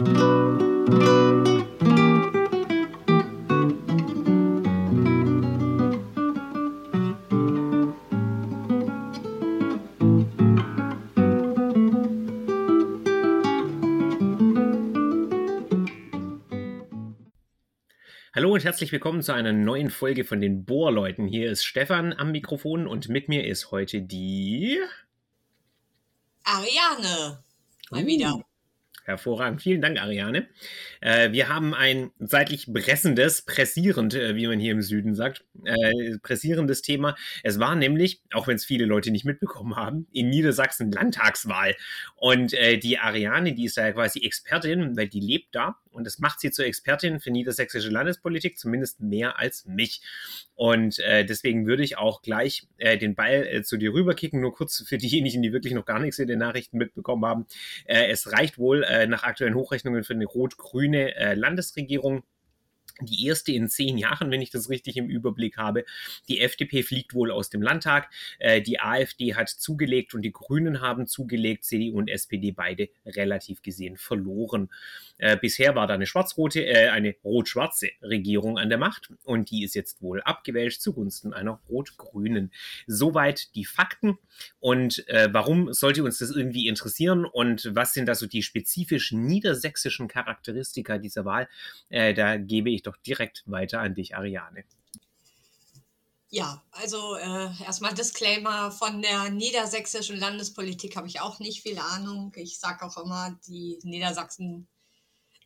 Hallo 0.00 0.06
und 18.54 18.64
herzlich 18.64 18.90
willkommen 18.92 19.20
zu 19.20 19.34
einer 19.34 19.52
neuen 19.52 19.90
Folge 19.90 20.24
von 20.24 20.40
den 20.40 20.64
Bohrleuten. 20.64 21.26
Hier 21.26 21.50
ist 21.50 21.62
Stefan 21.62 22.14
am 22.14 22.32
Mikrofon 22.32 22.86
und 22.86 23.10
mit 23.10 23.28
mir 23.28 23.46
ist 23.46 23.70
heute 23.70 24.00
die 24.00 24.80
Ariane. 26.44 27.44
Mal 27.90 28.02
uh, 28.02 28.06
wieder. 28.06 28.49
Hervorragend. 29.04 29.62
Vielen 29.62 29.80
Dank, 29.80 30.00
Ariane. 30.00 30.48
Äh, 31.00 31.32
wir 31.32 31.48
haben 31.48 31.74
ein 31.74 32.10
seitlich 32.18 32.72
pressendes, 32.72 33.42
pressierend, 33.42 34.14
äh, 34.14 34.36
wie 34.36 34.46
man 34.46 34.60
hier 34.60 34.72
im 34.72 34.82
Süden 34.82 35.14
sagt, 35.14 35.44
äh, 35.64 36.18
pressierendes 36.22 36.82
Thema. 36.82 37.16
Es 37.42 37.58
war 37.58 37.74
nämlich, 37.74 38.22
auch 38.32 38.46
wenn 38.46 38.56
es 38.56 38.64
viele 38.64 38.84
Leute 38.84 39.10
nicht 39.10 39.24
mitbekommen 39.24 39.76
haben, 39.76 40.06
in 40.12 40.28
Niedersachsen 40.28 40.92
Landtagswahl. 40.92 41.74
Und 42.16 42.52
äh, 42.54 42.78
die 42.78 42.98
Ariane, 42.98 43.54
die 43.54 43.64
ist 43.64 43.76
da 43.76 43.90
quasi 43.92 44.20
Expertin, 44.20 44.96
weil 44.96 45.08
die 45.08 45.20
lebt 45.20 45.54
da 45.54 45.76
und 45.90 46.04
das 46.04 46.18
macht 46.18 46.40
sie 46.40 46.50
zur 46.50 46.66
Expertin 46.66 47.20
für 47.20 47.30
niedersächsische 47.30 47.90
Landespolitik, 47.90 48.58
zumindest 48.58 49.00
mehr 49.00 49.38
als 49.38 49.66
mich. 49.66 50.02
Und 50.54 50.98
äh, 51.00 51.24
deswegen 51.24 51.66
würde 51.66 51.82
ich 51.82 51.98
auch 51.98 52.22
gleich 52.22 52.68
äh, 52.78 52.98
den 52.98 53.14
Ball 53.14 53.46
äh, 53.46 53.62
zu 53.62 53.76
dir 53.76 53.92
rüberkicken, 53.92 54.40
nur 54.40 54.52
kurz 54.52 54.84
für 54.86 54.98
diejenigen, 54.98 55.42
die 55.42 55.52
wirklich 55.52 55.74
noch 55.74 55.84
gar 55.84 55.98
nichts 55.98 56.18
in 56.18 56.28
den 56.28 56.38
Nachrichten 56.38 56.78
mitbekommen 56.78 57.24
haben. 57.24 57.46
Äh, 57.86 58.10
es 58.10 58.32
reicht 58.32 58.58
wohl 58.58 58.84
äh, 58.84 59.06
nach 59.06 59.22
aktuellen 59.22 59.54
Hochrechnungen 59.54 60.04
für 60.04 60.14
eine 60.14 60.26
rot-grüne 60.26 61.14
äh, 61.16 61.34
Landesregierung 61.34 62.22
die 63.06 63.26
erste 63.26 63.52
in 63.52 63.68
zehn 63.68 63.98
Jahren, 63.98 64.30
wenn 64.30 64.42
ich 64.42 64.50
das 64.50 64.68
richtig 64.68 64.96
im 64.96 65.08
Überblick 65.08 65.56
habe. 65.56 65.84
Die 66.28 66.40
FDP 66.40 66.82
fliegt 66.82 67.14
wohl 67.14 67.30
aus 67.30 67.50
dem 67.50 67.62
Landtag, 67.62 68.10
äh, 68.38 68.60
die 68.60 68.80
AfD 68.80 69.34
hat 69.34 69.48
zugelegt 69.48 70.14
und 70.14 70.22
die 70.22 70.32
Grünen 70.32 70.80
haben 70.80 71.06
zugelegt, 71.06 71.64
CDU 71.64 71.98
und 71.98 72.08
SPD 72.08 72.52
beide 72.52 72.88
relativ 73.06 73.62
gesehen 73.62 73.96
verloren. 73.96 74.70
Äh, 75.18 75.36
bisher 75.36 75.74
war 75.74 75.86
da 75.86 75.94
eine 75.94 76.06
schwarz-rote, 76.06 76.64
äh, 76.64 76.88
eine 76.88 77.14
rot-schwarze 77.24 77.90
Regierung 78.02 78.58
an 78.58 78.68
der 78.68 78.78
Macht 78.78 79.10
und 79.24 79.50
die 79.50 79.64
ist 79.64 79.74
jetzt 79.74 80.00
wohl 80.02 80.22
abgewälzt 80.22 80.82
zugunsten 80.82 81.32
einer 81.32 81.60
rot-grünen. 81.68 82.52
Soweit 82.86 83.54
die 83.54 83.64
Fakten 83.64 84.18
und 84.58 85.06
äh, 85.08 85.28
warum 85.32 85.72
sollte 85.72 86.02
uns 86.04 86.18
das 86.18 86.30
irgendwie 86.30 86.68
interessieren 86.68 87.24
und 87.24 87.70
was 87.74 87.92
sind 87.92 88.06
da 88.06 88.14
so 88.14 88.26
die 88.26 88.42
spezifisch 88.42 89.12
niedersächsischen 89.12 90.08
Charakteristika 90.08 90.98
dieser 90.98 91.24
Wahl? 91.24 91.48
Äh, 91.88 92.14
da 92.14 92.36
gebe 92.36 92.70
ich 92.70 92.82
doch 92.82 92.89
doch 92.90 92.96
direkt 92.98 93.42
weiter 93.46 93.80
an 93.80 93.94
dich, 93.94 94.16
Ariane. 94.16 94.64
Ja, 96.32 96.62
also 96.70 97.16
äh, 97.16 97.48
erstmal 97.64 97.92
Disclaimer 97.92 98.70
von 98.70 99.02
der 99.02 99.30
niedersächsischen 99.30 100.16
Landespolitik 100.16 100.94
habe 100.96 101.08
ich 101.08 101.20
auch 101.20 101.40
nicht 101.40 101.62
viel 101.62 101.78
Ahnung. 101.78 102.32
Ich 102.36 102.60
sage 102.60 102.84
auch 102.84 102.96
immer, 102.98 103.36
die 103.48 103.80
Niedersachsen, 103.82 104.68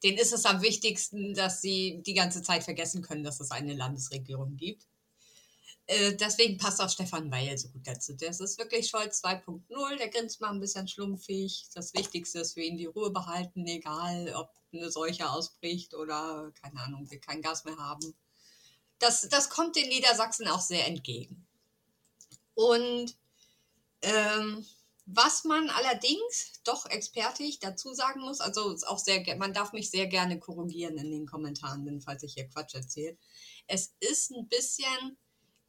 denen 0.03 0.19
ist 0.19 0.35
es 0.35 0.45
am 0.45 0.61
wichtigsten, 0.61 1.33
dass 1.33 1.63
sie 1.63 2.03
die 2.05 2.13
ganze 2.13 2.43
Zeit 2.43 2.65
vergessen 2.65 3.01
können, 3.01 3.25
dass 3.25 3.41
es 3.41 3.51
eine 3.51 3.73
Landesregierung 3.73 4.57
gibt. 4.57 4.87
Äh, 5.87 6.15
deswegen 6.15 6.57
passt 6.57 6.81
auch 6.81 6.89
Stefan 6.89 7.31
Weil 7.31 7.59
so 7.59 7.69
gut 7.69 7.87
dazu. 7.87 8.15
Das 8.15 8.41
ist 8.41 8.59
wirklich 8.59 8.89
Scholz 8.89 9.23
2.0, 9.23 9.97
der 9.97 10.09
grinst 10.09 10.41
mal 10.41 10.51
ein 10.51 10.61
bisschen 10.61 10.89
schlumpfig. 10.89 11.67
Das 11.75 11.93
Wichtigste 11.95 12.41
ist 12.41 12.55
für 12.55 12.63
ihn 12.63 12.79
die 12.79 12.87
Ruhe 12.87 13.11
behalten, 13.11 13.67
egal 13.67 14.33
ob 14.35 14.51
eine 14.73 14.91
Seuche 14.91 15.31
ausbricht 15.31 15.95
oder, 15.95 16.53
keine 16.63 16.81
Ahnung, 16.81 17.11
wir 17.11 17.21
kein 17.21 17.43
Gas 17.43 17.65
mehr 17.65 17.77
haben. 17.77 18.15
Das, 18.99 19.29
das 19.29 19.51
kommt 19.51 19.77
den 19.77 19.89
Niedersachsen 19.89 20.49
auch 20.49 20.61
sehr 20.61 20.87
entgegen. 20.87 21.47
Und 22.55 23.15
ähm, 24.03 24.65
was 25.07 25.45
man 25.45 25.69
allerdings 25.69 26.61
doch 26.65 26.87
expertig 26.87 27.59
dazu 27.59 27.93
sagen 27.93 28.21
muss, 28.21 28.41
also 28.41 28.75
auch 28.87 28.99
sehr, 28.99 29.23
man 29.37 29.53
darf 29.53 29.73
mich 29.73 29.91
sehr 29.91 30.07
gerne 30.07 30.39
korrigieren 30.39 30.97
in 30.97 31.11
den 31.11 31.27
Kommentaren, 31.27 32.01
falls 32.01 32.23
ich 32.23 32.35
hier 32.35 32.49
Quatsch 32.49 32.75
erzähle. 32.75 33.19
Es 33.67 33.95
ist 34.01 34.31
ein 34.31 34.49
bisschen 34.49 35.19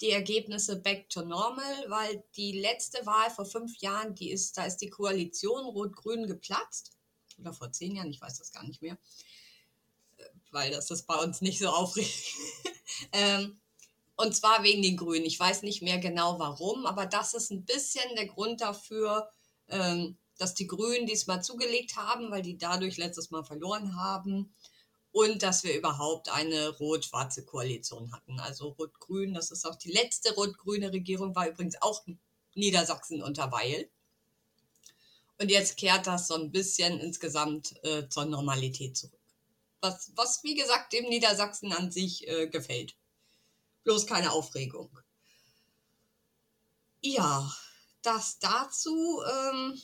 die 0.02 0.12
Ergebnisse 0.12 0.78
back 0.78 1.10
to 1.10 1.22
normal, 1.22 1.86
weil 1.88 2.24
die 2.36 2.60
letzte 2.60 3.06
Wahl 3.06 3.30
vor 3.30 3.46
fünf 3.46 3.78
Jahren, 3.80 4.16
die 4.16 4.32
ist, 4.32 4.58
da 4.58 4.66
ist 4.66 4.78
die 4.78 4.90
Koalition 4.90 5.66
Rot-Grün 5.66 6.28
geplatzt. 6.28 6.92
Oder 7.40 7.54
vor 7.54 7.72
zehn 7.72 7.96
Jahren, 7.96 8.10
ich 8.10 8.22
weiß 8.22 8.38
das 8.38 8.52
gar 8.52 8.66
nicht 8.66 8.82
mehr. 8.82 8.98
Weil 10.52 10.72
das 10.72 10.92
ist 10.92 11.08
bei 11.08 11.16
uns 11.16 11.42
nicht 11.42 11.60
so 11.60 11.70
aufregend. 11.70 12.14
ähm, 13.14 13.60
und 14.18 14.36
zwar 14.36 14.64
wegen 14.64 14.82
den 14.82 14.98
Grünen. 14.98 15.26
Ich 15.26 15.40
weiß 15.40 15.64
nicht 15.64 15.82
mehr 15.82 16.00
genau 16.00 16.40
warum, 16.40 16.86
aber 16.86 17.06
das 17.06 17.34
ist 17.34 17.52
ein 17.52 17.66
bisschen 17.66 18.16
der 18.16 18.28
Grund 18.28 18.62
dafür, 18.62 19.30
ähm, 19.68 20.18
dass 20.38 20.54
die 20.54 20.68
Grünen 20.68 21.06
diesmal 21.06 21.44
zugelegt 21.44 21.96
haben, 21.96 22.32
weil 22.32 22.42
die 22.42 22.58
dadurch 22.58 22.98
letztes 22.98 23.32
Mal 23.32 23.44
verloren 23.44 23.96
haben 23.98 24.54
und 25.16 25.44
dass 25.44 25.64
wir 25.64 25.78
überhaupt 25.78 26.28
eine 26.28 26.68
rot-schwarze 26.68 27.46
Koalition 27.46 28.12
hatten. 28.12 28.38
Also 28.42 28.68
rot-grün, 28.72 29.34
das 29.34 29.50
ist 29.50 29.66
auch 29.66 29.78
die 29.78 29.94
letzte 29.94 30.36
rot-grüne 30.36 30.92
Regierung, 30.92 31.34
war 31.34 31.48
übrigens 31.48 31.82
auch 31.82 32.04
Niedersachsen 32.54 33.24
unter 33.24 33.50
Weil. 33.50 33.90
Und 35.40 35.52
jetzt 35.52 35.78
kehrt 35.78 36.06
das 36.06 36.28
so 36.28 36.34
ein 36.36 36.52
bisschen 36.52 37.00
insgesamt 37.00 37.82
äh, 37.86 38.10
zur 38.10 38.26
Normalität 38.26 38.98
zurück. 38.98 39.22
Was, 39.80 40.12
was, 40.16 40.44
wie 40.44 40.56
gesagt, 40.56 40.92
dem 40.92 41.06
Niedersachsen 41.06 41.72
an 41.72 41.92
sich 41.92 42.28
äh, 42.28 42.48
gefällt. 42.48 42.98
Bloß 43.86 44.08
keine 44.08 44.34
Aufregung. 44.34 45.00
Ja, 47.00 47.50
das 48.02 48.38
dazu. 48.40 49.24
Ähm, 49.24 49.82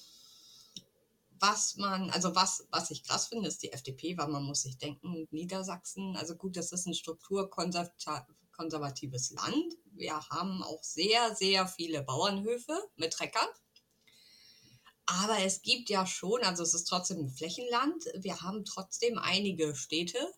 was 1.41 1.75
man, 1.77 2.11
also 2.11 2.35
was, 2.35 2.67
was 2.69 2.91
ich 2.91 3.03
krass 3.03 3.27
finde, 3.27 3.47
ist 3.47 3.63
die 3.63 3.73
FDP, 3.73 4.15
weil 4.17 4.27
man 4.27 4.43
muss 4.43 4.61
sich 4.61 4.77
denken, 4.77 5.27
Niedersachsen, 5.31 6.15
also 6.15 6.35
gut, 6.35 6.55
das 6.55 6.71
ist 6.71 6.85
ein 6.85 6.93
strukturkonservatives 6.93 9.31
Land. 9.31 9.73
Wir 9.93 10.29
haben 10.29 10.61
auch 10.63 10.83
sehr, 10.83 11.35
sehr 11.35 11.67
viele 11.67 12.03
Bauernhöfe 12.03 12.79
mit 12.95 13.13
Treckern. 13.13 13.47
Aber 15.07 15.39
es 15.39 15.61
gibt 15.61 15.89
ja 15.89 16.05
schon, 16.05 16.41
also 16.43 16.63
es 16.63 16.73
ist 16.73 16.85
trotzdem 16.85 17.19
ein 17.19 17.29
Flächenland. 17.29 18.05
Wir 18.13 18.41
haben 18.41 18.63
trotzdem 18.63 19.17
einige 19.17 19.75
Städte, 19.75 20.33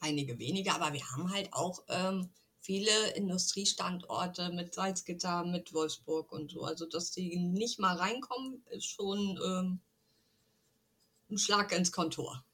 einige 0.00 0.38
wenige, 0.38 0.72
aber 0.72 0.92
wir 0.92 1.04
haben 1.10 1.32
halt 1.32 1.52
auch 1.52 1.82
ähm, 1.88 2.30
viele 2.62 3.10
Industriestandorte 3.14 4.50
mit 4.50 4.72
Salzgitter, 4.72 5.44
mit 5.44 5.74
Wolfsburg 5.74 6.32
und 6.32 6.50
so. 6.50 6.62
Also, 6.62 6.86
dass 6.86 7.10
die 7.10 7.36
nicht 7.36 7.78
mal 7.78 7.96
reinkommen, 7.96 8.64
ist 8.70 8.86
schon 8.86 9.38
ähm, 9.44 9.80
ein 11.30 11.38
Schlag 11.38 11.72
ins 11.72 11.92
Kontor. 11.92 12.44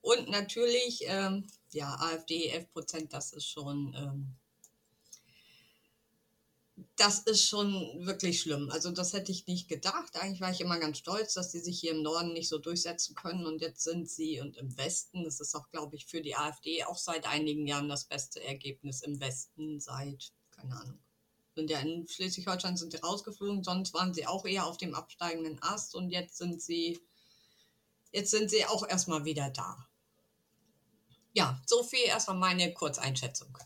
Und 0.00 0.28
natürlich, 0.28 1.02
ähm, 1.06 1.46
ja, 1.70 1.94
AfD 2.00 2.48
11 2.48 2.72
Prozent, 2.72 3.12
das 3.12 3.32
ist 3.32 3.46
schon 3.46 3.94
ähm, 3.96 4.34
das 6.96 7.20
ist 7.20 7.46
schon 7.46 7.72
wirklich 8.06 8.40
schlimm. 8.40 8.70
Also 8.70 8.90
das 8.90 9.12
hätte 9.12 9.32
ich 9.32 9.46
nicht 9.46 9.68
gedacht. 9.68 10.16
Eigentlich 10.16 10.40
war 10.40 10.50
ich 10.50 10.60
immer 10.60 10.78
ganz 10.78 10.98
stolz, 10.98 11.34
dass 11.34 11.52
sie 11.52 11.60
sich 11.60 11.78
hier 11.78 11.92
im 11.92 12.02
Norden 12.02 12.32
nicht 12.32 12.48
so 12.48 12.58
durchsetzen 12.58 13.14
können. 13.14 13.46
Und 13.46 13.60
jetzt 13.60 13.82
sind 13.82 14.08
sie 14.08 14.40
und 14.40 14.56
im 14.56 14.76
Westen, 14.76 15.24
das 15.24 15.40
ist 15.40 15.54
auch, 15.54 15.68
glaube 15.70 15.96
ich, 15.96 16.06
für 16.06 16.22
die 16.22 16.36
AfD 16.36 16.84
auch 16.84 16.96
seit 16.96 17.26
einigen 17.26 17.66
Jahren 17.66 17.88
das 17.88 18.04
beste 18.04 18.42
Ergebnis 18.42 19.02
im 19.02 19.20
Westen 19.20 19.80
seit, 19.80 20.32
keine 20.50 20.76
Ahnung. 20.76 20.98
Sind 21.54 21.68
ja 21.68 21.80
in 21.80 22.08
Schleswig-Holstein 22.08 22.78
sind 22.78 22.92
sie 22.92 22.98
rausgeflogen, 22.98 23.62
sonst 23.62 23.92
waren 23.92 24.14
sie 24.14 24.26
auch 24.26 24.46
eher 24.46 24.66
auf 24.66 24.78
dem 24.78 24.94
absteigenden 24.94 25.62
Ast 25.62 25.94
und 25.94 26.08
jetzt 26.08 26.38
sind 26.38 26.62
sie, 26.62 26.98
jetzt 28.10 28.30
sind 28.30 28.48
sie 28.48 28.64
auch 28.64 28.88
erstmal 28.88 29.26
wieder 29.26 29.50
da. 29.50 29.86
Ja, 31.34 31.60
so 31.66 31.82
viel 31.82 32.06
erstmal 32.06 32.38
meine 32.38 32.72
Kurzeinschätzung. 32.72 33.58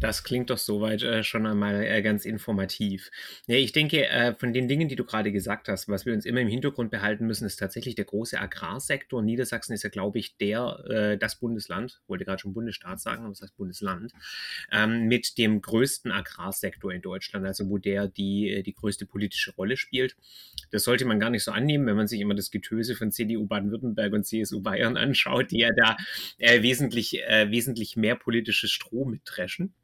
Das 0.00 0.24
klingt 0.24 0.50
doch 0.50 0.58
soweit 0.58 1.02
äh, 1.02 1.22
schon 1.22 1.46
einmal 1.46 1.84
äh, 1.84 2.02
ganz 2.02 2.24
informativ. 2.24 3.10
Ja, 3.46 3.56
ich 3.56 3.72
denke, 3.72 4.06
äh, 4.08 4.34
von 4.34 4.52
den 4.52 4.68
Dingen, 4.68 4.88
die 4.88 4.96
du 4.96 5.04
gerade 5.04 5.32
gesagt 5.32 5.68
hast, 5.68 5.88
was 5.88 6.04
wir 6.04 6.12
uns 6.12 6.26
immer 6.26 6.40
im 6.40 6.48
Hintergrund 6.48 6.90
behalten 6.90 7.26
müssen, 7.26 7.46
ist 7.46 7.56
tatsächlich 7.56 7.94
der 7.94 8.04
große 8.04 8.38
Agrarsektor. 8.40 9.22
Niedersachsen 9.22 9.72
ist 9.72 9.82
ja, 9.82 9.90
glaube 9.90 10.18
ich, 10.18 10.36
der, 10.36 10.84
äh, 10.88 11.18
das 11.18 11.38
Bundesland, 11.38 12.00
wollte 12.06 12.24
gerade 12.24 12.40
schon 12.40 12.54
Bundesstaat 12.54 13.00
sagen, 13.00 13.22
aber 13.22 13.30
das 13.30 13.42
heißt 13.42 13.56
Bundesland, 13.56 14.12
ähm, 14.72 15.06
mit 15.06 15.38
dem 15.38 15.60
größten 15.60 16.10
Agrarsektor 16.10 16.92
in 16.92 17.02
Deutschland, 17.02 17.46
also 17.46 17.68
wo 17.68 17.78
der 17.78 18.08
die, 18.08 18.50
äh, 18.50 18.62
die 18.62 18.74
größte 18.74 19.06
politische 19.06 19.54
Rolle 19.54 19.76
spielt. 19.76 20.16
Das 20.70 20.84
sollte 20.84 21.04
man 21.04 21.20
gar 21.20 21.30
nicht 21.30 21.44
so 21.44 21.52
annehmen, 21.52 21.86
wenn 21.86 21.96
man 21.96 22.08
sich 22.08 22.20
immer 22.20 22.34
das 22.34 22.50
Getöse 22.50 22.96
von 22.96 23.12
CDU 23.12 23.46
Baden-Württemberg 23.46 24.12
und 24.12 24.24
CSU 24.24 24.60
Bayern 24.60 24.96
anschaut, 25.04 25.50
die 25.50 25.58
ja 25.58 25.70
da 25.76 25.96
äh, 26.38 26.62
wesentlich, 26.62 27.12
wesentlich 27.12 27.96
mehr 27.96 28.16
politisches 28.16 28.70
Stroh 28.70 29.04
mitdreschen. 29.04 29.74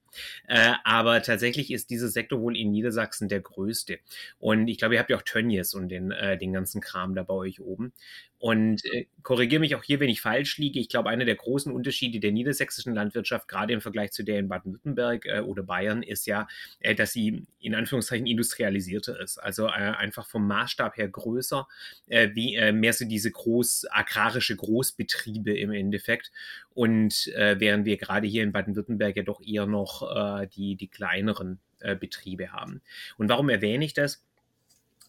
Äh, 0.49 0.73
aber 0.85 1.23
tatsächlich 1.23 1.71
ist 1.71 1.91
dieser 1.91 2.09
Sektor 2.09 2.41
wohl 2.41 2.57
in 2.57 2.71
Niedersachsen 2.71 3.29
der 3.29 3.41
größte. 3.41 3.99
Und 4.39 4.69
ich 4.69 4.79
glaube, 4.79 4.95
ihr 4.95 5.01
habt 5.01 5.11
ja 5.11 5.17
auch 5.17 5.23
Tönnies 5.23 5.75
und 5.75 5.89
den, 5.89 6.11
äh, 6.11 6.39
den 6.39 6.53
ganzen 6.53 6.81
Kram 6.81 7.15
da 7.15 7.23
bei 7.23 7.35
euch 7.35 7.61
oben. 7.61 7.93
Und 8.41 8.83
äh, 8.87 9.05
korrigiere 9.23 9.61
mich 9.61 9.75
auch 9.77 9.85
hier, 9.85 10.01
wenn 10.01 10.09
ich 10.09 10.23
falsch 10.23 10.57
liege. 10.57 10.81
Ich 10.81 10.89
glaube, 10.89 11.11
einer 11.11 11.27
der 11.27 11.35
großen 11.35 11.71
Unterschiede 11.71 12.21
der 12.21 12.33
niedersächsischen 12.33 12.95
Landwirtschaft, 12.95 13.49
gerade 13.49 13.75
im 13.75 13.83
Vergleich 13.83 14.13
zu 14.13 14.23
der 14.23 14.39
in 14.39 14.49
Baden-Württemberg 14.49 15.27
äh, 15.27 15.41
oder 15.41 15.63
Bayern, 15.63 16.03
ist 16.03 16.27
ja, 16.27 16.49
äh, 16.81 16.95
dass 16.95 17.13
sie 17.13 17.45
in 17.61 17.75
Anführungszeichen 17.75 18.27
industrialisierter 18.27 19.21
ist. 19.21 19.37
Also 19.37 19.67
äh, 19.67 19.73
einfach 19.73 20.27
vom 20.27 20.47
Maßstab 20.49 20.97
her 20.97 21.09
größer, 21.09 21.69
äh, 22.07 22.31
wie 22.33 22.55
äh, 22.55 22.73
mehr 22.73 22.95
so 22.95 23.05
diese 23.05 23.31
groß 23.31 23.89
agrarische 23.91 24.57
Großbetriebe 24.57 25.55
im 25.59 25.73
Endeffekt. 25.73 26.33
Und 26.81 27.27
äh, 27.35 27.61
während 27.61 27.85
wir 27.85 27.99
gerade 27.99 28.27
hier 28.27 28.43
in 28.43 28.53
Baden-Württemberg 28.53 29.15
ja 29.15 29.23
doch 29.23 29.43
eher 29.43 29.67
noch 29.67 30.01
äh, 30.17 30.47
die, 30.47 30.77
die 30.77 30.89
kleineren 30.89 31.61
äh, 31.81 31.95
Betriebe 31.95 32.55
haben. 32.55 32.81
Und 33.19 33.29
warum 33.29 33.51
erwähne 33.51 33.85
ich 33.85 33.93
das? 33.93 34.25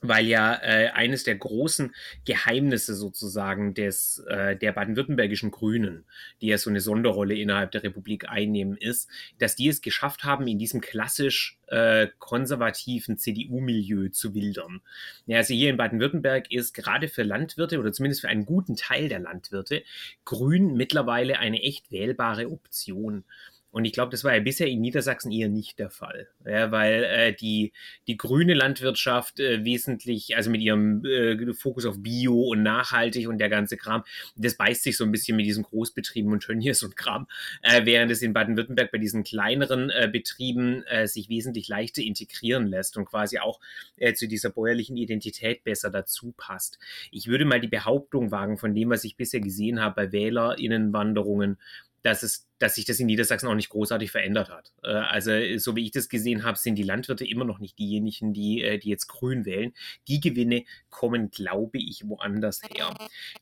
Weil 0.02 0.26
ja 0.28 0.56
äh, 0.56 0.90
eines 0.90 1.24
der 1.24 1.36
großen 1.36 1.94
Geheimnisse 2.26 2.96
sozusagen 2.96 3.74
des 3.74 4.24
äh, 4.28 4.56
der 4.58 4.72
baden-württembergischen 4.72 5.52
Grünen, 5.52 6.06
die 6.42 6.48
ja 6.48 6.58
so 6.58 6.70
eine 6.70 6.82
Sonderrolle 6.82 7.36
innerhalb 7.36 7.72
der 7.72 7.84
Republik 7.84 8.28
einnehmen, 8.28 8.76
ist, 8.78 9.10
dass 9.38 9.56
die 9.56 9.70
es 9.70 9.82
geschafft 9.82 10.24
haben, 10.24 10.48
in 10.48 10.58
diesem 10.58 10.82
klassisch 10.82 11.60
äh, 11.68 12.08
konservativen 12.18 13.18
CDU-Milieu 13.18 14.10
zu 14.10 14.34
wildern. 14.34 14.82
Ja, 15.28 15.38
also 15.38 15.54
hier 15.54 15.70
in 15.70 15.78
Baden-Württemberg 15.78 16.52
ist 16.52 16.74
gerade 16.74 17.08
für 17.08 17.24
Landwirte 17.24 17.80
oder 17.80 17.92
zumindest 17.92 18.22
für 18.22 18.30
einen 18.30 18.46
guten 18.46 18.76
Teil 18.76 19.08
der 19.08 19.20
Landwirte 19.20 19.84
Grün 20.26 20.76
mittlerweile 20.76 21.40
eine 21.40 21.62
echt 21.62 21.92
wählbare 21.92 22.50
Option. 22.50 23.24
Und 23.72 23.86
ich 23.86 23.94
glaube, 23.94 24.12
das 24.12 24.24
war 24.24 24.34
ja 24.34 24.42
bisher 24.42 24.68
in 24.68 24.82
Niedersachsen 24.82 25.32
eher 25.32 25.48
nicht 25.48 25.80
der 25.80 25.90
Fall, 25.90 26.28
ja, 26.46 26.72
weil 26.72 27.04
äh, 27.06 27.34
die, 27.34 27.72
die 28.08 28.18
grüne 28.18 28.54
Landwirtschaft 28.54 29.40
äh, 29.40 29.64
wesentlich, 29.64 30.36
also 30.36 30.50
mit 30.52 30.62
ihrem 30.62 31.06
äh, 31.06 31.54
Fokus 31.54 31.86
auf 31.86 32.02
Bio 32.04 32.42
und 32.42 32.64
nachhaltig 32.64 33.30
und 33.30 33.38
der 33.38 33.50
ganze 33.50 33.78
Kram, 33.78 34.04
das 34.36 34.58
beißt 34.58 34.84
sich 34.84 34.98
so 34.98 35.06
ein 35.06 35.12
bisschen 35.12 35.38
mit 35.38 35.46
diesen 35.46 35.64
Großbetrieben 35.64 36.32
und 36.32 36.44
Tönnies 36.44 36.84
und 36.84 36.98
Kram, 36.98 37.28
äh, 37.62 37.86
während 37.86 38.12
es 38.12 38.22
in 38.22 38.34
Baden-Württemberg 38.34 38.92
bei 38.92 38.98
diesen 38.98 39.24
kleineren 39.24 39.90
äh, 39.90 40.10
Betrieben 40.12 40.84
äh, 40.84 41.08
sich 41.08 41.30
wesentlich 41.30 41.70
leichter 41.70 42.02
integrieren 42.02 42.68
lässt 42.68 42.98
und 42.98 43.06
quasi 43.06 43.40
auch 43.40 43.62
äh, 43.96 44.14
zu 44.14 44.28
dieser 44.28 44.50
bäuerlichen 44.50 44.98
Identität 44.98 45.64
besser 45.64 45.90
dazu 45.90 46.34
passt. 46.36 46.78
Ich 47.10 47.28
würde 47.28 47.46
mal 47.46 47.62
die 47.62 47.70
Behauptung 47.70 48.32
wagen, 48.32 48.58
von 48.58 48.76
dem, 48.76 48.90
was 48.90 49.06
ich 49.06 49.16
bisher 49.16 49.40
gesehen 49.40 49.80
habe 49.80 49.96
bei 49.96 50.12
WählerInnenwanderungen, 50.12 51.58
dass 52.04 52.24
es 52.24 52.48
dass 52.62 52.76
sich 52.76 52.86
das 52.86 53.00
in 53.00 53.08
Niedersachsen 53.08 53.48
auch 53.48 53.56
nicht 53.56 53.70
großartig 53.70 54.12
verändert 54.12 54.50
hat. 54.50 54.72
Äh, 54.84 54.90
also, 54.90 55.32
so 55.58 55.76
wie 55.76 55.86
ich 55.86 55.92
das 55.92 56.10
gesehen 56.10 56.44
habe, 56.44 56.58
sind 56.58 56.76
die 56.76 56.84
Landwirte 56.84 57.26
immer 57.26 57.44
noch 57.44 57.60
nicht 57.60 57.80
diejenigen, 57.80 58.34
die, 58.34 58.62
äh, 58.62 58.78
die 58.78 58.90
jetzt 58.90 59.08
grün 59.08 59.46
wählen. 59.46 59.74
Die 60.08 60.20
Gewinne 60.20 60.64
kommen, 60.90 61.32
glaube 61.32 61.80
ich, 61.80 62.08
woanders 62.08 62.62
her. 62.62 62.94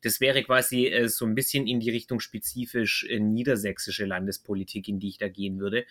Das 0.03 0.21
wäre 0.21 0.41
quasi 0.43 0.87
äh, 0.87 1.09
so 1.09 1.25
ein 1.25 1.35
bisschen 1.35 1.67
in 1.67 1.81
die 1.81 1.89
Richtung 1.89 2.21
spezifisch 2.21 3.07
niedersächsische 3.09 4.05
Landespolitik, 4.05 4.87
in 4.87 4.99
die 4.99 5.09
ich 5.09 5.17
da 5.17 5.27
gehen 5.27 5.59
würde. 5.59 5.85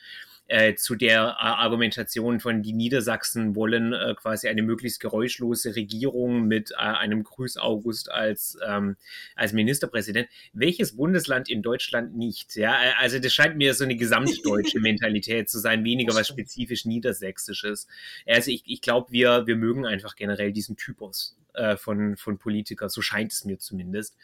Zu 0.76 0.94
der 0.94 1.38
Argumentation 1.40 2.40
von 2.40 2.62
die 2.62 2.72
Niedersachsen 2.72 3.54
wollen 3.54 3.94
quasi 4.16 4.48
eine 4.48 4.62
möglichst 4.62 5.00
geräuschlose 5.00 5.76
Regierung 5.76 6.44
mit 6.44 6.76
einem 6.78 7.22
Grüß 7.24 7.58
August 7.58 8.10
als, 8.10 8.56
ähm, 8.66 8.96
als 9.36 9.52
Ministerpräsident. 9.52 10.28
Welches 10.54 10.96
Bundesland 10.96 11.50
in 11.50 11.60
Deutschland 11.60 12.16
nicht? 12.16 12.56
Ja, 12.56 12.78
also 12.98 13.08
also 13.18 13.26
das 13.26 13.32
scheint 13.32 13.56
mir 13.56 13.74
so 13.74 13.84
eine 13.84 13.96
gesamtdeutsche 13.96 14.80
Mentalität 14.80 15.48
zu 15.48 15.58
sein, 15.58 15.82
weniger 15.82 16.14
was 16.14 16.28
spezifisch 16.28 16.84
Niedersächsisches. 16.84 17.88
Also 18.26 18.50
ich, 18.50 18.62
ich 18.66 18.80
glaube, 18.80 19.10
wir, 19.10 19.46
wir 19.46 19.56
mögen 19.56 19.86
einfach 19.86 20.14
generell 20.14 20.52
diesen 20.52 20.76
Typus 20.76 21.36
äh, 21.54 21.76
von, 21.76 22.16
von 22.16 22.38
Politiker, 22.38 22.88
so 22.88 23.02
scheint 23.02 23.32
es 23.32 23.44
mir 23.44 23.58
zumindest, 23.58 24.16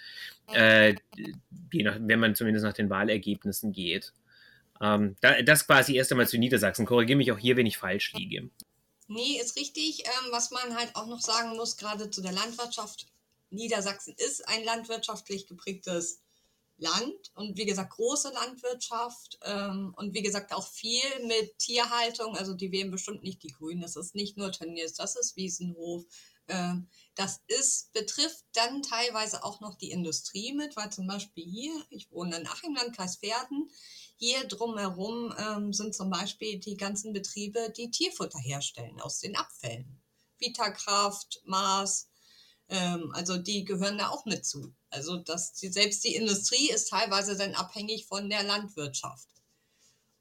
äh, 0.52 0.94
nach, 1.72 1.98
wenn 2.00 2.20
man 2.20 2.34
zumindest 2.34 2.64
nach 2.64 2.72
den 2.72 2.90
Wahlergebnissen 2.90 3.72
geht. 3.72 4.12
Ähm, 4.80 5.16
da, 5.20 5.40
das 5.42 5.66
quasi 5.66 5.96
erst 5.96 6.10
einmal 6.12 6.28
zu 6.28 6.38
Niedersachsen. 6.38 6.86
Korrigiere 6.86 7.16
mich 7.16 7.32
auch 7.32 7.38
hier, 7.38 7.56
wenn 7.56 7.66
ich 7.66 7.78
falsch 7.78 8.12
liege. 8.14 8.50
Nee, 9.06 9.40
ist 9.40 9.56
richtig. 9.56 10.04
Ähm, 10.04 10.32
was 10.32 10.50
man 10.50 10.76
halt 10.76 10.94
auch 10.96 11.06
noch 11.06 11.20
sagen 11.20 11.56
muss, 11.56 11.76
gerade 11.76 12.10
zu 12.10 12.20
der 12.20 12.32
Landwirtschaft. 12.32 13.06
Niedersachsen 13.50 14.14
ist 14.16 14.48
ein 14.48 14.64
landwirtschaftlich 14.64 15.46
geprägtes 15.46 16.20
Land 16.76 17.30
und 17.36 17.56
wie 17.56 17.66
gesagt 17.66 17.92
große 17.92 18.32
Landwirtschaft 18.32 19.38
ähm, 19.42 19.94
und 19.96 20.12
wie 20.12 20.22
gesagt 20.22 20.52
auch 20.52 20.66
viel 20.66 21.24
mit 21.26 21.56
Tierhaltung. 21.58 22.36
Also 22.36 22.54
die 22.54 22.72
wählen 22.72 22.90
bestimmt 22.90 23.22
nicht 23.22 23.42
die 23.42 23.52
Grünen. 23.52 23.82
Das 23.82 23.96
ist 23.96 24.14
nicht 24.14 24.36
nur 24.36 24.50
Tönnies, 24.50 24.94
das 24.94 25.14
ist 25.14 25.36
Wiesenhof. 25.36 26.04
Ähm, 26.48 26.88
das 27.14 27.42
ist, 27.46 27.92
betrifft 27.92 28.44
dann 28.52 28.82
teilweise 28.82 29.44
auch 29.44 29.60
noch 29.60 29.76
die 29.76 29.92
Industrie 29.92 30.52
mit, 30.52 30.76
weil 30.76 30.90
zum 30.90 31.06
Beispiel 31.06 31.44
hier, 31.44 31.72
ich 31.90 32.10
wohne 32.10 32.36
in 32.36 32.46
Achim, 32.46 32.74
Landkreis 32.74 33.16
Verden, 33.16 33.70
hier 34.16 34.46
drumherum 34.46 35.34
ähm, 35.38 35.72
sind 35.72 35.94
zum 35.94 36.10
Beispiel 36.10 36.58
die 36.58 36.76
ganzen 36.76 37.12
Betriebe, 37.12 37.72
die 37.76 37.90
Tierfutter 37.90 38.38
herstellen 38.38 39.00
aus 39.00 39.18
den 39.18 39.36
Abfällen. 39.36 40.00
Vitakraft, 40.38 41.42
Mars, 41.44 42.08
ähm, 42.68 43.12
also 43.14 43.36
die 43.36 43.64
gehören 43.64 43.98
da 43.98 44.08
auch 44.08 44.24
mit 44.24 44.46
zu. 44.46 44.74
Also 44.90 45.16
dass 45.16 45.52
die, 45.54 45.68
selbst 45.68 46.04
die 46.04 46.14
Industrie 46.14 46.70
ist 46.70 46.90
teilweise 46.90 47.36
dann 47.36 47.54
abhängig 47.54 48.06
von 48.06 48.30
der 48.30 48.42
Landwirtschaft. 48.42 49.28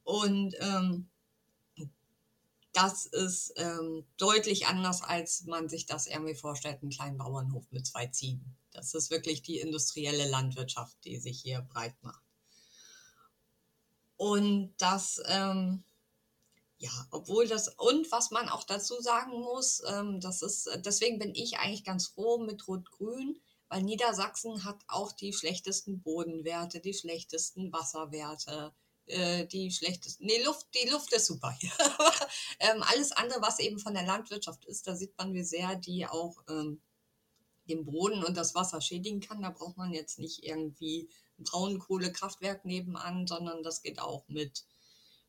Und 0.04 0.56
ähm, 0.60 1.10
das 2.74 3.06
ist 3.06 3.54
ähm, 3.58 4.04
deutlich 4.18 4.66
anders, 4.66 5.04
als 5.04 5.44
man 5.46 5.70
sich 5.70 5.86
das 5.86 6.08
irgendwie 6.08 6.36
vorstellt, 6.36 6.82
einen 6.82 6.92
kleinen 6.92 7.18
Bauernhof 7.18 7.66
mit 7.70 7.86
zwei 7.86 8.08
Ziegen. 8.08 8.58
Das 8.72 8.96
ist 8.96 9.12
wirklich 9.12 9.44
die 9.44 9.60
industrielle 9.60 10.28
Landwirtschaft, 10.28 10.98
die 11.06 11.18
sich 11.20 11.40
hier 11.40 11.62
breit 11.62 11.96
macht. 12.02 12.23
Und 14.24 14.74
das, 14.78 15.22
ähm, 15.26 15.84
ja, 16.78 16.92
obwohl 17.12 17.46
das, 17.46 17.68
und 17.68 18.10
was 18.10 18.32
man 18.32 18.48
auch 18.48 18.64
dazu 18.64 19.02
sagen 19.02 19.38
muss, 19.42 19.84
ähm, 19.86 20.22
das 20.22 20.42
ist, 20.42 20.70
deswegen 20.78 21.20
bin 21.20 21.36
ich 21.36 21.58
eigentlich 21.58 21.84
ganz 21.84 22.08
froh 22.08 22.38
mit 22.38 22.66
Rot-Grün, 22.66 23.38
weil 23.68 23.84
Niedersachsen 23.84 24.64
hat 24.64 24.78
auch 24.88 25.12
die 25.12 25.34
schlechtesten 25.34 26.02
Bodenwerte, 26.02 26.80
die 26.80 26.94
schlechtesten 26.94 27.74
Wasserwerte, 27.74 28.74
äh, 29.08 29.46
die 29.46 29.72
schlechtesten, 29.72 30.26
nee, 30.26 30.42
Luft, 30.42 30.68
die 30.74 30.88
Luft 30.88 31.12
ist 31.12 31.26
super 31.26 31.54
hier. 31.60 31.74
ähm, 32.60 32.82
alles 32.82 33.12
andere, 33.12 33.42
was 33.42 33.60
eben 33.60 33.78
von 33.78 33.94
der 33.94 34.06
Landwirtschaft 34.06 34.64
ist, 34.64 34.88
da 34.88 34.96
sieht 34.96 35.18
man, 35.18 35.34
wie 35.34 35.44
sehr 35.44 35.76
die 35.76 36.08
auch 36.08 36.42
ähm, 36.48 36.82
den 37.66 37.84
Boden 37.84 38.24
und 38.24 38.38
das 38.38 38.56
Wasser 38.56 38.80
schädigen 38.80 39.20
kann. 39.20 39.42
Da 39.42 39.50
braucht 39.50 39.76
man 39.76 39.94
jetzt 39.94 40.18
nicht 40.18 40.46
irgendwie 40.46 41.10
Braunkohlekraftwerk 41.44 42.66
nebenan, 42.66 43.28
sondern 43.28 43.64
das 43.64 43.82
geht 43.82 44.00
auch 44.00 44.28
mit, 44.28 44.66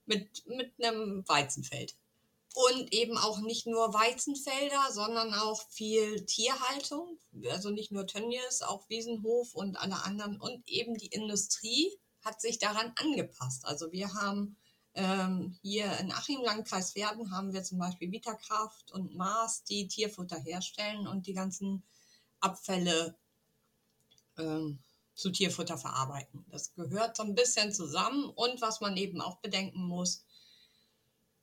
mit, 0.06 0.46
mit 0.46 0.72
einem 0.82 1.26
Weizenfeld. 1.28 1.96
Und 2.54 2.92
eben 2.92 3.18
auch 3.18 3.40
nicht 3.40 3.66
nur 3.66 3.92
Weizenfelder, 3.92 4.92
sondern 4.92 5.34
auch 5.34 5.68
viel 5.70 6.24
Tierhaltung, 6.24 7.18
also 7.50 7.70
nicht 7.70 7.90
nur 7.90 8.06
Tönnies, 8.06 8.62
auch 8.62 8.88
Wiesenhof 8.88 9.54
und 9.54 9.76
alle 9.76 10.04
anderen. 10.04 10.40
Und 10.40 10.68
eben 10.68 10.94
die 10.94 11.08
Industrie 11.08 11.90
hat 12.22 12.40
sich 12.40 12.58
daran 12.60 12.92
angepasst. 12.96 13.64
Also 13.64 13.90
wir 13.90 14.14
haben 14.14 14.56
ähm, 14.94 15.58
hier 15.62 15.98
in 15.98 16.12
Achim, 16.12 16.42
Landkreis 16.42 16.94
Werden, 16.94 17.32
haben 17.32 17.52
wir 17.52 17.64
zum 17.64 17.78
Beispiel 17.78 18.12
Vitakraft 18.12 18.92
und 18.92 19.16
Mars, 19.16 19.64
die 19.64 19.88
Tierfutter 19.88 20.38
herstellen 20.38 21.08
und 21.08 21.26
die 21.26 21.34
ganzen 21.34 21.82
Abfälle 22.40 23.16
ähm, 24.38 24.78
zu 25.14 25.30
Tierfutter 25.30 25.78
verarbeiten. 25.78 26.44
Das 26.50 26.74
gehört 26.74 27.16
so 27.16 27.22
ein 27.22 27.34
bisschen 27.34 27.72
zusammen 27.72 28.24
und 28.24 28.60
was 28.60 28.80
man 28.80 28.96
eben 28.96 29.20
auch 29.20 29.38
bedenken 29.38 29.82
muss, 29.82 30.24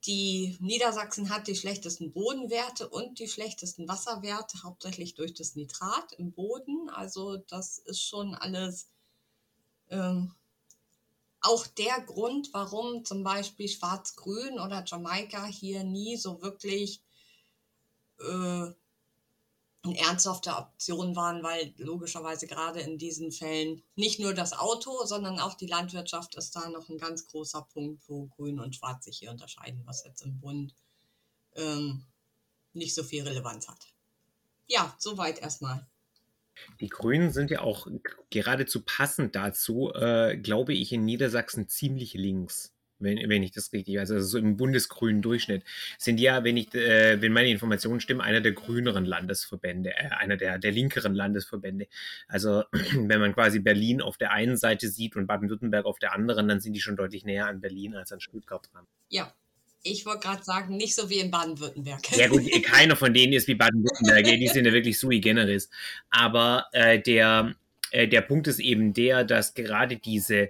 die 0.05 0.57
Niedersachsen 0.59 1.29
hat 1.29 1.47
die 1.47 1.55
schlechtesten 1.55 2.11
Bodenwerte 2.11 2.89
und 2.89 3.19
die 3.19 3.27
schlechtesten 3.27 3.87
Wasserwerte, 3.87 4.63
hauptsächlich 4.63 5.13
durch 5.13 5.33
das 5.33 5.55
Nitrat 5.55 6.13
im 6.13 6.31
Boden. 6.31 6.89
Also 6.89 7.37
das 7.37 7.77
ist 7.77 8.01
schon 8.01 8.33
alles 8.33 8.87
ähm, 9.89 10.33
auch 11.41 11.67
der 11.67 12.01
Grund, 12.01 12.49
warum 12.51 13.05
zum 13.05 13.23
Beispiel 13.23 13.67
Schwarz-Grün 13.67 14.59
oder 14.59 14.83
Jamaika 14.85 15.45
hier 15.45 15.83
nie 15.83 16.17
so 16.17 16.41
wirklich 16.41 17.03
äh, 18.19 18.71
ernsthafte 19.83 20.55
Option 20.55 21.15
waren, 21.15 21.41
weil 21.43 21.73
logischerweise 21.77 22.45
gerade 22.45 22.81
in 22.81 22.97
diesen 22.97 23.31
Fällen 23.31 23.81
nicht 23.95 24.19
nur 24.19 24.33
das 24.33 24.53
Auto, 24.53 25.05
sondern 25.05 25.39
auch 25.39 25.55
die 25.55 25.65
Landwirtschaft 25.65 26.35
ist 26.35 26.55
da 26.55 26.69
noch 26.69 26.87
ein 26.89 26.99
ganz 26.99 27.25
großer 27.27 27.67
Punkt, 27.73 28.03
wo 28.07 28.27
Grün 28.27 28.59
und 28.59 28.75
Schwarz 28.75 29.05
sich 29.05 29.17
hier 29.17 29.31
unterscheiden, 29.31 29.81
was 29.85 30.03
jetzt 30.03 30.21
im 30.21 30.39
Bund 30.39 30.75
ähm, 31.55 32.05
nicht 32.73 32.93
so 32.93 33.03
viel 33.03 33.23
Relevanz 33.23 33.67
hat. 33.67 33.87
Ja, 34.67 34.95
soweit 34.99 35.39
erstmal. 35.39 35.87
Die 36.79 36.89
Grünen 36.89 37.31
sind 37.31 37.49
ja 37.49 37.61
auch 37.61 37.87
geradezu 38.29 38.83
passend 38.83 39.35
dazu, 39.35 39.91
äh, 39.93 40.37
glaube 40.37 40.73
ich, 40.73 40.91
in 40.93 41.05
Niedersachsen 41.05 41.67
ziemlich 41.67 42.13
links. 42.13 42.73
Wenn, 43.01 43.29
wenn 43.29 43.43
ich 43.43 43.51
das 43.51 43.71
richtig 43.73 43.97
weiß. 43.97 44.11
Also 44.11 44.27
so 44.27 44.37
im 44.37 44.57
bundesgrünen 44.57 45.21
Durchschnitt 45.21 45.63
sind 45.97 46.19
ja, 46.19 46.43
wenn 46.43 46.57
ich, 46.57 46.73
äh, 46.73 47.21
wenn 47.21 47.33
meine 47.33 47.49
Informationen 47.49 47.99
stimmen, 47.99 48.21
einer 48.21 48.41
der 48.41 48.53
grüneren 48.53 49.05
Landesverbände, 49.05 49.91
äh, 49.91 50.09
einer 50.17 50.37
der, 50.37 50.57
der 50.57 50.71
linkeren 50.71 51.15
Landesverbände. 51.15 51.87
Also 52.27 52.63
wenn 52.71 53.19
man 53.19 53.33
quasi 53.33 53.59
Berlin 53.59 54.01
auf 54.01 54.17
der 54.17 54.31
einen 54.31 54.57
Seite 54.57 54.89
sieht 54.89 55.15
und 55.15 55.27
Baden-Württemberg 55.27 55.85
auf 55.85 55.99
der 55.99 56.13
anderen, 56.13 56.47
dann 56.47 56.59
sind 56.59 56.73
die 56.73 56.81
schon 56.81 56.95
deutlich 56.95 57.25
näher 57.25 57.47
an 57.47 57.61
Berlin 57.61 57.95
als 57.95 58.11
an 58.11 58.19
Stuttgart 58.19 58.67
dran. 58.71 58.85
Ja, 59.09 59.33
ich 59.83 60.05
wollte 60.05 60.27
gerade 60.27 60.43
sagen, 60.43 60.77
nicht 60.77 60.95
so 60.95 61.09
wie 61.09 61.19
in 61.19 61.31
Baden-Württemberg. 61.31 62.17
Ja 62.17 62.27
gut, 62.27 62.43
keiner 62.63 62.95
von 62.95 63.13
denen 63.13 63.33
ist 63.33 63.47
wie 63.47 63.55
Baden-Württemberg, 63.55 64.25
die 64.25 64.47
sind 64.47 64.65
ja 64.65 64.73
wirklich 64.73 64.99
sui 64.99 65.19
generis. 65.19 65.69
Aber 66.09 66.67
äh, 66.71 66.99
der, 66.99 67.55
äh, 67.91 68.07
der 68.07 68.21
Punkt 68.21 68.47
ist 68.47 68.59
eben 68.59 68.93
der, 68.93 69.23
dass 69.23 69.53
gerade 69.53 69.97
diese, 69.97 70.49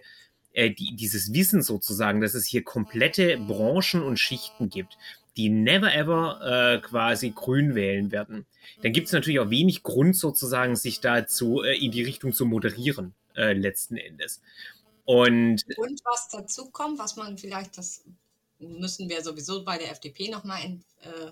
äh, 0.54 0.72
die, 0.72 0.96
dieses 0.96 1.34
Wissen 1.34 1.62
sozusagen, 1.62 2.22
dass 2.22 2.34
es 2.34 2.46
hier 2.46 2.64
komplette 2.64 3.38
Branchen 3.38 4.04
und 4.04 4.18
Schichten 4.18 4.70
gibt, 4.70 4.98
die 5.38 5.50
never 5.50 5.94
ever 5.94 6.40
äh, 6.42 6.82
quasi 6.82 7.32
grün 7.32 7.76
wählen 7.76 8.12
werden, 8.12 8.46
dann 8.82 8.94
gibt 8.94 9.08
es 9.08 9.14
natürlich 9.14 9.40
auch 9.40 9.50
wenig 9.50 9.84
Grund 9.84 10.16
sozusagen, 10.16 10.76
sich 10.76 11.00
dazu 11.00 11.62
äh, 11.62 11.78
in 11.78 11.92
die 11.92 12.04
Richtung 12.04 12.34
zu 12.34 12.46
moderieren, 12.46 13.14
äh, 13.36 13.54
letzten 13.54 13.98
Endes. 13.98 14.42
Und, 15.06 15.64
und 15.78 16.02
was 16.06 16.30
dazu 16.30 16.70
kommt, 16.70 17.00
was 17.00 17.16
man 17.16 17.38
vielleicht, 17.38 17.78
das 17.78 18.04
müssen 18.60 19.10
wir 19.10 19.24
sowieso 19.24 19.64
bei 19.64 19.78
der 19.78 19.92
FDP 19.92 20.30
nochmal 20.30 20.60
äh, 21.02 21.32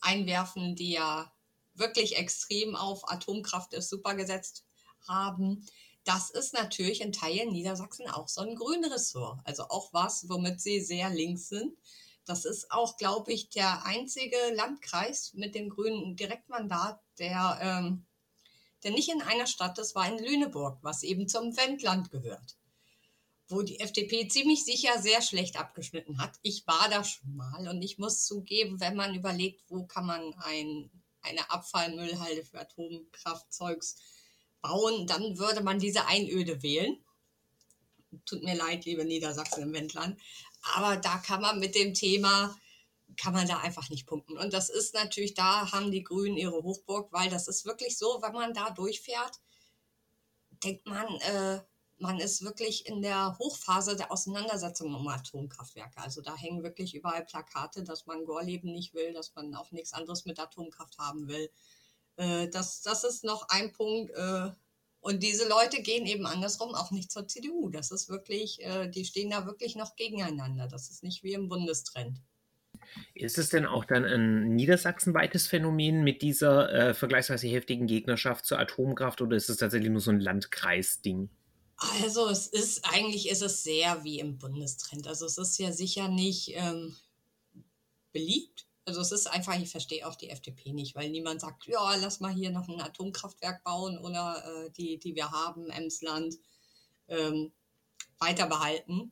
einwerfen, 0.00 0.74
die 0.74 0.92
ja 0.92 1.32
wirklich 1.74 2.16
extrem 2.16 2.74
auf 2.74 3.10
Atomkraft 3.10 3.74
ist 3.74 3.90
super 3.90 4.14
gesetzt 4.14 4.64
haben. 5.06 5.64
Das 6.06 6.30
ist 6.30 6.54
natürlich 6.54 7.00
in 7.00 7.12
Teilen 7.12 7.50
Niedersachsen 7.50 8.08
auch 8.08 8.28
so 8.28 8.40
ein 8.40 8.54
grünes 8.54 8.92
Ressort. 8.92 9.40
Also 9.42 9.64
auch 9.64 9.92
was, 9.92 10.28
womit 10.28 10.60
sie 10.60 10.80
sehr 10.80 11.10
links 11.10 11.48
sind. 11.48 11.76
Das 12.24 12.44
ist 12.44 12.70
auch, 12.70 12.96
glaube 12.96 13.32
ich, 13.32 13.50
der 13.50 13.84
einzige 13.84 14.36
Landkreis 14.54 15.34
mit 15.34 15.56
dem 15.56 15.68
grünen 15.68 16.14
Direktmandat, 16.14 17.00
der, 17.18 17.58
ähm, 17.60 18.06
der 18.84 18.92
nicht 18.92 19.08
in 19.08 19.20
einer 19.20 19.48
Stadt 19.48 19.78
ist, 19.80 19.96
war 19.96 20.08
in 20.08 20.24
Lüneburg, 20.24 20.78
was 20.82 21.02
eben 21.02 21.28
zum 21.28 21.56
Wendland 21.56 22.12
gehört 22.12 22.56
wo 23.48 23.62
die 23.62 23.80
FDP 23.80 24.28
ziemlich 24.28 24.64
sicher 24.64 25.00
sehr 25.00 25.22
schlecht 25.22 25.56
abgeschnitten 25.56 26.18
hat. 26.18 26.36
Ich 26.42 26.66
war 26.66 26.88
da 26.88 27.04
schon 27.04 27.36
mal 27.36 27.68
und 27.68 27.82
ich 27.82 27.98
muss 27.98 28.24
zugeben, 28.24 28.80
wenn 28.80 28.96
man 28.96 29.14
überlegt, 29.14 29.62
wo 29.68 29.86
kann 29.86 30.06
man 30.06 30.34
ein, 30.38 30.90
eine 31.20 31.48
Abfallmüllhalde 31.50 32.44
für 32.44 32.60
Atomkraftzeugs 32.60 33.96
bauen, 34.66 35.06
dann 35.06 35.38
würde 35.38 35.62
man 35.62 35.78
diese 35.78 36.06
Einöde 36.06 36.62
wählen. 36.62 36.98
Tut 38.24 38.42
mir 38.42 38.54
leid, 38.54 38.84
liebe 38.84 39.04
Niedersachsen 39.04 39.62
im 39.62 39.72
Wendland. 39.72 40.18
Aber 40.74 40.96
da 40.96 41.18
kann 41.18 41.40
man 41.40 41.58
mit 41.58 41.74
dem 41.74 41.94
Thema, 41.94 42.56
kann 43.16 43.32
man 43.32 43.46
da 43.46 43.58
einfach 43.58 43.88
nicht 43.90 44.06
punkten. 44.06 44.36
Und 44.36 44.52
das 44.52 44.68
ist 44.68 44.94
natürlich, 44.94 45.34
da 45.34 45.70
haben 45.72 45.90
die 45.90 46.02
Grünen 46.02 46.36
ihre 46.36 46.62
Hochburg, 46.62 47.12
weil 47.12 47.30
das 47.30 47.46
ist 47.48 47.64
wirklich 47.64 47.96
so, 47.98 48.20
wenn 48.22 48.32
man 48.32 48.54
da 48.54 48.70
durchfährt, 48.70 49.40
denkt 50.64 50.86
man, 50.86 51.06
äh, 51.20 51.60
man 51.98 52.18
ist 52.18 52.42
wirklich 52.42 52.86
in 52.86 53.00
der 53.00 53.38
Hochphase 53.38 53.96
der 53.96 54.12
Auseinandersetzung 54.12 54.94
um 54.94 55.08
Atomkraftwerke. 55.08 55.98
Also 55.98 56.20
da 56.20 56.36
hängen 56.36 56.62
wirklich 56.62 56.94
überall 56.94 57.24
Plakate, 57.24 57.84
dass 57.84 58.06
man 58.06 58.24
Gorleben 58.24 58.72
nicht 58.72 58.92
will, 58.92 59.12
dass 59.12 59.34
man 59.34 59.54
auch 59.54 59.70
nichts 59.70 59.92
anderes 59.92 60.26
mit 60.26 60.38
Atomkraft 60.38 60.98
haben 60.98 61.28
will. 61.28 61.50
Äh, 62.16 62.48
das, 62.48 62.82
das 62.82 63.04
ist 63.04 63.24
noch 63.24 63.48
ein 63.48 63.72
Punkt. 63.72 64.12
Äh, 64.12 64.50
und 65.00 65.22
diese 65.22 65.48
Leute 65.48 65.82
gehen 65.82 66.06
eben 66.06 66.26
andersrum 66.26 66.74
auch 66.74 66.90
nicht 66.90 67.12
zur 67.12 67.28
CDU. 67.28 67.68
Das 67.68 67.90
ist 67.90 68.08
wirklich, 68.08 68.62
äh, 68.64 68.88
die 68.88 69.04
stehen 69.04 69.30
da 69.30 69.46
wirklich 69.46 69.76
noch 69.76 69.94
gegeneinander. 69.96 70.66
Das 70.66 70.90
ist 70.90 71.02
nicht 71.02 71.22
wie 71.22 71.34
im 71.34 71.48
Bundestrend. 71.48 72.20
Ist 73.14 73.38
es 73.38 73.48
denn 73.48 73.66
auch 73.66 73.84
dann 73.84 74.04
ein 74.04 74.54
niedersachsenweites 74.54 75.46
Phänomen 75.46 76.02
mit 76.02 76.22
dieser 76.22 76.72
äh, 76.72 76.94
vergleichsweise 76.94 77.48
heftigen 77.48 77.86
Gegnerschaft 77.86 78.46
zur 78.46 78.58
Atomkraft 78.58 79.20
oder 79.22 79.36
ist 79.36 79.48
es 79.48 79.58
tatsächlich 79.58 79.90
nur 79.90 80.00
so 80.00 80.10
ein 80.10 80.20
Landkreisding? 80.20 81.30
Also 81.76 82.28
es 82.28 82.46
ist, 82.46 82.84
eigentlich 82.84 83.28
ist 83.28 83.42
es 83.42 83.62
sehr 83.62 84.02
wie 84.02 84.18
im 84.18 84.38
Bundestrend. 84.38 85.06
Also 85.06 85.26
es 85.26 85.36
ist 85.36 85.58
ja 85.58 85.72
sicher 85.72 86.08
nicht 86.08 86.52
ähm, 86.54 86.96
beliebt. 88.12 88.65
Also 88.86 89.00
es 89.00 89.10
ist 89.10 89.26
einfach, 89.26 89.58
ich 89.58 89.68
verstehe 89.68 90.06
auch 90.06 90.14
die 90.14 90.30
FDP 90.30 90.72
nicht, 90.72 90.94
weil 90.94 91.10
niemand 91.10 91.40
sagt, 91.40 91.66
ja, 91.66 91.96
lass 91.96 92.20
mal 92.20 92.32
hier 92.32 92.50
noch 92.50 92.68
ein 92.68 92.80
Atomkraftwerk 92.80 93.64
bauen 93.64 93.98
oder 93.98 94.44
äh, 94.46 94.70
die, 94.70 94.98
die 94.98 95.16
wir 95.16 95.32
haben, 95.32 95.68
Emsland, 95.70 96.36
ähm, 97.08 97.52
weiter 98.20 98.46
behalten. 98.46 99.10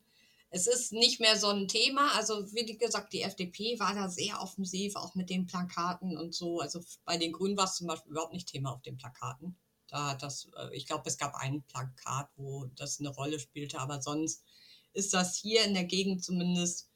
Es 0.51 0.69
ist 0.69 0.93
nicht 0.93 1.19
mehr 1.19 1.37
so 1.37 1.49
ein 1.49 1.67
Thema. 1.67 2.13
Also 2.15 2.53
wie 2.55 2.79
gesagt, 2.79 3.13
die 3.13 3.23
FDP 3.23 3.81
war 3.81 3.93
da 3.95 4.09
sehr 4.09 4.41
offensiv, 4.41 4.95
auch 4.95 5.17
mit 5.17 5.29
den 5.29 5.47
Plakaten 5.47 6.17
und 6.17 6.33
so. 6.33 6.61
Also 6.61 6.81
bei 7.05 7.17
den 7.17 7.33
Grünen 7.33 7.57
war 7.57 7.65
es 7.65 7.75
zum 7.75 7.89
Beispiel 7.89 8.13
überhaupt 8.13 8.33
nicht 8.33 8.49
Thema 8.49 8.71
auf 8.71 8.83
den 8.83 8.97
Plakaten. 8.97 9.57
Da 9.89 10.15
das, 10.15 10.49
äh, 10.57 10.73
ich 10.73 10.87
glaube, 10.87 11.03
es 11.07 11.19
gab 11.19 11.35
ein 11.35 11.65
Plakat, 11.65 12.31
wo 12.37 12.67
das 12.77 13.01
eine 13.01 13.09
Rolle 13.09 13.41
spielte, 13.41 13.81
aber 13.81 14.01
sonst 14.01 14.45
ist 14.93 15.13
das 15.13 15.37
hier 15.37 15.65
in 15.65 15.75
der 15.75 15.85
Gegend 15.85 16.25
zumindest 16.25 16.89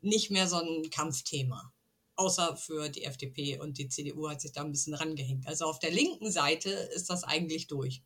nicht 0.00 0.30
mehr 0.30 0.48
so 0.48 0.56
ein 0.56 0.88
Kampfthema. 0.88 1.74
Außer 2.16 2.56
für 2.56 2.88
die 2.88 3.04
FDP 3.04 3.58
und 3.58 3.78
die 3.78 3.88
CDU 3.88 4.28
hat 4.30 4.40
sich 4.40 4.52
da 4.52 4.62
ein 4.62 4.72
bisschen 4.72 4.94
rangehängt. 4.94 5.46
Also 5.46 5.66
auf 5.66 5.78
der 5.78 5.90
linken 5.90 6.32
Seite 6.32 6.70
ist 6.70 7.10
das 7.10 7.24
eigentlich 7.24 7.66
durch. 7.66 8.02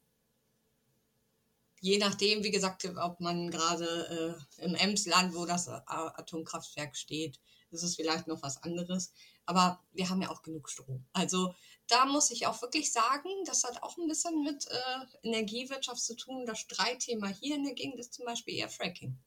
Je 1.81 1.99
nachdem, 1.99 2.43
wie 2.43 2.51
gesagt, 2.51 2.85
ob 2.85 3.21
man 3.21 3.51
gerade 3.51 4.37
äh, 4.59 4.65
im 4.65 4.75
Emsland, 4.75 5.35
wo 5.35 5.47
das 5.47 5.69
Atomkraftwerk 5.69 6.97
steht, 6.97 7.41
ist 7.71 7.83
es 7.83 7.97
vielleicht 7.97 8.27
noch 8.27 8.43
was 8.43 8.63
anderes. 8.63 9.13
Aber 9.47 9.83
wir 9.93 10.09
haben 10.11 10.21
ja 10.23 10.31
auch 10.31 10.43
genug 10.43 10.69
Strom. 10.69 11.07
Also 11.13 11.55
da 11.87 12.05
muss 12.05 12.31
ich 12.31 12.47
auch 12.47 12.61
wirklich 12.63 12.93
sagen, 12.93 13.29
das 13.47 13.65
hat 13.65 13.83
auch 13.83 13.97
ein 13.97 14.09
bisschen 14.09 14.43
mit 14.43 14.67
äh, 14.67 15.27
Energiewirtschaft 15.27 16.03
zu 16.03 16.15
tun. 16.17 16.47
Das 16.47 16.59
Streitthema 16.59 17.29
hier 17.29 17.57
in 17.57 17.65
der 17.65 17.75
Gegend 17.75 17.99
ist 17.99 18.15
zum 18.15 18.27
Beispiel 18.27 18.55
eher 18.55 18.69
Fracking. 18.69 19.19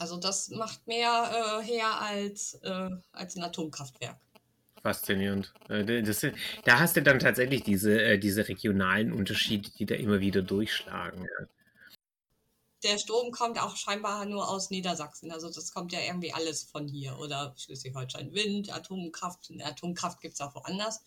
Also 0.00 0.16
das 0.16 0.48
macht 0.50 0.86
mehr 0.86 1.60
äh, 1.60 1.64
her 1.64 2.00
als, 2.00 2.54
äh, 2.62 2.90
als 3.12 3.36
ein 3.36 3.42
Atomkraftwerk. 3.42 4.18
Faszinierend. 4.82 5.52
Äh, 5.68 6.02
das, 6.02 6.26
da 6.64 6.78
hast 6.78 6.96
du 6.96 7.02
dann 7.02 7.18
tatsächlich 7.18 7.62
diese, 7.62 8.02
äh, 8.02 8.18
diese 8.18 8.46
regionalen 8.46 9.12
Unterschiede, 9.12 9.70
die 9.78 9.86
da 9.86 9.94
immer 9.94 10.20
wieder 10.20 10.42
durchschlagen. 10.42 11.26
Der 12.82 12.98
Strom 12.98 13.30
kommt 13.30 13.58
auch 13.58 13.76
scheinbar 13.76 14.26
nur 14.26 14.46
aus 14.46 14.68
Niedersachsen. 14.68 15.30
Also 15.32 15.50
das 15.50 15.72
kommt 15.72 15.92
ja 15.92 16.00
irgendwie 16.00 16.34
alles 16.34 16.64
von 16.64 16.86
hier. 16.86 17.18
Oder 17.18 17.54
Schleswig-Holstein 17.56 18.34
Wind, 18.34 18.70
Atomkraft. 18.70 19.50
Atomkraft 19.62 20.20
gibt 20.20 20.34
es 20.34 20.42
auch 20.42 20.54
woanders. 20.54 21.02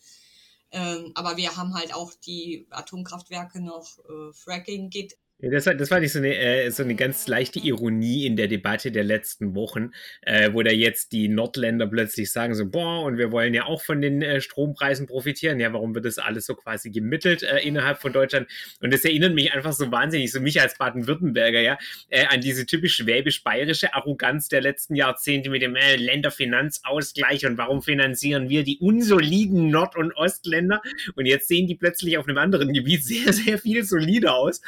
Ähm, 0.72 1.12
aber 1.14 1.36
wir 1.36 1.56
haben 1.56 1.74
halt 1.74 1.94
auch 1.94 2.12
die 2.14 2.66
Atomkraftwerke 2.70 3.60
noch. 3.60 3.98
Äh, 4.00 4.32
Fracking 4.32 4.90
geht 4.90 5.16
das, 5.40 5.66
war, 5.66 5.74
das 5.74 5.90
war 5.90 6.00
nicht 6.00 6.12
so 6.12 6.18
eine, 6.18 6.36
äh, 6.36 6.70
so 6.70 6.82
eine 6.82 6.96
ganz 6.96 7.28
leichte 7.28 7.60
Ironie 7.60 8.26
in 8.26 8.36
der 8.36 8.48
Debatte 8.48 8.90
der 8.90 9.04
letzten 9.04 9.54
Wochen, 9.54 9.92
äh, 10.22 10.52
wo 10.52 10.62
da 10.64 10.72
jetzt 10.72 11.12
die 11.12 11.28
Nordländer 11.28 11.86
plötzlich 11.86 12.32
sagen 12.32 12.54
so, 12.54 12.66
boah, 12.68 13.04
und 13.04 13.18
wir 13.18 13.30
wollen 13.30 13.54
ja 13.54 13.66
auch 13.66 13.82
von 13.82 14.00
den 14.00 14.20
äh, 14.20 14.40
Strompreisen 14.40 15.06
profitieren. 15.06 15.60
Ja, 15.60 15.72
warum 15.72 15.94
wird 15.94 16.06
das 16.06 16.18
alles 16.18 16.46
so 16.46 16.56
quasi 16.56 16.90
gemittelt 16.90 17.44
äh, 17.44 17.58
innerhalb 17.58 18.00
von 18.00 18.12
Deutschland? 18.12 18.48
Und 18.80 18.92
das 18.92 19.04
erinnert 19.04 19.34
mich 19.34 19.52
einfach 19.52 19.72
so 19.72 19.92
wahnsinnig, 19.92 20.32
so 20.32 20.40
mich 20.40 20.60
als 20.60 20.76
Baden-Württemberger, 20.76 21.60
ja, 21.60 21.78
äh, 22.08 22.26
an 22.26 22.40
diese 22.40 22.66
typisch 22.66 22.96
schwäbisch-bayerische 22.96 23.94
Arroganz 23.94 24.48
der 24.48 24.60
letzten 24.60 24.96
Jahrzehnte 24.96 25.50
mit 25.50 25.62
dem 25.62 25.76
äh, 25.76 25.94
Länderfinanzausgleich 25.94 27.46
und 27.46 27.58
warum 27.58 27.82
finanzieren 27.82 28.48
wir 28.48 28.64
die 28.64 28.78
unsoliden 28.78 29.70
Nord- 29.70 29.96
und 29.96 30.16
Ostländer? 30.16 30.82
Und 31.14 31.26
jetzt 31.26 31.46
sehen 31.46 31.68
die 31.68 31.76
plötzlich 31.76 32.18
auf 32.18 32.26
einem 32.26 32.38
anderen 32.38 32.72
Gebiet 32.72 33.04
sehr, 33.08 33.32
sehr 33.32 33.58
viel 33.58 33.84
solider 33.84 34.34
aus. 34.34 34.60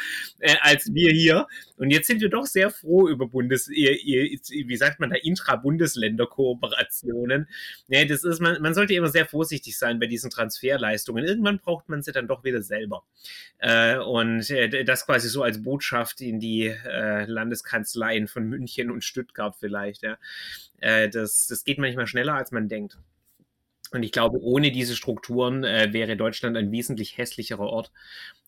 Als 0.62 0.92
wir 0.92 1.12
hier. 1.12 1.46
Und 1.76 1.90
jetzt 1.90 2.06
sind 2.06 2.20
wir 2.20 2.28
doch 2.28 2.46
sehr 2.46 2.70
froh 2.70 3.08
über 3.08 3.26
Bundes, 3.26 3.68
wie 3.68 4.76
sagt 4.76 5.00
man 5.00 5.10
da, 5.10 5.16
Intra-Bundesländer-Kooperationen. 5.16 7.48
Ja, 7.88 8.04
das 8.04 8.24
ist, 8.24 8.40
man, 8.40 8.60
man 8.60 8.74
sollte 8.74 8.94
immer 8.94 9.08
sehr 9.08 9.26
vorsichtig 9.26 9.78
sein 9.78 9.98
bei 9.98 10.06
diesen 10.06 10.30
Transferleistungen. 10.30 11.24
Irgendwann 11.24 11.58
braucht 11.58 11.88
man 11.88 12.02
sie 12.02 12.12
dann 12.12 12.28
doch 12.28 12.44
wieder 12.44 12.62
selber. 12.62 13.04
Äh, 13.58 13.98
und 13.98 14.48
äh, 14.50 14.84
das 14.84 15.06
quasi 15.06 15.28
so 15.28 15.42
als 15.42 15.62
Botschaft 15.62 16.20
in 16.20 16.40
die 16.40 16.66
äh, 16.66 17.24
Landeskanzleien 17.24 18.28
von 18.28 18.44
München 18.44 18.90
und 18.90 19.04
Stuttgart 19.04 19.56
vielleicht. 19.58 20.02
Das, 20.82 21.46
das 21.46 21.64
geht 21.64 21.78
manchmal 21.78 22.06
schneller, 22.06 22.34
als 22.34 22.52
man 22.52 22.68
denkt. 22.68 22.98
Und 23.92 24.02
ich 24.02 24.12
glaube, 24.12 24.40
ohne 24.40 24.70
diese 24.70 24.94
Strukturen 24.94 25.64
äh, 25.64 25.92
wäre 25.92 26.16
Deutschland 26.16 26.56
ein 26.56 26.70
wesentlich 26.70 27.18
hässlicherer 27.18 27.66
Ort, 27.66 27.90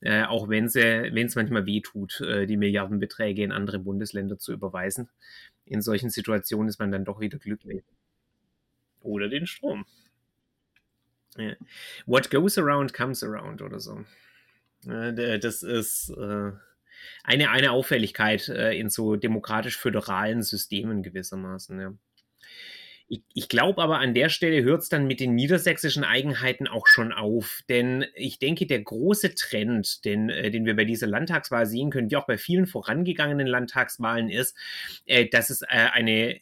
äh, 0.00 0.22
auch 0.24 0.48
wenn 0.48 0.66
es 0.66 1.34
manchmal 1.34 1.66
wehtut, 1.66 2.20
äh, 2.20 2.46
die 2.46 2.56
Milliardenbeträge 2.56 3.42
in 3.42 3.52
andere 3.52 3.78
Bundesländer 3.80 4.38
zu 4.38 4.52
überweisen. 4.52 5.08
In 5.66 5.82
solchen 5.82 6.10
Situationen 6.10 6.68
ist 6.68 6.78
man 6.78 6.92
dann 6.92 7.04
doch 7.04 7.20
wieder 7.20 7.38
glücklich. 7.38 7.82
Oder 9.00 9.28
den 9.28 9.46
Strom. 9.46 9.84
Ja. 11.36 11.54
What 12.06 12.30
goes 12.30 12.58
around 12.58 12.92
comes 12.92 13.22
around 13.24 13.62
oder 13.62 13.80
so. 13.80 14.04
das 14.84 15.62
ist, 15.62 16.10
äh, 16.10 16.52
eine, 17.24 17.50
eine 17.50 17.72
Auffälligkeit 17.72 18.48
äh, 18.48 18.78
in 18.78 18.90
so 18.90 19.16
demokratisch-föderalen 19.16 20.42
Systemen 20.42 21.02
gewissermaßen, 21.02 21.80
ja. 21.80 21.94
Ich, 23.12 23.20
ich 23.34 23.48
glaube 23.50 23.82
aber 23.82 23.98
an 23.98 24.14
der 24.14 24.30
Stelle 24.30 24.62
hört 24.62 24.80
es 24.80 24.88
dann 24.88 25.06
mit 25.06 25.20
den 25.20 25.34
niedersächsischen 25.34 26.02
Eigenheiten 26.02 26.66
auch 26.66 26.86
schon 26.86 27.12
auf. 27.12 27.60
Denn 27.68 28.06
ich 28.14 28.38
denke, 28.38 28.66
der 28.66 28.80
große 28.80 29.34
Trend, 29.34 30.06
den, 30.06 30.30
äh, 30.30 30.50
den 30.50 30.64
wir 30.64 30.74
bei 30.74 30.86
dieser 30.86 31.08
Landtagswahl 31.08 31.66
sehen 31.66 31.90
können, 31.90 32.10
wie 32.10 32.16
auch 32.16 32.24
bei 32.26 32.38
vielen 32.38 32.66
vorangegangenen 32.66 33.46
Landtagswahlen, 33.46 34.30
ist, 34.30 34.56
äh, 35.04 35.26
dass 35.26 35.50
es 35.50 35.60
äh, 35.60 35.66
eine, 35.92 36.40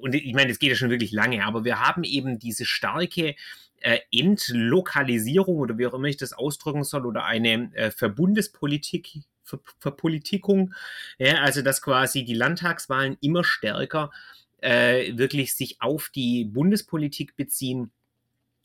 und 0.00 0.14
ich 0.14 0.32
meine, 0.32 0.50
das 0.50 0.60
geht 0.60 0.70
ja 0.70 0.76
schon 0.76 0.90
wirklich 0.90 1.10
lange, 1.10 1.44
aber 1.44 1.64
wir 1.64 1.80
haben 1.80 2.04
eben 2.04 2.38
diese 2.38 2.66
starke 2.66 3.34
äh, 3.80 3.98
Entlokalisierung 4.12 5.56
oder 5.56 5.76
wie 5.76 5.88
auch 5.88 5.94
immer 5.94 6.06
ich 6.06 6.16
das 6.16 6.32
ausdrücken 6.32 6.84
soll, 6.84 7.04
oder 7.04 7.24
eine 7.24 7.74
äh, 7.74 7.90
Verbundespolitik, 7.90 9.24
Ver 9.42 9.58
Verpolitikung, 9.80 10.72
ja, 11.18 11.40
also 11.40 11.62
dass 11.62 11.82
quasi 11.82 12.24
die 12.24 12.34
Landtagswahlen 12.34 13.16
immer 13.20 13.42
stärker 13.42 14.12
äh, 14.62 15.16
wirklich 15.16 15.54
sich 15.54 15.80
auf 15.80 16.10
die 16.14 16.44
Bundespolitik 16.44 17.36
beziehen 17.36 17.90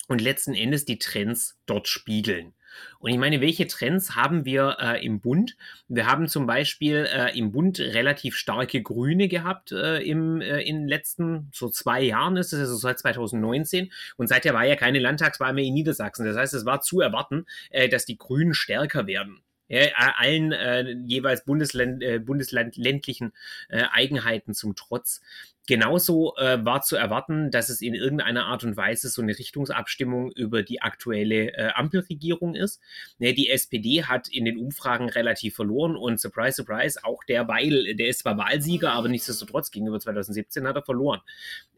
und 0.07 0.21
letzten 0.21 0.53
Endes 0.53 0.85
die 0.85 0.99
Trends 0.99 1.57
dort 1.65 1.87
spiegeln. 1.87 2.53
Und 2.99 3.11
ich 3.11 3.17
meine, 3.17 3.41
welche 3.41 3.67
Trends 3.67 4.15
haben 4.15 4.45
wir 4.45 4.77
äh, 4.79 5.05
im 5.05 5.21
Bund? 5.21 5.55
Wir 5.87 6.07
haben 6.07 6.27
zum 6.27 6.45
Beispiel 6.45 7.07
äh, 7.09 7.37
im 7.37 7.51
Bund 7.51 7.79
relativ 7.79 8.35
starke 8.35 8.81
Grüne 8.81 9.27
gehabt 9.27 9.71
äh, 9.71 9.99
im, 9.99 10.41
äh, 10.41 10.61
in 10.61 10.81
den 10.81 10.87
letzten 10.87 11.49
so 11.53 11.69
zwei 11.69 12.01
Jahren, 12.01 12.37
ist 12.37 12.53
es 12.53 12.59
also 12.59 12.75
seit 12.75 12.99
2019. 12.99 13.91
Und 14.17 14.27
seither 14.27 14.53
war 14.53 14.65
ja 14.65 14.75
keine 14.75 14.99
Landtagswahl 14.99 15.53
mehr 15.53 15.63
in 15.63 15.73
Niedersachsen. 15.73 16.25
Das 16.25 16.35
heißt, 16.35 16.53
es 16.53 16.65
war 16.65 16.81
zu 16.81 16.99
erwarten, 16.99 17.45
äh, 17.69 17.87
dass 17.87 18.05
die 18.05 18.17
Grünen 18.17 18.53
stärker 18.53 19.07
werden 19.07 19.41
ja, 19.67 20.13
allen 20.17 20.51
äh, 20.51 20.91
jeweils 21.05 21.43
Bundesland, 21.43 22.03
äh, 22.03 22.19
bundesländlichen 22.19 23.33
äh, 23.69 23.83
Eigenheiten 23.91 24.53
zum 24.53 24.75
Trotz. 24.75 25.21
Genauso 25.67 26.35
äh, 26.37 26.63
war 26.63 26.81
zu 26.83 26.95
erwarten, 26.95 27.49
dass 27.49 27.69
es 27.69 27.81
in 27.81 27.95
irgendeiner 27.95 28.45
Art 28.45 28.63
und 28.63 28.77
Weise 28.77 29.09
so 29.09 29.21
eine 29.21 29.37
Richtungsabstimmung 29.37 30.31
über 30.31 30.61
die 30.61 30.81
aktuelle 30.81 31.53
äh, 31.53 31.71
Ampelregierung 31.73 32.53
ist. 32.53 32.79
Ne, 33.17 33.33
die 33.33 33.49
SPD 33.49 34.03
hat 34.03 34.27
in 34.27 34.45
den 34.45 34.57
Umfragen 34.57 35.09
relativ 35.09 35.55
verloren 35.55 35.95
und 35.95 36.19
surprise, 36.19 36.55
surprise, 36.55 36.99
auch 37.03 37.23
der 37.23 37.47
Weil, 37.47 37.95
der 37.95 38.09
ist 38.09 38.19
zwar 38.19 38.37
Wahlsieger, 38.37 38.91
aber 38.91 39.07
nichtsdestotrotz 39.07 39.71
gegenüber 39.71 39.99
2017 39.99 40.67
hat 40.67 40.75
er 40.75 40.83
verloren. 40.83 41.21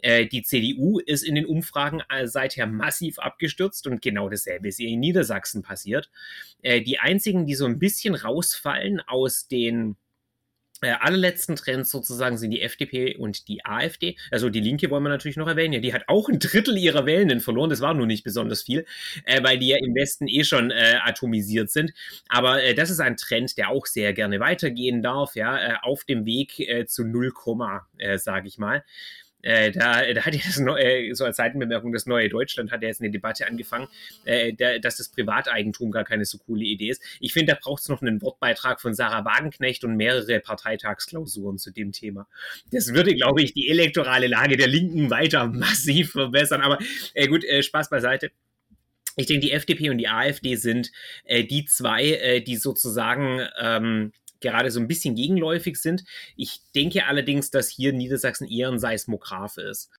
Äh, 0.02 0.26
die 0.26 0.44
CDU 0.44 1.00
ist 1.00 1.24
in 1.24 1.36
den 1.36 1.46
Umfragen 1.46 2.02
äh, 2.10 2.28
seither 2.28 2.68
massiv 2.68 3.20
abgestürzt 3.20 3.88
und 3.88 4.02
genau 4.02 4.28
dasselbe 4.28 4.68
ist 4.68 4.80
ihr 4.80 4.90
in 4.90 5.00
Niedersachsen 5.00 5.64
passiert. 5.64 6.12
Äh, 6.62 6.82
die 6.82 7.00
einzigen, 7.00 7.46
die 7.46 7.56
so 7.56 7.66
ein 7.66 7.80
bisschen 7.80 8.16
rausfallen 8.16 9.00
aus 9.00 9.48
den 9.48 9.96
äh, 10.82 10.92
allerletzten 11.00 11.56
Trends 11.56 11.92
sozusagen 11.92 12.38
sind 12.38 12.52
die 12.52 12.62
FDP 12.62 13.16
und 13.16 13.48
die 13.48 13.66
AfD. 13.66 14.18
Also 14.32 14.50
die 14.50 14.60
Linke 14.60 14.90
wollen 14.90 15.04
wir 15.04 15.10
natürlich 15.10 15.38
noch 15.38 15.48
erwähnen. 15.48 15.74
Ja, 15.74 15.80
die 15.80 15.94
hat 15.94 16.04
auch 16.08 16.30
ein 16.30 16.40
Drittel 16.40 16.78
ihrer 16.78 17.06
Wählenden 17.06 17.40
verloren. 17.40 17.70
Das 17.70 17.82
war 17.82 17.94
nur 17.94 18.06
nicht 18.06 18.24
besonders 18.24 18.64
viel, 18.64 18.86
äh, 19.26 19.44
weil 19.44 19.58
die 19.58 19.70
ja 19.70 19.78
im 19.78 19.96
Westen 19.96 20.28
eh 20.28 20.44
schon 20.44 20.72
äh, 20.72 21.00
atomisiert 21.04 21.72
sind. 21.72 21.94
Aber 22.30 22.64
äh, 22.64 22.74
das 22.74 22.90
ist 22.90 23.00
ein 23.00 23.18
Trend, 23.18 23.58
der 23.58 23.70
auch 23.70 23.86
sehr 23.86 24.14
gerne 24.14 24.40
weitergehen 24.40 25.02
darf, 25.02 25.36
ja, 25.36 25.58
äh, 25.58 25.76
auf 25.82 26.04
dem 26.04 26.26
Weg 26.26 26.60
äh, 26.60 26.86
zu 26.86 27.04
Null 27.04 27.32
Komma, 27.32 27.88
äh, 27.98 28.18
sage 28.18 28.48
ich 28.48 28.58
mal. 28.58 28.84
Äh, 29.48 29.72
da, 29.72 30.14
da 30.14 30.26
hat 30.26 30.36
ja 30.36 30.42
das 30.46 30.60
neue, 30.60 30.84
äh, 30.84 31.14
so 31.14 31.24
als 31.24 31.38
Seitenbemerkung, 31.38 31.94
das 31.94 32.06
neue 32.06 32.28
Deutschland 32.28 32.70
hat 32.70 32.82
ja 32.82 32.90
jetzt 32.90 33.00
eine 33.00 33.10
Debatte 33.10 33.48
angefangen, 33.48 33.88
äh, 34.26 34.52
da, 34.52 34.78
dass 34.78 34.98
das 34.98 35.08
Privateigentum 35.08 35.90
gar 35.92 36.04
keine 36.04 36.26
so 36.26 36.38
coole 36.38 36.66
Idee 36.66 36.90
ist. 36.90 37.02
Ich 37.22 37.32
finde, 37.32 37.54
da 37.54 37.60
braucht 37.62 37.82
es 37.82 37.88
noch 37.88 38.02
einen 38.02 38.22
Wortbeitrag 38.22 38.82
von 38.82 38.94
Sarah 38.94 39.24
Wagenknecht 39.24 39.86
und 39.86 39.96
mehrere 39.96 40.42
Parteitagsklausuren 40.42 41.58
zu 41.58 41.72
dem 41.72 41.94
Thema. 41.94 42.28
Das 42.72 42.94
würde, 42.94 43.16
glaube 43.16 43.42
ich, 43.42 43.54
die 43.54 43.70
elektorale 43.70 44.28
Lage 44.28 44.58
der 44.58 44.68
Linken 44.68 45.10
weiter 45.10 45.48
massiv 45.48 46.12
verbessern. 46.12 46.60
Aber 46.60 46.78
äh, 47.14 47.28
gut, 47.28 47.46
äh, 47.46 47.64
Spaß 47.64 47.90
beiseite. 47.90 48.32
Ich 49.16 49.28
denke, 49.28 49.48
die 49.48 49.54
FDP 49.54 49.90
und 49.90 49.98
die 49.98 50.10
AfD 50.10 50.56
sind 50.56 50.92
äh, 51.24 51.46
die 51.46 51.64
zwei, 51.64 52.04
äh, 52.04 52.42
die 52.42 52.58
sozusagen 52.58 53.48
ähm, 53.60 54.12
gerade 54.42 54.72
so 54.72 54.80
ein 54.80 54.88
bisschen 54.88 55.16
gegenläufig 55.16 55.78
sind. 55.78 56.04
Ich 56.36 56.62
denke 56.76 57.06
allerdings, 57.06 57.52
dass 57.52 57.70
hier 57.70 57.94
Niedersachsen 57.94 58.48
eher 58.48 58.70
ein 58.70 58.80
Seismograph 58.80 59.58
ist. 59.58 59.92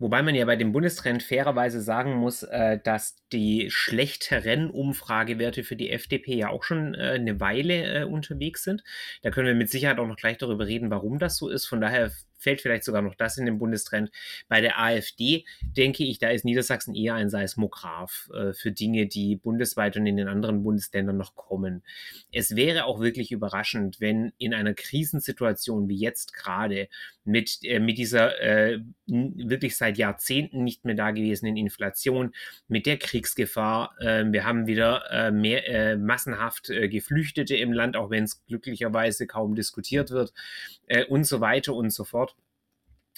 Wobei 0.00 0.22
man 0.22 0.34
ja 0.34 0.46
bei 0.46 0.56
dem 0.56 0.72
Bundestrend 0.72 1.22
fairerweise 1.22 1.82
sagen 1.82 2.14
muss, 2.14 2.42
äh, 2.42 2.78
dass 2.82 3.16
die 3.32 3.70
schlechteren 3.70 4.70
Umfragewerte 4.70 5.62
für 5.62 5.76
die 5.76 5.90
FDP 5.90 6.36
ja 6.36 6.48
auch 6.48 6.64
schon 6.64 6.94
äh, 6.94 7.12
eine 7.16 7.38
Weile 7.38 8.00
äh, 8.00 8.04
unterwegs 8.04 8.64
sind. 8.64 8.82
Da 9.20 9.30
können 9.30 9.46
wir 9.46 9.54
mit 9.54 9.68
Sicherheit 9.70 9.98
auch 9.98 10.06
noch 10.06 10.16
gleich 10.16 10.38
darüber 10.38 10.66
reden, 10.66 10.90
warum 10.90 11.18
das 11.18 11.36
so 11.36 11.50
ist. 11.50 11.66
Von 11.66 11.82
daher 11.82 12.10
fällt 12.40 12.60
vielleicht 12.60 12.84
sogar 12.84 13.02
noch 13.02 13.14
das 13.14 13.38
in 13.38 13.46
den 13.46 13.58
Bundestrend. 13.58 14.10
Bei 14.48 14.60
der 14.60 14.80
AfD 14.80 15.44
denke 15.62 16.04
ich, 16.04 16.18
da 16.18 16.30
ist 16.30 16.44
Niedersachsen 16.44 16.94
eher 16.94 17.14
ein 17.14 17.30
Seismograph 17.30 18.28
äh, 18.34 18.52
für 18.52 18.72
Dinge, 18.72 19.06
die 19.06 19.36
bundesweit 19.36 19.96
und 19.96 20.06
in 20.06 20.16
den 20.16 20.28
anderen 20.28 20.62
Bundesländern 20.62 21.16
noch 21.16 21.36
kommen. 21.36 21.82
Es 22.32 22.56
wäre 22.56 22.84
auch 22.84 23.00
wirklich 23.00 23.30
überraschend, 23.30 24.00
wenn 24.00 24.32
in 24.38 24.54
einer 24.54 24.74
Krisensituation 24.74 25.88
wie 25.88 25.96
jetzt 25.96 26.34
gerade 26.34 26.88
mit, 27.24 27.60
äh, 27.62 27.78
mit 27.78 27.98
dieser 27.98 28.40
äh, 28.40 28.80
wirklich 29.06 29.76
seit 29.76 29.98
Jahrzehnten 29.98 30.64
nicht 30.64 30.84
mehr 30.84 30.94
dagewesenen 30.94 31.56
Inflation, 31.56 32.32
mit 32.68 32.86
der 32.86 32.98
Kriegsgefahr, 32.98 33.94
ähm, 34.00 34.32
wir 34.32 34.44
haben 34.44 34.66
wieder 34.66 35.04
äh, 35.10 35.30
mehr 35.30 35.68
äh, 35.68 35.96
massenhaft 35.96 36.70
äh, 36.70 36.88
Geflüchtete 36.88 37.56
im 37.56 37.72
Land, 37.72 37.96
auch 37.96 38.10
wenn 38.10 38.24
es 38.24 38.44
glücklicherweise 38.46 39.26
kaum 39.26 39.54
diskutiert 39.54 40.10
wird 40.10 40.32
und 41.08 41.24
so 41.24 41.40
weiter 41.40 41.74
und 41.74 41.90
so 41.90 42.02
fort 42.02 42.29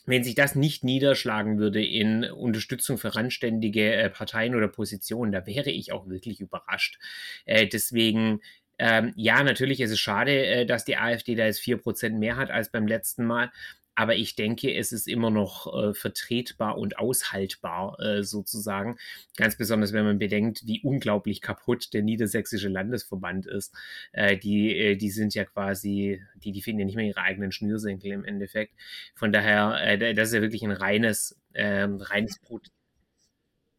wenn 0.07 0.25
sich 0.25 0.35
das 0.35 0.55
nicht 0.55 0.85
niederschlagen 0.85 1.59
würde 1.59 1.85
in 1.85 2.25
Unterstützung 2.25 2.99
für 2.99 3.15
randständige 3.15 3.95
äh, 3.95 4.11
Parteien 4.11 4.55
oder 4.55 4.69
Positionen, 4.69 5.33
da 5.33 5.47
wäre 5.47 5.71
ich 5.71 5.93
auch 5.93 6.09
wirklich 6.09 6.41
überrascht. 6.41 6.99
Äh, 7.45 7.67
deswegen, 7.67 8.41
ähm, 8.79 9.13
ja, 9.17 9.43
natürlich 9.43 9.81
ist 9.81 9.93
es 9.93 10.01
schade, 10.01 10.45
äh, 10.45 10.67
dass 10.67 10.85
die 10.85 10.97
AfD 10.97 11.35
da 11.35 11.47
jetzt 11.47 11.61
4% 11.61 12.19
mehr 12.19 12.37
hat 12.37 12.51
als 12.51 12.71
beim 12.71 12.87
letzten 12.87 13.25
Mal. 13.25 13.51
Aber 13.95 14.17
ich 14.17 14.37
denke, 14.37 14.75
es 14.75 14.93
ist 14.93 15.07
immer 15.07 15.31
noch 15.31 15.73
äh, 15.73 15.95
vertretbar 15.95 16.79
und 16.79 16.99
aushaltbar 16.99 18.01
äh, 18.01 18.23
sozusagen. 18.23 18.97
Ganz 19.37 19.57
besonders, 19.57 19.93
wenn 19.93 20.05
man 20.05 20.19
bedenkt, 20.19 20.67
wie 20.67 20.81
unglaublich 20.83 21.43
kaputt 21.43 21.93
der 21.93 22.03
niedersächsische 22.03 22.69
Landesverband 22.69 23.47
ist. 23.47 23.75
Äh, 24.13 24.39
die, 24.39 24.77
äh, 24.77 24.97
die 24.97 25.11
sind 25.11 25.35
ja 25.35 25.45
quasi, 25.45 26.23
die, 26.37 26.53
die 26.53 26.63
finden 26.63 26.81
ja 26.81 26.87
nicht 26.87 26.97
mehr 26.97 27.07
ihre 27.07 27.21
eigenen 27.21 27.53
Schnürsenkel 27.53 28.13
im 28.13 28.25
Endeffekt. 28.25 28.75
Von 29.15 29.33
daher, 29.33 29.77
äh, 29.83 30.15
das 30.15 30.29
ist 30.29 30.35
ja 30.35 30.41
wirklich 30.41 30.63
ein 30.63 30.73
reines, 30.73 31.39
ähm, 31.55 32.01
reines 32.01 32.39
Brot. 32.39 32.71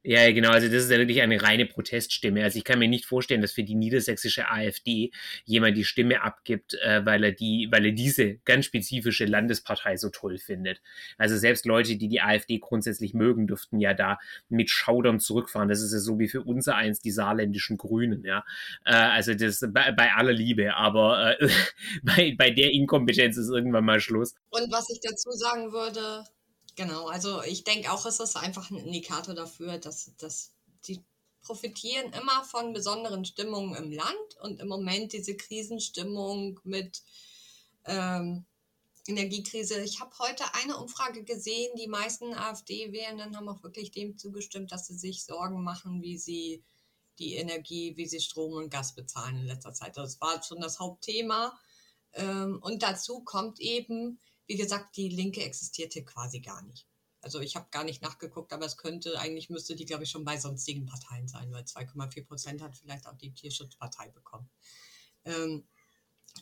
Ja, 0.05 0.29
genau. 0.33 0.51
Also 0.51 0.67
das 0.67 0.83
ist 0.83 0.91
ja 0.91 0.97
wirklich 0.97 1.21
eine 1.21 1.41
reine 1.41 1.65
Proteststimme. 1.65 2.43
Also 2.43 2.57
ich 2.57 2.65
kann 2.65 2.77
mir 2.77 2.89
nicht 2.89 3.05
vorstellen, 3.05 3.41
dass 3.41 3.53
für 3.53 3.63
die 3.63 3.75
niedersächsische 3.75 4.49
AfD 4.49 5.11
jemand 5.45 5.77
die 5.77 5.85
Stimme 5.85 6.21
abgibt, 6.21 6.73
äh, 6.83 7.05
weil 7.05 7.23
er 7.23 7.31
die, 7.31 7.69
weil 7.71 7.85
er 7.85 7.93
diese 7.93 8.35
ganz 8.39 8.65
spezifische 8.65 9.23
Landespartei 9.23 9.95
so 9.95 10.09
toll 10.09 10.39
findet. 10.39 10.81
Also 11.17 11.37
selbst 11.37 11.65
Leute, 11.65 11.95
die 11.95 12.09
die 12.09 12.19
AfD 12.19 12.59
grundsätzlich 12.59 13.13
mögen, 13.13 13.47
dürften 13.47 13.79
ja 13.79 13.93
da 13.93 14.19
mit 14.49 14.69
Schaudern 14.69 15.21
zurückfahren. 15.21 15.69
Das 15.69 15.81
ist 15.81 15.93
ja 15.93 15.99
so 15.99 16.19
wie 16.19 16.27
für 16.27 16.41
unser 16.41 16.75
eins 16.75 16.99
die 16.99 17.11
saarländischen 17.11 17.77
Grünen. 17.77 18.25
Ja, 18.25 18.43
äh, 18.85 18.93
also 18.93 19.33
das 19.33 19.63
bei, 19.71 19.93
bei 19.93 20.13
aller 20.13 20.33
Liebe, 20.33 20.75
aber 20.75 21.39
äh, 21.39 21.47
bei, 22.03 22.35
bei 22.37 22.49
der 22.49 22.71
Inkompetenz 22.71 23.37
ist 23.37 23.49
irgendwann 23.49 23.85
mal 23.85 24.01
Schluss. 24.01 24.35
Und 24.49 24.69
was 24.69 24.89
ich 24.89 24.99
dazu 25.01 25.31
sagen 25.31 25.71
würde, 25.71 26.25
Genau, 26.75 27.07
also 27.07 27.43
ich 27.43 27.63
denke 27.63 27.91
auch, 27.91 28.05
es 28.05 28.19
ist 28.19 28.35
einfach 28.35 28.71
ein 28.71 28.77
Indikator 28.77 29.35
dafür, 29.35 29.77
dass, 29.77 30.11
dass 30.17 30.53
die 30.85 31.03
profitieren 31.41 32.11
immer 32.13 32.43
von 32.45 32.73
besonderen 32.73 33.25
Stimmungen 33.25 33.75
im 33.75 33.91
Land 33.91 34.37
und 34.41 34.59
im 34.59 34.67
Moment 34.67 35.13
diese 35.13 35.35
Krisenstimmung 35.35 36.59
mit 36.63 37.03
ähm, 37.85 38.45
Energiekrise. 39.07 39.83
Ich 39.83 39.99
habe 39.99 40.17
heute 40.19 40.45
eine 40.53 40.77
Umfrage 40.77 41.23
gesehen, 41.23 41.75
die 41.77 41.87
meisten 41.87 42.33
AfD-Wählenden 42.33 43.35
haben 43.35 43.49
auch 43.49 43.61
wirklich 43.61 43.91
dem 43.91 44.17
zugestimmt, 44.17 44.71
dass 44.71 44.87
sie 44.87 44.97
sich 44.97 45.25
Sorgen 45.25 45.61
machen, 45.61 46.01
wie 46.01 46.17
sie 46.17 46.63
die 47.19 47.35
Energie, 47.35 47.95
wie 47.97 48.07
sie 48.07 48.21
Strom 48.21 48.53
und 48.53 48.69
Gas 48.69 48.95
bezahlen 48.95 49.37
in 49.37 49.45
letzter 49.45 49.73
Zeit. 49.73 49.97
Das 49.97 50.19
war 50.21 50.41
schon 50.41 50.61
das 50.61 50.79
Hauptthema. 50.79 51.57
Ähm, 52.13 52.59
und 52.61 52.81
dazu 52.81 53.19
kommt 53.19 53.59
eben, 53.59 54.19
wie 54.47 54.55
gesagt, 54.55 54.97
die 54.97 55.09
Linke 55.09 55.43
existierte 55.43 56.03
quasi 56.03 56.39
gar 56.39 56.61
nicht. 56.63 56.87
Also 57.21 57.39
ich 57.39 57.55
habe 57.55 57.67
gar 57.71 57.85
nicht 57.85 58.01
nachgeguckt, 58.01 58.51
aber 58.51 58.65
es 58.65 58.75
könnte, 58.75 59.17
eigentlich 59.17 59.49
müsste 59.49 59.75
die, 59.75 59.85
glaube 59.85 60.03
ich, 60.03 60.09
schon 60.09 60.25
bei 60.25 60.37
sonstigen 60.37 60.85
Parteien 60.85 61.27
sein, 61.29 61.51
weil 61.53 61.63
2,4 61.63 62.25
Prozent 62.25 62.61
hat 62.61 62.75
vielleicht 62.75 63.07
auch 63.07 63.17
die 63.17 63.33
Tierschutzpartei 63.33 64.09
bekommen. 64.09 64.49
Ähm, 65.23 65.65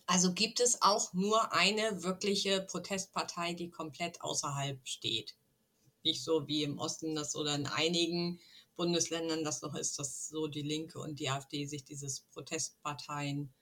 also 0.07 0.33
gibt 0.33 0.59
es 0.59 0.81
auch 0.81 1.13
nur 1.13 1.53
eine 1.53 2.01
wirkliche 2.03 2.61
Protestpartei, 2.61 3.53
die 3.53 3.69
komplett 3.69 4.21
außerhalb 4.21 4.79
steht. 4.87 5.35
Nicht 6.03 6.23
so 6.23 6.47
wie 6.47 6.63
im 6.63 6.79
Osten 6.79 7.13
das 7.13 7.35
oder 7.35 7.53
in 7.53 7.67
einigen 7.67 8.39
Bundesländern 8.75 9.43
das 9.43 9.61
noch 9.61 9.75
ist, 9.75 9.99
dass 9.99 10.29
so 10.29 10.47
die 10.47 10.63
Linke 10.63 10.97
und 10.97 11.19
die 11.19 11.29
AfD 11.29 11.65
sich 11.65 11.83
dieses 11.83 12.21
Protestparteien 12.21 13.53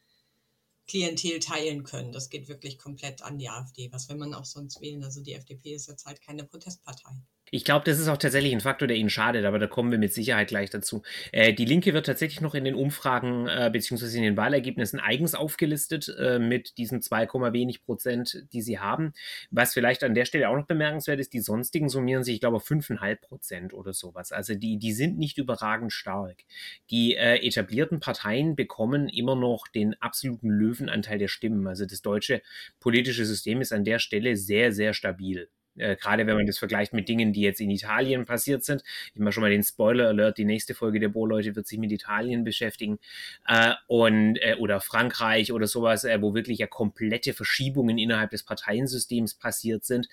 Klientel 0.90 1.40
teilen 1.40 1.84
können. 1.84 2.12
Das 2.12 2.30
geht 2.30 2.48
wirklich 2.48 2.80
komplett 2.80 3.22
an 3.22 3.38
die 3.38 3.48
AfD. 3.48 3.92
Was 3.92 4.10
will 4.10 4.18
man 4.18 4.34
auch 4.34 4.46
sonst 4.46 4.82
wählen? 4.82 5.04
Also 5.04 5.22
die 5.22 5.34
FDP 5.34 5.76
ist 5.76 5.88
jetzt 5.88 6.08
halt 6.08 6.20
keine 6.20 6.44
Protestpartei. 6.44 7.12
Ich 7.52 7.64
glaube, 7.66 7.86
das 7.86 8.00
ist 8.00 8.08
auch 8.08 8.18
tatsächlich 8.18 8.54
ein 8.54 8.60
Faktor, 8.60 8.88
der 8.88 8.98
ihnen 8.98 9.10
schadet, 9.10 9.46
aber 9.46 9.60
da 9.60 9.68
kommen 9.68 9.92
wir 9.92 9.98
mit 9.98 10.14
Sicherheit 10.14 10.50
gleich 10.50 10.70
dazu. 10.70 11.02
Äh, 11.32 11.54
die 11.54 11.66
Linke 11.66 11.94
wird 11.94 12.06
tatsächlich 12.06 12.42
noch 12.42 12.56
in 12.56 12.64
den 12.64 12.76
Umfragen 12.76 13.48
äh, 13.48 13.70
beziehungsweise 13.72 14.18
in 14.18 14.24
den 14.24 14.38
Wahlergebnissen 14.38 15.00
eigens 15.00 15.36
aufgelistet 15.36 16.14
äh, 16.20 16.40
mit 16.40 16.78
diesen 16.78 17.02
2, 17.02 17.28
wenig 17.54 17.84
Prozent, 17.84 18.46
die 18.54 18.62
sie 18.62 18.80
haben. 18.80 19.14
Was 19.52 19.74
vielleicht 19.74 20.04
an 20.04 20.14
der 20.14 20.26
Stelle 20.26 20.50
auch 20.50 20.56
noch 20.56 20.68
bemerkenswert 20.68 21.20
ist, 21.20 21.34
die 21.34 21.40
sonstigen 21.40 21.90
summieren 21.90 22.24
sich, 22.24 22.36
ich 22.36 22.42
glaube, 22.42 22.58
5,5 22.58 23.16
Prozent 23.22 23.74
oder 23.74 23.94
sowas. 23.94 24.32
Also 24.32 24.56
die, 24.56 24.78
die 24.78 24.94
sind 24.94 25.18
nicht 25.18 25.38
überragend 25.38 25.94
stark. 25.94 26.44
Die 26.90 27.16
äh, 27.16 27.46
etablierten 27.46 28.00
Parteien 28.00 28.56
bekommen 28.56 29.10
immer 29.10 29.36
noch 29.36 29.68
den 29.68 30.00
absoluten 30.02 30.50
Löwenanteil 30.50 31.18
der 31.18 31.28
Stimmen. 31.28 31.68
Also 31.68 31.86
das 31.86 32.02
deutsche 32.02 32.42
politische 32.80 33.26
System 33.26 33.62
ist 33.62 33.74
an 33.74 33.84
der 33.84 34.00
Stelle 34.00 34.36
sehr, 34.36 34.72
sehr 34.72 34.94
stabil. 34.94 35.50
Äh, 35.76 35.96
gerade 35.96 36.28
wenn 36.28 36.36
man 36.36 36.46
das 36.46 36.58
vergleicht 36.58 36.94
mit 36.94 37.10
Dingen, 37.10 37.34
die 37.34 37.42
jetzt 37.42 37.62
in 37.62 37.70
Italien 37.70 38.26
passiert 38.26 38.64
sind. 38.64 38.84
Ich 39.14 39.20
mache 39.20 39.34
schon 39.34 39.42
mal 39.42 39.50
den 39.50 39.64
Spoiler-Alert, 39.64 40.38
die 40.38 40.46
nächste 40.46 40.76
Folge 40.76 41.00
der 41.00 41.10
Bohrleute 41.10 41.56
wird 41.56 41.68
sich 41.68 41.80
mit 41.80 41.92
Italien 41.92 42.44
beschäftigen. 42.44 43.00
Äh, 43.48 43.74
und, 43.88 44.38
äh, 44.38 44.56
oder 44.60 44.82
Frankreich 44.82 45.52
oder 45.52 45.68
sowas, 45.68 46.04
äh, 46.04 46.22
wo 46.22 46.34
wirklich 46.34 46.60
ja 46.60 46.68
komplette 46.68 47.34
Verschiebungen 47.34 47.98
innerhalb 47.98 48.32
des 48.32 48.44
Parteiensystems 48.44 49.36
passiert 49.36 49.86
sind. 49.86 50.08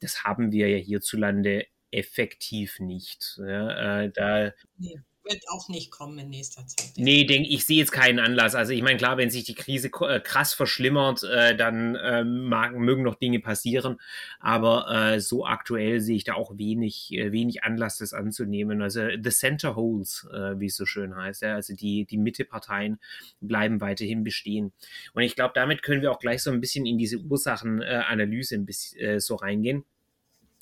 Das 0.00 0.24
haben 0.24 0.52
wir 0.52 0.68
ja 0.68 0.78
hierzulande 0.78 1.66
effektiv 1.90 2.80
nicht. 2.80 3.38
Ja, 3.38 4.02
äh, 4.02 4.10
da, 4.10 4.52
wird 5.24 5.44
auch 5.48 5.68
nicht 5.68 5.90
kommen 5.90 6.18
in 6.18 6.30
nächster 6.30 6.66
Zeit. 6.66 6.92
Nee, 6.96 7.24
denk, 7.24 7.46
ich 7.48 7.64
sehe 7.64 7.78
jetzt 7.78 7.92
keinen 7.92 8.18
Anlass. 8.18 8.54
Also 8.54 8.72
ich 8.72 8.82
meine, 8.82 8.96
klar, 8.96 9.16
wenn 9.16 9.30
sich 9.30 9.44
die 9.44 9.54
Krise 9.54 9.90
äh, 10.00 10.20
krass 10.20 10.54
verschlimmert, 10.54 11.22
äh, 11.22 11.56
dann 11.56 11.94
äh, 11.94 12.24
mag, 12.24 12.74
mögen 12.74 13.02
noch 13.02 13.14
Dinge 13.14 13.40
passieren. 13.40 14.00
Aber 14.40 14.90
äh, 14.90 15.20
so 15.20 15.46
aktuell 15.46 16.00
sehe 16.00 16.16
ich 16.16 16.24
da 16.24 16.34
auch 16.34 16.56
wenig, 16.58 17.12
äh, 17.12 17.32
wenig 17.32 17.64
Anlass, 17.64 17.98
das 17.98 18.12
anzunehmen. 18.12 18.82
Also 18.82 19.08
the 19.22 19.30
center 19.30 19.76
holes, 19.76 20.26
äh, 20.32 20.58
wie 20.58 20.66
es 20.66 20.76
so 20.76 20.86
schön 20.86 21.14
heißt. 21.16 21.42
Ja? 21.42 21.54
Also 21.54 21.74
die, 21.74 22.04
die 22.04 22.18
Mitteparteien 22.18 22.98
bleiben 23.40 23.80
weiterhin 23.80 24.24
bestehen. 24.24 24.72
Und 25.14 25.22
ich 25.22 25.36
glaube, 25.36 25.52
damit 25.54 25.82
können 25.82 26.02
wir 26.02 26.10
auch 26.10 26.18
gleich 26.18 26.42
so 26.42 26.50
ein 26.50 26.60
bisschen 26.60 26.86
in 26.86 26.98
diese 26.98 27.18
Ursachenanalyse 27.18 28.54
ein 28.54 28.66
bisschen 28.66 29.20
so 29.20 29.36
reingehen. 29.36 29.84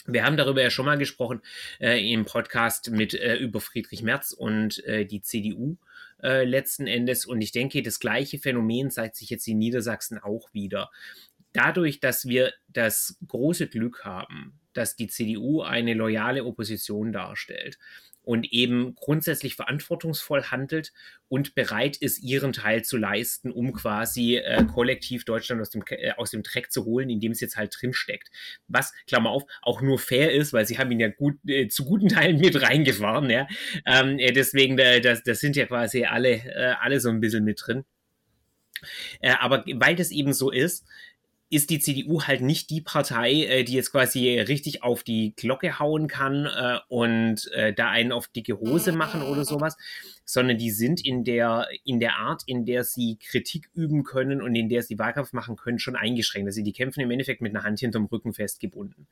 Wir 0.06 0.24
haben 0.24 0.36
darüber 0.36 0.62
ja 0.62 0.70
schon 0.70 0.86
mal 0.86 0.98
gesprochen 0.98 1.42
äh, 1.80 2.12
im 2.12 2.24
Podcast 2.24 2.90
mit 2.90 3.14
äh, 3.14 3.36
über 3.36 3.60
Friedrich 3.60 4.02
Merz 4.02 4.32
und 4.32 4.82
äh, 4.84 5.04
die 5.04 5.22
CDU 5.22 5.76
äh, 6.22 6.44
letzten 6.44 6.86
Endes. 6.86 7.26
Und 7.26 7.40
ich 7.40 7.52
denke, 7.52 7.82
das 7.82 8.00
gleiche 8.00 8.38
Phänomen 8.38 8.90
zeigt 8.90 9.16
sich 9.16 9.30
jetzt 9.30 9.46
in 9.46 9.58
Niedersachsen 9.58 10.18
auch 10.18 10.52
wieder. 10.52 10.90
Dadurch, 11.52 12.00
dass 12.00 12.26
wir 12.26 12.52
das 12.68 13.18
große 13.26 13.68
Glück 13.68 14.04
haben, 14.04 14.60
dass 14.72 14.96
die 14.96 15.08
CDU 15.08 15.62
eine 15.62 15.94
loyale 15.94 16.44
Opposition 16.44 17.12
darstellt, 17.12 17.78
und 18.30 18.52
eben 18.52 18.94
grundsätzlich 18.94 19.56
verantwortungsvoll 19.56 20.44
handelt 20.44 20.92
und 21.26 21.56
bereit 21.56 21.96
ist, 21.96 22.22
ihren 22.22 22.52
Teil 22.52 22.84
zu 22.84 22.96
leisten, 22.96 23.50
um 23.50 23.72
quasi 23.72 24.36
äh, 24.36 24.64
kollektiv 24.66 25.24
Deutschland 25.24 25.60
aus 25.60 25.70
dem, 25.70 25.82
äh, 25.88 26.12
aus 26.12 26.30
dem 26.30 26.44
Dreck 26.44 26.70
zu 26.70 26.84
holen, 26.84 27.10
in 27.10 27.18
dem 27.18 27.32
es 27.32 27.40
jetzt 27.40 27.56
halt 27.56 27.74
drinsteckt. 27.76 28.30
Was, 28.68 28.92
Klammer 29.08 29.30
auf, 29.30 29.46
auch 29.62 29.82
nur 29.82 29.98
fair 29.98 30.32
ist, 30.32 30.52
weil 30.52 30.64
sie 30.64 30.78
haben 30.78 30.92
ihn 30.92 31.00
ja 31.00 31.08
gut, 31.08 31.38
äh, 31.44 31.66
zu 31.66 31.84
guten 31.84 32.06
Teilen 32.06 32.38
mit 32.38 32.62
reingefahren. 32.62 33.28
Ja? 33.30 33.48
Ähm, 33.84 34.20
äh, 34.20 34.30
deswegen, 34.30 34.78
äh, 34.78 35.00
das, 35.00 35.24
das 35.24 35.40
sind 35.40 35.56
ja 35.56 35.66
quasi 35.66 36.04
alle, 36.04 36.34
äh, 36.34 36.74
alle 36.80 37.00
so 37.00 37.08
ein 37.08 37.18
bisschen 37.18 37.42
mit 37.42 37.60
drin. 37.60 37.84
Äh, 39.18 39.34
aber 39.40 39.64
weil 39.74 39.96
das 39.96 40.12
eben 40.12 40.32
so 40.32 40.52
ist, 40.52 40.86
ist 41.50 41.70
die 41.70 41.80
CDU 41.80 42.22
halt 42.22 42.42
nicht 42.42 42.70
die 42.70 42.80
Partei, 42.80 43.32
äh, 43.32 43.64
die 43.64 43.74
jetzt 43.74 43.90
quasi 43.90 44.38
richtig 44.38 44.84
auf 44.84 45.02
die 45.02 45.34
Glocke 45.34 45.80
hauen 45.80 46.06
kann 46.06 46.46
äh, 46.46 46.78
und 46.88 47.50
äh, 47.52 47.74
da 47.74 47.90
einen 47.90 48.12
auf 48.12 48.28
dicke 48.28 48.58
Hose 48.58 48.92
machen 48.92 49.22
oder 49.22 49.44
sowas, 49.44 49.76
sondern 50.24 50.58
die 50.58 50.70
sind 50.70 51.04
in 51.04 51.24
der, 51.24 51.66
in 51.84 51.98
der 51.98 52.18
Art, 52.18 52.44
in 52.46 52.64
der 52.64 52.84
sie 52.84 53.18
Kritik 53.20 53.68
üben 53.74 54.04
können 54.04 54.40
und 54.40 54.54
in 54.54 54.68
der 54.68 54.84
sie 54.84 54.98
Wahlkampf 55.00 55.32
machen 55.32 55.56
können, 55.56 55.80
schon 55.80 55.96
eingeschränkt. 55.96 56.46
Also 56.46 56.62
die 56.62 56.72
kämpfen 56.72 57.00
im 57.00 57.10
Endeffekt 57.10 57.42
mit 57.42 57.54
einer 57.54 57.64
Hand 57.64 57.80
hinterm 57.80 58.06
Rücken 58.06 58.32
festgebunden. 58.32 59.08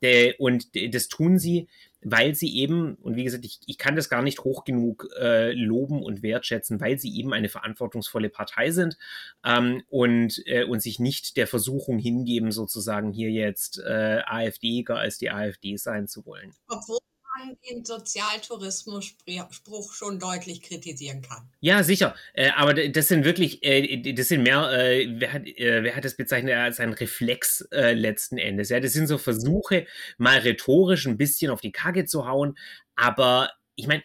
Äh, 0.00 0.34
und 0.38 0.66
das 0.92 1.06
tun 1.06 1.38
sie, 1.38 1.68
weil 2.02 2.34
sie 2.34 2.56
eben, 2.56 2.94
und 2.96 3.16
wie 3.16 3.24
gesagt, 3.24 3.44
ich, 3.44 3.60
ich 3.66 3.78
kann 3.78 3.96
das 3.96 4.08
gar 4.08 4.22
nicht 4.22 4.44
hoch 4.44 4.64
genug 4.64 5.08
äh, 5.18 5.52
loben 5.52 6.02
und 6.02 6.22
wertschätzen, 6.22 6.80
weil 6.80 6.98
sie 6.98 7.16
eben 7.16 7.32
eine 7.32 7.48
verantwortungsvolle 7.48 8.28
Partei 8.28 8.70
sind 8.70 8.96
ähm, 9.44 9.82
und, 9.88 10.42
äh, 10.46 10.64
und 10.64 10.80
sich 10.80 10.98
nicht 10.98 11.36
der 11.36 11.46
Versuchung 11.46 11.98
hingeben, 11.98 12.52
sozusagen 12.52 13.12
hier 13.12 13.30
jetzt 13.30 13.78
äh, 13.78 14.20
AfDiger 14.24 14.96
als 14.96 15.18
die 15.18 15.30
AfD 15.30 15.76
sein 15.76 16.06
zu 16.06 16.26
wollen. 16.26 16.52
Obwohl 16.68 16.98
man 17.38 17.56
den 17.68 17.84
Sozialtourismus-Spruch 17.84 19.92
schon 19.92 20.18
deutlich 20.18 20.62
kritisieren 20.62 21.22
kann. 21.22 21.48
Ja, 21.60 21.82
sicher. 21.82 22.14
Äh, 22.34 22.50
aber 22.56 22.74
das 22.74 23.08
sind 23.08 23.24
wirklich, 23.24 23.62
äh, 23.62 24.12
das 24.12 24.28
sind 24.28 24.42
mehr, 24.42 24.70
äh, 24.72 25.06
wer, 25.18 25.32
hat, 25.32 25.46
äh, 25.46 25.82
wer 25.82 25.96
hat 25.96 26.04
das 26.04 26.16
bezeichnet 26.16 26.54
als 26.54 26.80
ein 26.80 26.92
Reflex 26.92 27.62
äh, 27.72 27.94
letzten 27.94 28.38
Endes? 28.38 28.70
Ja, 28.70 28.80
das 28.80 28.92
sind 28.92 29.06
so 29.06 29.18
Versuche, 29.18 29.86
mal 30.18 30.38
rhetorisch 30.38 31.06
ein 31.06 31.16
bisschen 31.16 31.50
auf 31.50 31.60
die 31.60 31.72
Kacke 31.72 32.04
zu 32.04 32.26
hauen. 32.26 32.56
Aber 32.94 33.50
ich 33.74 33.86
meine, 33.86 34.02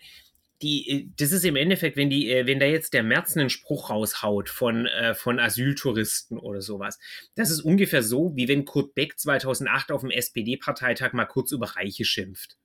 die, 0.62 0.90
äh, 0.90 1.10
das 1.18 1.32
ist 1.32 1.46
im 1.46 1.56
Endeffekt, 1.56 1.98
wenn 1.98 2.10
die, 2.10 2.30
wenn 2.46 2.60
da 2.60 2.66
jetzt 2.66 2.94
der 2.94 3.04
März 3.04 3.36
einen 3.36 3.50
Spruch 3.50 3.90
raushaut 3.90 4.50
von, 4.50 4.86
äh, 4.86 5.16
von 5.16 5.40
Asyltouristen 5.40 6.38
oder 6.38 6.62
sowas, 6.62 7.00
das 7.36 7.50
ist 7.50 7.62
ungefähr 7.62 8.04
so, 8.04 8.34
wie 8.36 8.48
wenn 8.48 8.66
Kurt 8.66 8.94
Beck 8.94 9.20
2008 9.20 9.92
auf 9.92 10.02
dem 10.02 10.12
SPD-Parteitag 10.12 11.14
mal 11.14 11.26
kurz 11.26 11.52
über 11.52 11.68
Reiche 11.68 12.06
schimpft. 12.06 12.58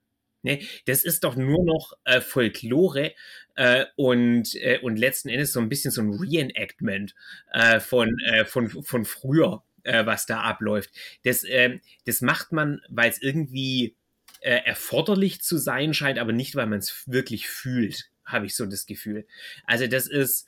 Ne? 0.43 0.59
Das 0.85 1.03
ist 1.03 1.23
doch 1.23 1.35
nur 1.35 1.65
noch 1.65 1.93
äh, 2.05 2.21
Folklore 2.21 3.13
äh, 3.55 3.85
und, 3.95 4.55
äh, 4.55 4.79
und 4.81 4.97
letzten 4.97 5.29
Endes 5.29 5.51
so 5.51 5.59
ein 5.59 5.69
bisschen 5.69 5.91
so 5.91 6.01
ein 6.01 6.13
Reenactment 6.13 7.15
äh, 7.51 7.79
von, 7.79 8.17
äh, 8.25 8.45
von, 8.45 8.69
von 8.69 9.03
früher, 9.03 9.63
äh, 9.83 10.05
was 10.05 10.25
da 10.25 10.41
abläuft. 10.41 10.91
Das, 11.23 11.43
ähm, 11.43 11.81
das 12.05 12.21
macht 12.21 12.51
man, 12.51 12.81
weil 12.89 13.09
es 13.09 13.21
irgendwie 13.21 13.95
erforderlich 14.39 15.41
zu 15.41 15.57
sein 15.57 15.95
scheint, 15.95 16.19
aber 16.19 16.31
nicht, 16.31 16.55
weil 16.55 16.67
man 16.67 16.77
es 16.77 17.03
wirklich 17.07 17.49
fühlt, 17.49 18.11
habe 18.23 18.45
ich 18.45 18.55
so 18.55 18.67
das 18.67 18.85
Gefühl. 18.85 19.25
Also 19.65 19.87
das 19.87 20.05
ist 20.07 20.47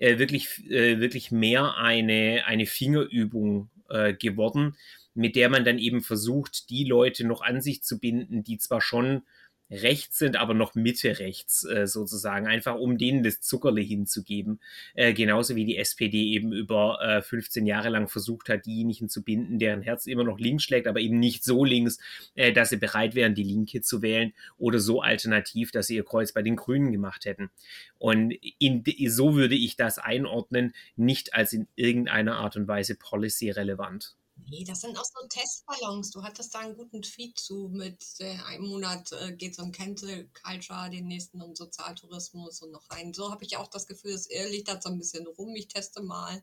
wirklich, 0.00 0.68
wirklich 0.68 1.30
mehr 1.30 1.76
eine, 1.76 2.42
eine 2.46 2.66
Fingerübung 2.66 3.70
geworden, 4.18 4.76
mit 5.18 5.34
der 5.34 5.48
man 5.48 5.64
dann 5.64 5.78
eben 5.78 6.00
versucht, 6.00 6.70
die 6.70 6.84
Leute 6.84 7.26
noch 7.26 7.40
an 7.42 7.60
sich 7.60 7.82
zu 7.82 7.98
binden, 7.98 8.44
die 8.44 8.56
zwar 8.56 8.80
schon 8.80 9.22
rechts 9.68 10.18
sind, 10.18 10.36
aber 10.36 10.54
noch 10.54 10.76
Mitte 10.76 11.18
rechts 11.18 11.64
äh, 11.64 11.88
sozusagen, 11.88 12.46
einfach 12.46 12.76
um 12.76 12.96
denen 12.96 13.24
das 13.24 13.40
Zuckerle 13.40 13.80
hinzugeben. 13.80 14.60
Äh, 14.94 15.12
genauso 15.12 15.56
wie 15.56 15.64
die 15.64 15.76
SPD 15.76 16.30
eben 16.30 16.52
über 16.52 17.00
äh, 17.02 17.20
15 17.20 17.66
Jahre 17.66 17.88
lang 17.88 18.08
versucht 18.08 18.48
hat, 18.48 18.64
diejenigen 18.64 19.08
zu 19.08 19.24
binden, 19.24 19.58
deren 19.58 19.82
Herz 19.82 20.06
immer 20.06 20.24
noch 20.24 20.38
links 20.38 20.62
schlägt, 20.62 20.86
aber 20.86 21.00
eben 21.00 21.18
nicht 21.18 21.44
so 21.44 21.64
links, 21.64 21.98
äh, 22.36 22.52
dass 22.52 22.70
sie 22.70 22.76
bereit 22.76 23.16
wären, 23.16 23.34
die 23.34 23.42
Linke 23.42 23.82
zu 23.82 24.00
wählen 24.00 24.32
oder 24.56 24.78
so 24.78 25.02
alternativ, 25.02 25.72
dass 25.72 25.88
sie 25.88 25.96
ihr 25.96 26.04
Kreuz 26.04 26.32
bei 26.32 26.42
den 26.42 26.56
Grünen 26.56 26.92
gemacht 26.92 27.24
hätten. 27.24 27.50
Und 27.98 28.32
in, 28.58 28.84
so 29.08 29.34
würde 29.34 29.56
ich 29.56 29.76
das 29.76 29.98
einordnen, 29.98 30.74
nicht 30.96 31.34
als 31.34 31.52
in 31.52 31.66
irgendeiner 31.74 32.36
Art 32.36 32.56
und 32.56 32.68
Weise 32.68 32.94
policy 32.94 33.50
relevant. 33.50 34.14
Nee, 34.46 34.64
das 34.64 34.80
sind 34.80 34.96
auch 34.98 35.04
so 35.04 35.26
Testballons. 35.28 36.10
Du 36.10 36.22
hattest 36.22 36.54
da 36.54 36.60
einen 36.60 36.76
guten 36.76 37.02
Tweet 37.02 37.38
zu 37.38 37.68
mit 37.68 38.02
äh, 38.20 38.36
einem 38.46 38.66
Monat 38.68 39.12
äh, 39.12 39.32
geht 39.32 39.52
es 39.52 39.58
um 39.58 39.72
Cancel 39.72 40.30
Culture, 40.42 40.88
den 40.90 41.06
nächsten 41.06 41.42
um 41.42 41.54
Sozialtourismus 41.54 42.62
und 42.62 42.70
noch 42.70 42.88
einen. 42.88 43.12
So 43.12 43.30
habe 43.30 43.44
ich 43.44 43.56
auch 43.56 43.68
das 43.68 43.86
Gefühl, 43.86 44.12
es 44.12 44.28
liegt 44.28 44.68
da 44.68 44.80
so 44.80 44.88
ein 44.88 44.98
bisschen 44.98 45.26
rum. 45.26 45.54
Ich 45.54 45.68
teste 45.68 46.02
mal, 46.02 46.42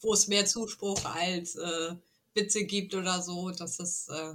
wo 0.00 0.12
es 0.12 0.28
mehr 0.28 0.46
Zuspruch 0.46 1.04
als 1.04 1.56
äh, 1.56 1.96
Witze 2.34 2.64
gibt 2.64 2.94
oder 2.94 3.22
so. 3.22 3.50
Das 3.50 3.78
ist, 3.78 4.08
äh, 4.08 4.34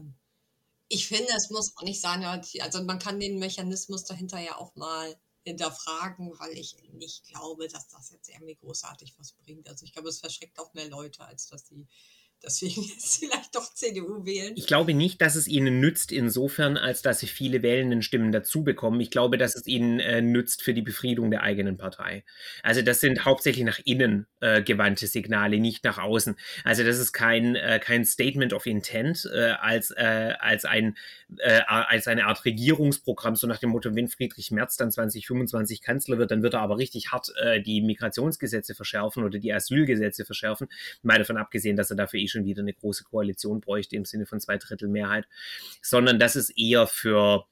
ich 0.88 1.08
finde, 1.08 1.32
es 1.36 1.50
muss 1.50 1.76
auch 1.78 1.84
nicht 1.84 2.02
sein. 2.02 2.24
Also 2.24 2.84
man 2.84 3.00
kann 3.00 3.20
den 3.20 3.40
Mechanismus 3.40 4.06
dahinter 4.06 4.40
ja 4.40 4.58
auch 4.58 4.76
mal 4.76 5.16
hinterfragen, 5.44 6.38
weil 6.40 6.58
ich 6.58 6.76
nicht 6.94 7.26
glaube, 7.26 7.68
dass 7.68 7.88
das 7.88 8.10
jetzt 8.10 8.30
irgendwie 8.30 8.56
großartig 8.56 9.16
was 9.18 9.34
bringt. 9.34 9.70
Also 9.70 9.86
ich 9.86 9.94
glaube, 9.94 10.10
es 10.10 10.20
verschreckt 10.20 10.60
auch 10.60 10.74
mehr 10.74 10.90
Leute, 10.90 11.24
als 11.24 11.48
dass 11.48 11.68
sie 11.68 11.88
deswegen 12.44 12.82
jetzt 12.94 13.20
vielleicht 13.20 13.56
doch 13.56 13.74
CDU 13.74 14.26
wählen. 14.26 14.54
Ich 14.56 14.68
glaube 14.68 14.94
nicht, 14.94 15.22
dass 15.22 15.36
es 15.36 15.48
ihnen 15.48 15.80
nützt 15.80 16.12
insofern, 16.12 16.78
als 16.78 17.02
dass 17.02 17.20
sie 17.20 17.28
viele 17.28 17.62
wählenden 17.62 18.02
Stimmen 18.02 18.32
dazu 18.32 18.64
bekommen. 18.64 19.00
Ich 19.02 19.12
glaube, 19.12 19.38
dass 19.38 19.56
es 19.56 19.68
ihnen 19.68 20.00
äh, 20.00 20.22
nützt 20.22 20.62
für 20.62 20.74
die 20.74 20.82
Befriedung 20.82 21.32
der 21.32 21.44
eigenen 21.44 21.78
Partei. 21.78 22.24
Also 22.64 22.82
das 22.82 23.00
sind 23.00 23.26
hauptsächlich 23.26 23.66
nach 23.66 23.80
innen 23.84 24.28
äh, 24.40 24.62
gewandte 24.62 25.08
Signale, 25.08 25.60
nicht 25.60 25.84
nach 25.84 25.98
außen. 25.98 26.36
Also 26.64 26.84
das 26.84 26.98
ist 27.00 27.14
kein, 27.14 27.56
äh, 27.56 27.80
kein 27.80 28.06
Statement 28.06 28.54
of 28.54 28.66
Intent 28.66 29.30
äh, 29.34 29.52
als, 29.60 29.92
äh, 29.92 30.34
als, 30.40 30.66
ein, 30.66 30.96
äh, 31.38 31.62
als 31.66 32.08
eine 32.08 32.26
Art 32.26 32.46
Regierungsprogramm, 32.46 33.36
so 33.36 33.48
nach 33.48 33.60
dem 33.60 33.72
Motto, 33.72 33.96
wenn 33.96 34.08
Friedrich 34.08 34.52
Merz 34.52 34.78
dann 34.78 34.92
2025 34.92 35.82
Kanzler 35.82 36.18
wird, 36.18 36.32
dann 36.32 36.44
wird 36.44 36.54
er 36.54 36.62
aber 36.62 36.78
richtig 36.78 37.12
hart 37.12 37.32
die 37.66 37.82
Migrationsgesetze 37.82 38.76
verschärfen 38.76 39.24
oder 39.24 39.40
die 39.40 39.54
Asylgesetze 39.54 40.26
verschärfen. 40.26 40.68
Mal 41.04 41.18
davon 41.18 41.38
abgesehen, 41.38 41.76
dass 41.76 41.90
er 41.90 41.98
dafür 41.98 42.20
eh 42.20 42.28
schon 42.30 42.46
wieder 42.46 42.62
eine 42.62 42.74
große 42.74 43.04
Koalition 43.04 43.62
bräuchte 43.62 43.96
im 43.96 44.06
Sinne 44.06 44.26
von 44.26 44.40
zwei 44.40 44.58
Drittel 44.58 44.88
Mehrheit, 44.88 45.28
sondern 45.82 46.20
das 46.20 46.36
ist 46.36 46.52
eher 46.52 46.88
für, 46.88 47.46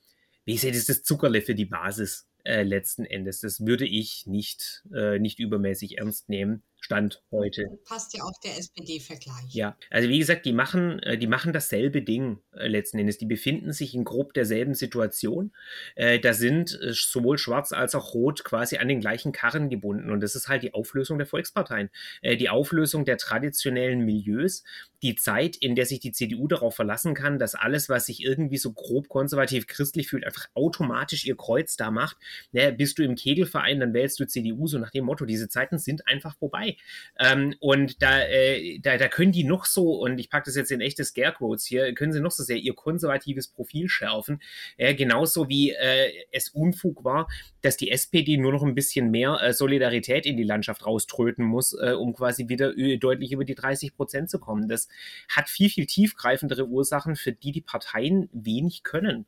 wie 0.46 0.58
sehe, 0.58 0.72
das 0.72 0.82
ist 0.82 0.90
das 0.90 1.04
Zuckerle 1.04 1.42
für 1.42 1.56
die 1.56 1.66
Basis 1.66 2.28
äh, 2.44 2.64
letzten 2.64 3.06
Endes. 3.06 3.42
Das 3.42 3.66
würde 3.66 3.86
ich 3.86 4.26
nicht, 4.26 4.84
äh, 4.94 5.20
nicht 5.20 5.40
übermäßig 5.40 5.98
ernst 5.98 6.30
nehmen. 6.30 6.64
Stand 6.80 7.24
heute. 7.32 7.80
Passt 7.86 8.16
ja 8.16 8.24
auch 8.24 8.40
der 8.44 8.58
SPD-Vergleich. 8.58 9.50
Ja, 9.50 9.78
also 9.90 10.10
wie 10.10 10.20
gesagt, 10.20 10.46
die 10.46 10.54
machen, 10.54 11.00
äh, 11.00 11.18
die 11.18 11.28
machen 11.28 11.52
dasselbe 11.52 12.02
Ding 12.02 12.40
äh, 12.54 12.68
letzten 12.68 13.00
Endes. 13.00 13.18
Die 13.18 13.26
befinden 13.26 13.74
sich 13.74 13.96
in 13.96 14.04
grob 14.04 14.34
derselben 14.34 14.74
Situation. 14.74 15.52
Äh, 15.96 16.20
da 16.20 16.34
sind 16.34 16.78
sowohl 16.92 17.38
Schwarz 17.38 17.72
als 17.74 17.96
auch 17.96 18.14
Rot 18.14 18.44
quasi 18.44 18.78
an 18.78 18.88
den 18.88 19.02
gleichen 19.02 19.32
Karren 19.32 19.70
gebunden. 19.70 20.12
Und 20.12 20.22
das 20.22 20.36
ist 20.36 20.48
halt 20.48 20.64
die 20.64 20.74
Auflösung 20.74 21.18
der 21.18 21.28
Volksparteien. 21.28 21.90
Die 22.24 22.50
Auflösung 22.50 23.06
der 23.06 23.18
traditionellen 23.18 24.02
Milieus. 24.02 24.64
Die 25.04 25.16
Zeit, 25.16 25.56
in 25.56 25.76
der 25.76 25.86
sich 25.86 26.00
die 26.00 26.12
CDU 26.12 26.48
darauf 26.48 26.76
verlassen 26.76 27.14
kann, 27.14 27.38
dass 27.38 27.56
alles, 27.56 27.90
was 27.90 28.08
sich 28.08 28.24
irgendwie 28.24 28.58
so 28.58 28.74
grob 28.74 29.10
konservativ 29.10 29.68
christlich 29.68 30.08
fühlt, 30.08 30.26
einfach 30.26 30.48
automatisch 30.54 31.26
ihr 31.26 31.38
Kreuz 31.38 31.76
da 31.76 31.92
macht. 31.92 32.18
Naja, 32.52 32.72
bist 32.72 32.98
du 32.98 33.04
im 33.04 33.16
Kegelverein, 33.16 33.80
dann 33.80 33.94
wählst 33.94 34.20
du 34.20 34.26
CDU, 34.26 34.68
so 34.68 34.80
nach 34.80 34.92
dem 34.92 35.06
Motto. 35.06 35.26
Diese 35.26 35.50
Zeiten 35.50 35.78
sind 35.78 36.08
einfach 36.08 36.36
vorbei. 36.38 36.78
Ähm, 37.20 37.56
und 37.60 38.02
da, 38.02 38.22
äh, 38.22 38.80
da, 38.80 38.98
da 38.98 39.08
können 39.08 39.32
die 39.32 39.44
noch 39.44 39.66
so, 39.66 39.92
und 40.02 40.18
ich 40.18 40.30
packe 40.30 40.46
das 40.46 40.56
jetzt 40.56 40.72
in 40.72 40.82
echte 40.82 41.04
Scarequotes 41.04 41.66
hier, 41.66 41.94
können 41.94 42.12
sie 42.12 42.20
noch 42.20 42.32
so 42.32 42.44
sehr 42.44 42.58
ihr 42.58 42.74
konservatives 42.74 43.48
Profil 43.48 43.90
schärfen. 43.90 44.42
Äh, 44.78 44.96
genauso 44.96 45.48
wie 45.50 45.72
äh, 45.72 46.12
es 46.32 46.50
Unfug 46.50 47.04
war, 47.04 47.28
dass 47.62 47.78
die 47.78 47.92
SPD 47.92 48.38
nur 48.38 48.52
noch 48.52 48.64
ein 48.64 48.76
bisschen 48.76 49.12
mehr 49.12 49.40
äh, 49.42 49.54
Solidarität 49.54 50.26
in 50.26 50.38
die 50.38 50.44
Landschaft 50.44 50.86
rauströten 50.86 51.46
muss, 51.46 51.74
äh, 51.74 51.92
um 51.92 52.14
quasi 52.14 52.50
wieder 52.50 52.74
deutlich 52.98 53.32
über 53.32 53.46
die 53.46 53.56
30 53.56 53.96
Prozent 53.96 54.30
zu 54.30 54.40
kommen. 54.40 54.68
Das 54.68 54.87
hat 55.30 55.50
viel, 55.50 55.70
viel 55.70 55.86
tiefgreifendere 55.86 56.68
Ursachen, 56.68 57.16
für 57.16 57.32
die 57.32 57.52
die 57.52 57.62
Parteien 57.62 58.30
wenig 58.32 58.84
können. 58.84 59.26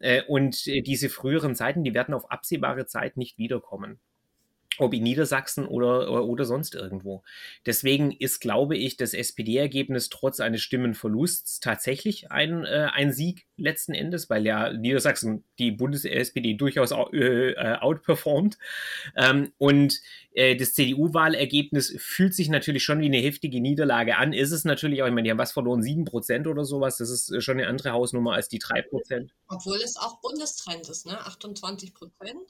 Äh, 0.00 0.22
und 0.22 0.66
diese 0.66 1.08
früheren 1.08 1.54
Zeiten, 1.54 1.84
die 1.84 1.94
werden 1.94 2.14
auf 2.14 2.30
absehbare 2.30 2.86
Zeit 2.86 3.16
nicht 3.16 3.38
wiederkommen 3.38 4.00
ob 4.78 4.94
in 4.94 5.02
Niedersachsen 5.02 5.66
oder, 5.66 6.24
oder, 6.24 6.44
sonst 6.44 6.74
irgendwo. 6.74 7.22
Deswegen 7.66 8.10
ist, 8.10 8.40
glaube 8.40 8.76
ich, 8.76 8.96
das 8.96 9.14
SPD-Ergebnis 9.14 10.08
trotz 10.08 10.40
eines 10.40 10.62
Stimmenverlusts 10.62 11.60
tatsächlich 11.60 12.30
ein, 12.30 12.64
äh, 12.64 12.88
ein 12.92 13.12
Sieg 13.12 13.46
letzten 13.56 13.94
Endes, 13.94 14.30
weil 14.30 14.46
ja 14.46 14.72
Niedersachsen 14.72 15.44
die 15.58 15.70
Bundes-SPD 15.70 16.54
durchaus 16.54 16.90
äh, 16.90 17.76
outperformt. 17.80 18.58
Ähm, 19.16 19.52
und 19.58 20.00
äh, 20.34 20.56
das 20.56 20.72
CDU-Wahlergebnis 20.74 21.94
fühlt 21.98 22.34
sich 22.34 22.48
natürlich 22.48 22.82
schon 22.82 23.00
wie 23.00 23.06
eine 23.06 23.18
heftige 23.18 23.60
Niederlage 23.60 24.16
an. 24.16 24.32
Ist 24.32 24.52
es 24.52 24.64
natürlich 24.64 25.02
auch, 25.02 25.06
ich 25.06 25.12
meine, 25.12 25.24
die 25.24 25.30
haben 25.30 25.38
was 25.38 25.52
verloren, 25.52 25.82
7% 25.82 26.48
oder 26.48 26.64
sowas. 26.64 26.96
Das 26.96 27.10
ist 27.10 27.42
schon 27.42 27.58
eine 27.58 27.68
andere 27.68 27.92
Hausnummer 27.92 28.32
als 28.32 28.48
die 28.48 28.60
3%. 28.60 29.28
Obwohl 29.48 29.76
es 29.76 29.96
auch 29.96 30.20
Bundestrend 30.20 30.88
ist, 30.88 31.06
ne? 31.06 31.18
28%. 31.20 31.92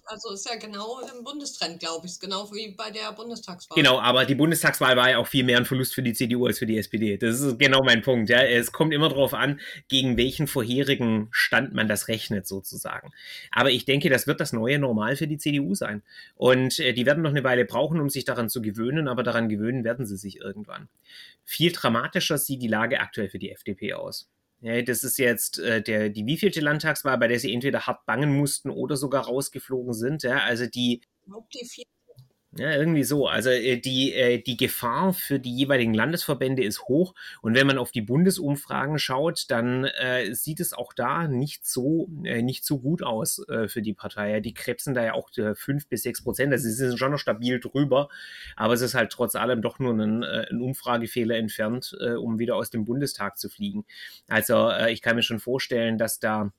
Also 0.04 0.32
ist 0.32 0.48
ja 0.48 0.56
genau 0.56 1.00
im 1.00 1.24
Bundestrend, 1.24 1.80
glaube 1.80 2.06
ich. 2.06 2.11
Genau 2.20 2.50
wie 2.52 2.74
bei 2.76 2.90
der 2.90 3.12
Bundestagswahl. 3.12 3.76
Genau, 3.76 4.00
aber 4.00 4.24
die 4.24 4.34
Bundestagswahl 4.34 4.96
war 4.96 5.10
ja 5.10 5.18
auch 5.18 5.26
viel 5.26 5.44
mehr 5.44 5.58
ein 5.58 5.64
Verlust 5.64 5.94
für 5.94 6.02
die 6.02 6.12
CDU 6.12 6.46
als 6.46 6.58
für 6.58 6.66
die 6.66 6.78
SPD. 6.78 7.16
Das 7.16 7.40
ist 7.40 7.58
genau 7.58 7.80
mein 7.84 8.02
Punkt. 8.02 8.30
Ja. 8.30 8.42
Es 8.42 8.72
kommt 8.72 8.92
immer 8.92 9.08
darauf 9.08 9.34
an, 9.34 9.60
gegen 9.88 10.16
welchen 10.16 10.46
vorherigen 10.46 11.28
Stand 11.30 11.74
man 11.74 11.88
das 11.88 12.08
rechnet, 12.08 12.46
sozusagen. 12.46 13.12
Aber 13.50 13.70
ich 13.70 13.84
denke, 13.84 14.10
das 14.10 14.26
wird 14.26 14.40
das 14.40 14.52
neue 14.52 14.78
Normal 14.78 15.16
für 15.16 15.26
die 15.26 15.38
CDU 15.38 15.74
sein. 15.74 16.02
Und 16.34 16.78
äh, 16.78 16.92
die 16.92 17.06
werden 17.06 17.22
noch 17.22 17.30
eine 17.30 17.44
Weile 17.44 17.64
brauchen, 17.64 18.00
um 18.00 18.10
sich 18.10 18.24
daran 18.24 18.48
zu 18.48 18.62
gewöhnen, 18.62 19.08
aber 19.08 19.22
daran 19.22 19.48
gewöhnen 19.48 19.84
werden 19.84 20.06
sie 20.06 20.16
sich 20.16 20.40
irgendwann. 20.40 20.88
Viel 21.44 21.72
dramatischer 21.72 22.38
sieht 22.38 22.62
die 22.62 22.68
Lage 22.68 23.00
aktuell 23.00 23.28
für 23.28 23.38
die 23.38 23.50
FDP 23.50 23.94
aus. 23.94 24.28
Ja, 24.62 24.80
das 24.80 25.02
ist 25.02 25.18
jetzt 25.18 25.58
äh, 25.58 25.82
der, 25.82 26.08
die 26.08 26.24
wievielte 26.24 26.60
Landtagswahl, 26.60 27.18
bei 27.18 27.26
der 27.26 27.40
sie 27.40 27.52
entweder 27.52 27.84
hart 27.88 28.06
bangen 28.06 28.32
mussten 28.32 28.70
oder 28.70 28.96
sogar 28.96 29.24
rausgeflogen 29.24 29.92
sind. 29.92 30.22
Ja, 30.22 30.38
also 30.38 30.66
die. 30.66 31.00
Die 31.52 31.64
vierte 31.64 31.90
ja, 32.54 32.70
irgendwie 32.76 33.04
so. 33.04 33.28
Also 33.28 33.48
äh, 33.48 33.78
die, 33.78 34.12
äh, 34.12 34.38
die 34.38 34.58
Gefahr 34.58 35.14
für 35.14 35.38
die 35.38 35.54
jeweiligen 35.56 35.94
Landesverbände 35.94 36.62
ist 36.62 36.82
hoch. 36.82 37.14
Und 37.40 37.54
wenn 37.54 37.66
man 37.66 37.78
auf 37.78 37.92
die 37.92 38.02
Bundesumfragen 38.02 38.98
schaut, 38.98 39.50
dann 39.50 39.84
äh, 39.84 40.34
sieht 40.34 40.60
es 40.60 40.74
auch 40.74 40.92
da 40.92 41.28
nicht 41.28 41.66
so, 41.66 42.10
äh, 42.24 42.42
nicht 42.42 42.66
so 42.66 42.78
gut 42.78 43.02
aus 43.02 43.42
äh, 43.48 43.68
für 43.68 43.80
die 43.80 43.94
Partei. 43.94 44.40
Die 44.40 44.52
krebsen 44.52 44.92
da 44.92 45.02
ja 45.02 45.14
auch 45.14 45.30
äh, 45.38 45.54
fünf 45.54 45.88
bis 45.88 46.02
sechs 46.02 46.22
Prozent. 46.22 46.52
Also 46.52 46.68
sie 46.68 46.74
sind 46.74 46.98
schon 46.98 47.12
noch 47.12 47.18
stabil 47.18 47.58
drüber. 47.58 48.10
Aber 48.56 48.74
es 48.74 48.82
ist 48.82 48.94
halt 48.94 49.12
trotz 49.12 49.34
allem 49.34 49.62
doch 49.62 49.78
nur 49.78 49.94
ein, 49.94 50.22
äh, 50.22 50.46
ein 50.50 50.60
Umfragefehler 50.60 51.36
entfernt, 51.36 51.96
äh, 52.00 52.12
um 52.12 52.38
wieder 52.38 52.56
aus 52.56 52.68
dem 52.68 52.84
Bundestag 52.84 53.38
zu 53.38 53.48
fliegen. 53.48 53.86
Also 54.28 54.68
äh, 54.68 54.92
ich 54.92 55.00
kann 55.00 55.16
mir 55.16 55.22
schon 55.22 55.40
vorstellen, 55.40 55.96
dass 55.96 56.18
da 56.18 56.52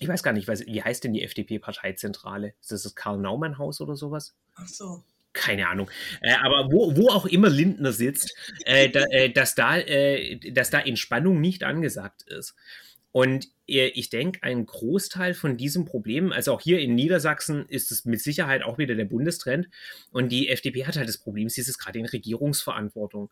ich 0.00 0.08
weiß 0.08 0.22
gar 0.22 0.32
nicht, 0.32 0.48
wie 0.48 0.82
heißt 0.82 1.04
denn 1.04 1.12
die 1.12 1.22
FDP-Parteizentrale? 1.22 2.54
Ist 2.60 2.72
das 2.72 2.82
das 2.82 2.94
Karl-Naumann-Haus 2.94 3.80
oder 3.80 3.96
sowas? 3.96 4.34
Ach 4.54 4.66
so. 4.66 5.02
Keine 5.32 5.68
Ahnung. 5.68 5.90
Äh, 6.20 6.34
aber 6.34 6.72
wo, 6.72 6.96
wo 6.96 7.10
auch 7.10 7.26
immer 7.26 7.48
Lindner 7.48 7.92
sitzt, 7.92 8.34
äh, 8.64 8.88
da, 8.88 9.04
äh, 9.10 9.30
dass, 9.30 9.54
da, 9.54 9.78
äh, 9.78 10.38
dass 10.52 10.70
da 10.70 10.80
Entspannung 10.80 11.40
nicht 11.40 11.62
angesagt 11.64 12.22
ist. 12.22 12.54
Und 13.12 13.48
äh, 13.66 13.88
ich 13.88 14.10
denke, 14.10 14.42
ein 14.42 14.66
Großteil 14.66 15.34
von 15.34 15.56
diesem 15.56 15.84
Problem, 15.84 16.32
also 16.32 16.52
auch 16.52 16.60
hier 16.60 16.80
in 16.80 16.94
Niedersachsen, 16.94 17.66
ist 17.66 17.90
es 17.90 18.04
mit 18.04 18.20
Sicherheit 18.20 18.62
auch 18.62 18.78
wieder 18.78 18.94
der 18.94 19.04
Bundestrend. 19.04 19.68
Und 20.10 20.30
die 20.30 20.48
FDP 20.48 20.86
hat 20.86 20.96
halt 20.96 21.08
das 21.08 21.18
Problem, 21.18 21.48
sie 21.48 21.60
ist 21.60 21.78
gerade 21.78 21.98
in 21.98 22.06
Regierungsverantwortung. 22.06 23.30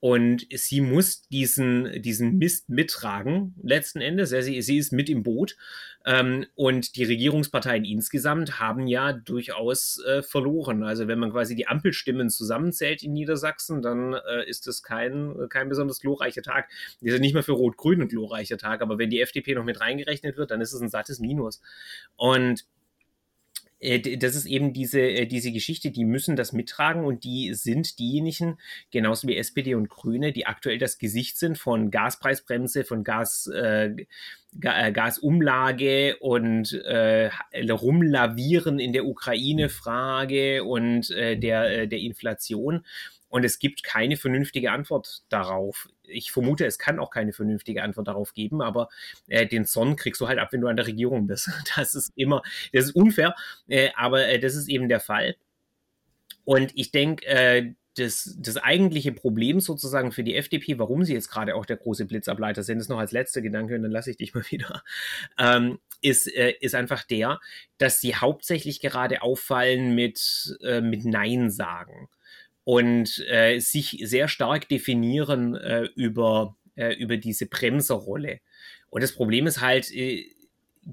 Und 0.00 0.46
sie 0.54 0.80
muss 0.80 1.22
diesen, 1.28 2.00
diesen 2.02 2.38
Mist 2.38 2.68
mittragen, 2.68 3.54
letzten 3.62 4.00
Endes. 4.00 4.30
Sie, 4.30 4.62
sie 4.62 4.78
ist 4.78 4.92
mit 4.92 5.10
im 5.10 5.24
Boot. 5.24 5.56
Ähm, 6.06 6.46
und 6.54 6.94
die 6.94 7.04
Regierungsparteien 7.04 7.84
insgesamt 7.84 8.60
haben 8.60 8.86
ja 8.86 9.12
durchaus 9.12 10.00
äh, 10.06 10.22
verloren. 10.22 10.84
Also 10.84 11.08
wenn 11.08 11.18
man 11.18 11.32
quasi 11.32 11.56
die 11.56 11.66
Ampelstimmen 11.66 12.30
zusammenzählt 12.30 13.02
in 13.02 13.12
Niedersachsen, 13.12 13.82
dann 13.82 14.14
äh, 14.14 14.48
ist 14.48 14.68
das 14.68 14.84
kein, 14.84 15.34
kein 15.48 15.68
besonders 15.68 15.98
glorreicher 15.98 16.42
Tag. 16.42 16.68
Das 17.00 17.14
ist 17.14 17.20
nicht 17.20 17.34
mal 17.34 17.42
für 17.42 17.52
Rot-Grün 17.52 18.02
ein 18.02 18.08
glorreicher 18.08 18.56
Tag, 18.56 18.82
aber 18.82 18.98
wenn 18.98 19.10
die 19.10 19.20
FDP 19.20 19.54
noch 19.54 19.64
mit 19.64 19.80
reingerechnet 19.80 20.36
wird, 20.36 20.52
dann 20.52 20.60
ist 20.60 20.72
es 20.72 20.80
ein 20.80 20.88
sattes 20.88 21.18
Minus. 21.18 21.60
Und 22.16 22.64
das 23.80 24.34
ist 24.34 24.46
eben 24.46 24.72
diese, 24.72 25.00
äh, 25.00 25.26
diese 25.26 25.52
Geschichte, 25.52 25.90
die 25.90 26.04
müssen 26.04 26.34
das 26.34 26.52
mittragen 26.52 27.04
und 27.04 27.22
die 27.22 27.54
sind 27.54 27.98
diejenigen, 27.98 28.58
genauso 28.90 29.28
wie 29.28 29.36
SPD 29.36 29.74
und 29.74 29.88
Grüne, 29.88 30.32
die 30.32 30.46
aktuell 30.46 30.78
das 30.78 30.98
Gesicht 30.98 31.38
sind 31.38 31.58
von 31.58 31.90
Gaspreisbremse, 31.90 32.84
von 32.84 33.04
Gas, 33.04 33.48
äh, 33.54 33.94
äh 34.62 34.92
Gasumlage 34.92 36.16
und 36.16 36.72
äh, 36.72 37.30
Rumlavieren 37.70 38.80
in 38.80 38.92
der 38.92 39.06
Ukraine-Frage 39.06 40.64
und 40.64 41.10
äh, 41.10 41.36
der, 41.38 41.86
der 41.86 41.98
Inflation. 42.00 42.84
Und 43.28 43.44
es 43.44 43.58
gibt 43.58 43.84
keine 43.84 44.16
vernünftige 44.16 44.72
Antwort 44.72 45.22
darauf. 45.28 45.88
Ich 46.08 46.32
vermute, 46.32 46.66
es 46.66 46.78
kann 46.78 46.98
auch 46.98 47.10
keine 47.10 47.32
vernünftige 47.32 47.82
Antwort 47.82 48.08
darauf 48.08 48.34
geben, 48.34 48.62
aber 48.62 48.88
äh, 49.28 49.46
den 49.46 49.64
Zorn 49.64 49.96
kriegst 49.96 50.20
du 50.20 50.28
halt 50.28 50.38
ab, 50.38 50.48
wenn 50.52 50.60
du 50.60 50.68
an 50.68 50.76
der 50.76 50.86
Regierung 50.86 51.26
bist. 51.26 51.50
Das 51.76 51.94
ist 51.94 52.12
immer, 52.16 52.42
das 52.72 52.86
ist 52.86 52.96
unfair, 52.96 53.34
äh, 53.68 53.90
aber 53.94 54.26
äh, 54.26 54.38
das 54.38 54.54
ist 54.54 54.68
eben 54.68 54.88
der 54.88 55.00
Fall. 55.00 55.36
Und 56.44 56.72
ich 56.74 56.90
denke, 56.90 57.26
äh, 57.26 57.74
das, 57.98 58.36
das 58.38 58.56
eigentliche 58.56 59.12
Problem 59.12 59.60
sozusagen 59.60 60.12
für 60.12 60.24
die 60.24 60.36
FDP, 60.36 60.78
warum 60.78 61.04
sie 61.04 61.14
jetzt 61.14 61.30
gerade 61.30 61.54
auch 61.54 61.66
der 61.66 61.76
große 61.76 62.04
Blitzableiter 62.06 62.62
sind, 62.62 62.78
ist 62.78 62.88
noch 62.88 62.98
als 62.98 63.12
letzter 63.12 63.40
Gedanke 63.40 63.74
und 63.74 63.82
dann 63.82 63.92
lasse 63.92 64.10
ich 64.10 64.16
dich 64.16 64.34
mal 64.34 64.44
wieder, 64.50 64.82
ähm, 65.38 65.78
ist, 66.00 66.32
äh, 66.34 66.54
ist 66.60 66.74
einfach 66.74 67.04
der, 67.04 67.40
dass 67.78 68.00
sie 68.00 68.14
hauptsächlich 68.14 68.80
gerade 68.80 69.22
auffallen 69.22 69.94
mit, 69.94 70.56
äh, 70.62 70.80
mit 70.80 71.04
Nein 71.04 71.50
sagen 71.50 72.08
und 72.68 73.24
äh, 73.30 73.60
sich 73.60 73.98
sehr 74.02 74.28
stark 74.28 74.68
definieren 74.68 75.54
äh, 75.54 75.84
über, 75.96 76.54
äh, 76.76 76.92
über 76.96 77.16
diese 77.16 77.46
Bremserrolle. 77.46 78.40
Und 78.90 79.02
das 79.02 79.12
Problem 79.12 79.46
ist 79.46 79.62
halt, 79.62 79.90
äh, 79.90 80.26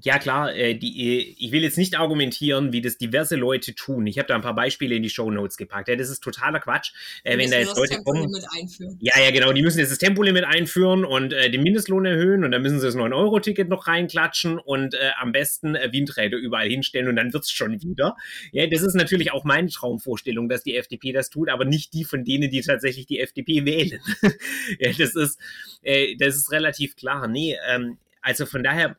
ja 0.02 0.18
klar, 0.18 0.54
äh, 0.54 0.74
die, 0.74 1.18
äh, 1.18 1.34
ich 1.38 1.52
will 1.52 1.62
jetzt 1.62 1.78
nicht 1.78 1.98
argumentieren, 1.98 2.72
wie 2.72 2.80
das 2.80 2.98
diverse 2.98 3.36
Leute 3.36 3.74
tun. 3.74 4.06
Ich 4.06 4.18
habe 4.18 4.28
da 4.28 4.34
ein 4.34 4.42
paar 4.42 4.54
Beispiele 4.54 4.94
in 4.94 5.02
die 5.02 5.10
Show 5.10 5.30
Notes 5.30 5.56
gepackt. 5.56 5.88
Ja, 5.88 5.96
das 5.96 6.10
ist 6.10 6.20
totaler 6.22 6.60
Quatsch. 6.60 6.92
Äh, 7.24 7.38
wenn 7.38 7.50
da 7.50 7.58
jetzt 7.58 7.76
Leute 7.76 8.02
kommen. 8.02 8.26
Einführen. 8.58 8.98
Ja, 9.00 9.18
ja, 9.20 9.30
genau. 9.30 9.52
Die 9.52 9.62
müssen 9.62 9.78
jetzt 9.78 9.90
das 9.90 9.98
Tempolimit 9.98 10.44
einführen 10.44 11.04
und 11.04 11.32
äh, 11.32 11.50
den 11.50 11.62
Mindestlohn 11.62 12.04
erhöhen 12.04 12.44
und 12.44 12.50
dann 12.50 12.62
müssen 12.62 12.78
sie 12.78 12.86
das 12.86 12.96
9-Euro-Ticket 12.96 13.68
noch 13.68 13.86
reinklatschen 13.86 14.58
und 14.58 14.96
am 15.18 15.32
besten 15.32 15.74
Windräder 15.74 16.36
überall 16.36 16.68
hinstellen 16.68 17.08
und 17.08 17.16
dann 17.16 17.32
wird's 17.32 17.50
schon 17.50 17.82
wieder. 17.82 18.16
Ja, 18.52 18.66
das 18.66 18.82
ist 18.82 18.94
natürlich 18.94 19.32
auch 19.32 19.44
meine 19.44 19.68
Traumvorstellung, 19.68 20.48
dass 20.48 20.62
die 20.62 20.76
FDP 20.76 21.12
das 21.12 21.30
tut, 21.30 21.48
aber 21.48 21.64
nicht 21.64 21.92
die 21.92 22.04
von 22.04 22.24
denen, 22.24 22.50
die 22.50 22.60
tatsächlich 22.60 23.06
die 23.06 23.20
FDP 23.20 23.64
wählen. 23.64 24.00
ja, 24.78 24.92
das 24.96 25.14
ist, 25.14 25.38
das 26.18 26.36
ist 26.36 26.52
relativ 26.52 26.96
klar. 26.96 27.28
Nee, 27.28 27.56
ähm, 27.68 27.98
also 28.26 28.44
von 28.44 28.64
daher 28.64 28.96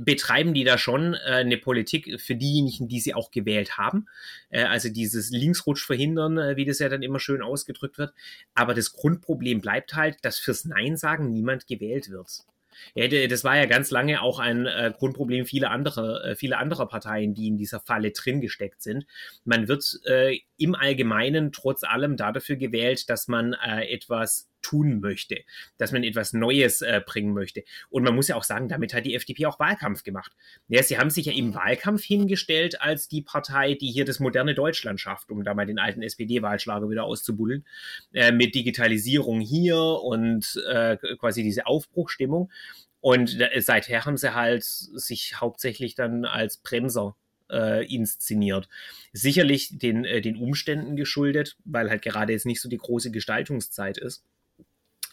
betreiben 0.00 0.54
die 0.54 0.64
da 0.64 0.78
schon 0.78 1.14
äh, 1.14 1.18
eine 1.26 1.56
Politik 1.56 2.20
für 2.20 2.34
diejenigen, 2.34 2.88
die 2.88 3.00
sie 3.00 3.14
auch 3.14 3.30
gewählt 3.30 3.78
haben. 3.78 4.06
Äh, 4.50 4.64
also 4.64 4.88
dieses 4.88 5.30
Linksrutsch 5.30 5.84
verhindern, 5.84 6.38
äh, 6.38 6.56
wie 6.56 6.64
das 6.64 6.78
ja 6.78 6.88
dann 6.88 7.02
immer 7.02 7.20
schön 7.20 7.42
ausgedrückt 7.42 7.98
wird. 7.98 8.12
Aber 8.54 8.74
das 8.74 8.92
Grundproblem 8.92 9.60
bleibt 9.60 9.94
halt, 9.94 10.16
dass 10.22 10.38
fürs 10.38 10.64
Nein 10.64 10.96
sagen 10.96 11.32
niemand 11.32 11.66
gewählt 11.66 12.10
wird. 12.10 12.44
Ja, 12.94 13.08
das 13.26 13.44
war 13.44 13.56
ja 13.56 13.66
ganz 13.66 13.90
lange 13.90 14.22
auch 14.22 14.38
ein 14.38 14.66
äh, 14.66 14.92
Grundproblem 14.96 15.46
vieler 15.46 15.70
anderer, 15.70 16.24
äh, 16.24 16.36
vieler 16.36 16.58
anderer 16.58 16.86
Parteien, 16.86 17.34
die 17.34 17.48
in 17.48 17.56
dieser 17.56 17.80
Falle 17.80 18.10
drin 18.12 18.40
gesteckt 18.40 18.82
sind. 18.82 19.06
Man 19.44 19.68
wird 19.68 20.00
äh, 20.04 20.38
im 20.58 20.74
Allgemeinen 20.74 21.52
trotz 21.52 21.84
allem 21.84 22.16
dafür 22.16 22.56
gewählt, 22.56 23.08
dass 23.08 23.28
man 23.28 23.54
äh, 23.54 23.92
etwas 23.92 24.48
tun 24.62 25.00
möchte, 25.00 25.38
dass 25.76 25.92
man 25.92 26.04
etwas 26.04 26.32
Neues 26.32 26.82
äh, 26.82 27.00
bringen 27.04 27.32
möchte. 27.32 27.62
Und 27.90 28.02
man 28.02 28.14
muss 28.14 28.28
ja 28.28 28.36
auch 28.36 28.42
sagen, 28.42 28.68
damit 28.68 28.92
hat 28.92 29.06
die 29.06 29.14
FDP 29.14 29.46
auch 29.46 29.58
Wahlkampf 29.58 30.02
gemacht. 30.02 30.32
Ja, 30.68 30.82
sie 30.82 30.98
haben 30.98 31.10
sich 31.10 31.26
ja 31.26 31.32
im 31.32 31.54
Wahlkampf 31.54 32.02
hingestellt 32.04 32.80
als 32.80 33.08
die 33.08 33.22
Partei, 33.22 33.74
die 33.74 33.90
hier 33.90 34.04
das 34.04 34.20
moderne 34.20 34.54
Deutschland 34.54 35.00
schafft, 35.00 35.30
um 35.30 35.44
da 35.44 35.54
mal 35.54 35.66
den 35.66 35.78
alten 35.78 36.02
SPD-Wahlschlager 36.02 36.90
wieder 36.90 37.04
auszubuddeln, 37.04 37.64
äh, 38.12 38.32
mit 38.32 38.54
Digitalisierung 38.54 39.40
hier 39.40 39.78
und 39.78 40.60
äh, 40.68 40.96
quasi 41.18 41.42
diese 41.42 41.66
Aufbruchstimmung. 41.66 42.50
Und 43.00 43.40
äh, 43.40 43.60
seither 43.60 44.04
haben 44.04 44.16
sie 44.16 44.34
halt 44.34 44.64
sich 44.64 45.40
hauptsächlich 45.40 45.94
dann 45.94 46.24
als 46.24 46.58
Bremser 46.58 47.16
äh, 47.50 47.84
inszeniert. 47.86 48.68
Sicherlich 49.12 49.78
den, 49.78 50.04
äh, 50.04 50.20
den 50.20 50.36
Umständen 50.36 50.96
geschuldet, 50.96 51.56
weil 51.64 51.90
halt 51.90 52.02
gerade 52.02 52.32
jetzt 52.32 52.46
nicht 52.46 52.60
so 52.60 52.68
die 52.68 52.78
große 52.78 53.10
Gestaltungszeit 53.10 53.98
ist. 53.98 54.24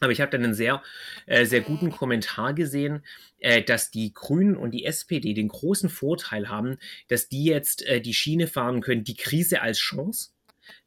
Aber 0.01 0.11
ich 0.11 0.19
habe 0.19 0.31
dann 0.31 0.43
einen 0.43 0.53
sehr, 0.53 0.83
äh, 1.25 1.45
sehr 1.45 1.61
guten 1.61 1.89
Kommentar 1.89 2.53
gesehen, 2.53 3.03
äh, 3.39 3.63
dass 3.63 3.91
die 3.91 4.13
Grünen 4.13 4.57
und 4.57 4.71
die 4.71 4.85
SPD 4.85 5.33
den 5.33 5.47
großen 5.47 5.89
Vorteil 5.89 6.49
haben, 6.49 6.77
dass 7.07 7.29
die 7.29 7.45
jetzt 7.45 7.85
äh, 7.87 8.01
die 8.01 8.13
Schiene 8.13 8.47
fahren 8.47 8.81
können, 8.81 9.03
die 9.03 9.15
Krise 9.15 9.61
als 9.61 9.79
Chance. 9.79 10.31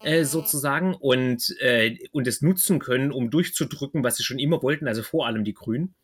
Äh, 0.03 0.25
sozusagen 0.25 0.95
und, 0.95 1.55
äh, 1.61 1.99
und 2.11 2.27
es 2.27 2.43
nutzen 2.43 2.81
können, 2.81 3.13
um 3.13 3.31
durchzudrücken, 3.31 4.03
was 4.03 4.17
sie 4.17 4.25
schon 4.25 4.41
immer 4.41 4.61
wollten, 4.61 4.89
also 4.89 5.05
vor 5.05 5.27
allem 5.27 5.45
die 5.45 5.55
Grünen. 5.55 5.95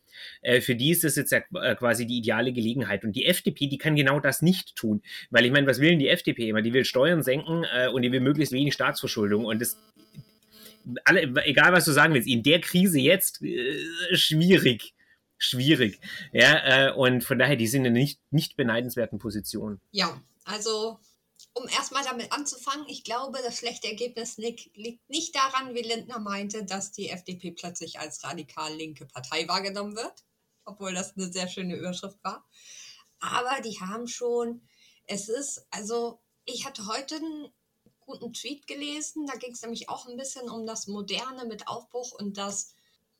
Äh, 0.41 0.61
für 0.61 0.75
die 0.75 0.91
ist 0.91 1.03
das 1.03 1.15
jetzt 1.15 1.31
ja 1.31 1.41
äh, 1.61 1.75
quasi 1.75 2.05
die 2.05 2.17
ideale 2.17 2.53
Gelegenheit. 2.53 3.03
Und 3.03 3.13
die 3.13 3.25
FDP, 3.25 3.67
die 3.67 3.77
kann 3.77 3.95
genau 3.95 4.19
das 4.19 4.41
nicht 4.41 4.75
tun. 4.75 5.01
Weil 5.29 5.45
ich 5.45 5.51
meine, 5.51 5.67
was 5.67 5.79
will 5.79 5.89
denn 5.89 5.99
die 5.99 6.09
FDP 6.09 6.49
immer? 6.49 6.61
Die 6.61 6.73
will 6.73 6.85
Steuern 6.85 7.23
senken 7.23 7.65
äh, 7.73 7.87
und 7.87 8.01
die 8.01 8.11
will 8.11 8.21
möglichst 8.21 8.53
wenig 8.53 8.73
Staatsverschuldung. 8.73 9.45
Und 9.45 9.61
das 9.61 9.77
alle, 11.03 11.21
egal 11.45 11.73
was 11.73 11.85
du 11.85 11.91
sagen 11.91 12.13
willst, 12.13 12.27
in 12.27 12.43
der 12.43 12.61
Krise 12.61 12.99
jetzt 12.99 13.41
äh, 13.41 13.75
schwierig. 14.11 14.93
Schwierig. 15.37 15.99
Ja, 16.31 16.87
äh, 16.87 16.91
und 16.93 17.23
von 17.23 17.37
daher, 17.37 17.55
die 17.55 17.67
sind 17.67 17.85
in 17.85 17.91
einer 17.91 17.99
nicht, 17.99 18.19
nicht 18.31 18.55
beneidenswerten 18.55 19.19
Position. 19.19 19.81
Ja, 19.91 20.21
also 20.45 20.99
um 21.55 21.67
erstmal 21.69 22.03
damit 22.03 22.31
anzufangen, 22.33 22.85
ich 22.87 23.03
glaube, 23.03 23.39
das 23.41 23.57
schlechte 23.57 23.87
Ergebnis 23.87 24.37
liegt, 24.37 24.77
nicht 25.09 25.35
daran, 25.35 25.73
wie 25.73 25.81
Lindner 25.81 26.19
meinte, 26.19 26.65
dass 26.65 26.91
die 26.91 27.09
FDP 27.09 27.51
plötzlich 27.51 27.97
als 27.97 28.23
radikal 28.23 28.75
linke 28.75 29.05
Partei 29.05 29.47
wahrgenommen 29.47 29.95
wird, 29.95 30.25
obwohl 30.65 30.93
das 30.93 31.15
eine 31.15 31.31
sehr 31.31 31.47
schöne 31.47 31.75
Überschrift 31.75 32.21
war. 32.23 32.45
Aber 33.19 33.61
die 33.61 33.79
haben 33.79 34.07
schon, 34.07 34.67
es 35.07 35.29
ist, 35.29 35.65
also 35.71 36.19
ich 36.43 36.65
hatte 36.65 36.87
heute 36.87 37.15
einen 37.15 37.47
guten 38.01 38.33
Tweet 38.33 38.67
gelesen. 38.67 39.25
Da 39.25 39.35
ging 39.35 39.53
es 39.53 39.61
nämlich 39.61 39.89
auch 39.89 40.07
ein 40.07 40.17
bisschen 40.17 40.49
um 40.49 40.65
das 40.65 40.87
Moderne 40.87 41.45
mit 41.45 41.67
Aufbruch 41.67 42.11
und 42.11 42.37
das 42.37 42.74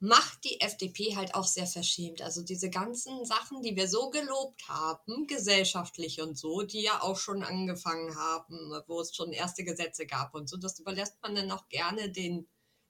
macht 0.06 0.44
die 0.44 0.62
FDP 0.62 1.16
halt 1.16 1.36
auch 1.36 1.48
sehr 1.48 1.68
verschämt. 1.68 2.22
Also 2.22 2.44
diese 2.44 2.70
ganzen 2.70 3.26
Sachen, 3.26 3.62
die 3.62 3.76
wir 3.76 3.88
so 3.88 4.10
gelobt 4.10 4.68
haben, 4.68 5.28
gesellschaftlich 5.28 6.22
und 6.22 6.38
so, 6.38 6.62
die 6.62 6.82
ja 6.82 7.02
auch 7.02 7.18
schon 7.18 7.44
angefangen 7.44 8.16
haben, 8.16 8.72
wo 8.88 9.02
es 9.02 9.16
schon 9.16 9.32
erste 9.32 9.64
Gesetze 9.64 10.06
gab 10.06 10.36
und 10.36 10.50
so, 10.50 10.58
das 10.58 10.80
überlässt 10.80 11.22
man 11.22 11.36
dann 11.36 11.52
auch 11.52 11.68
gerne 11.70 12.10
den, 12.10 12.48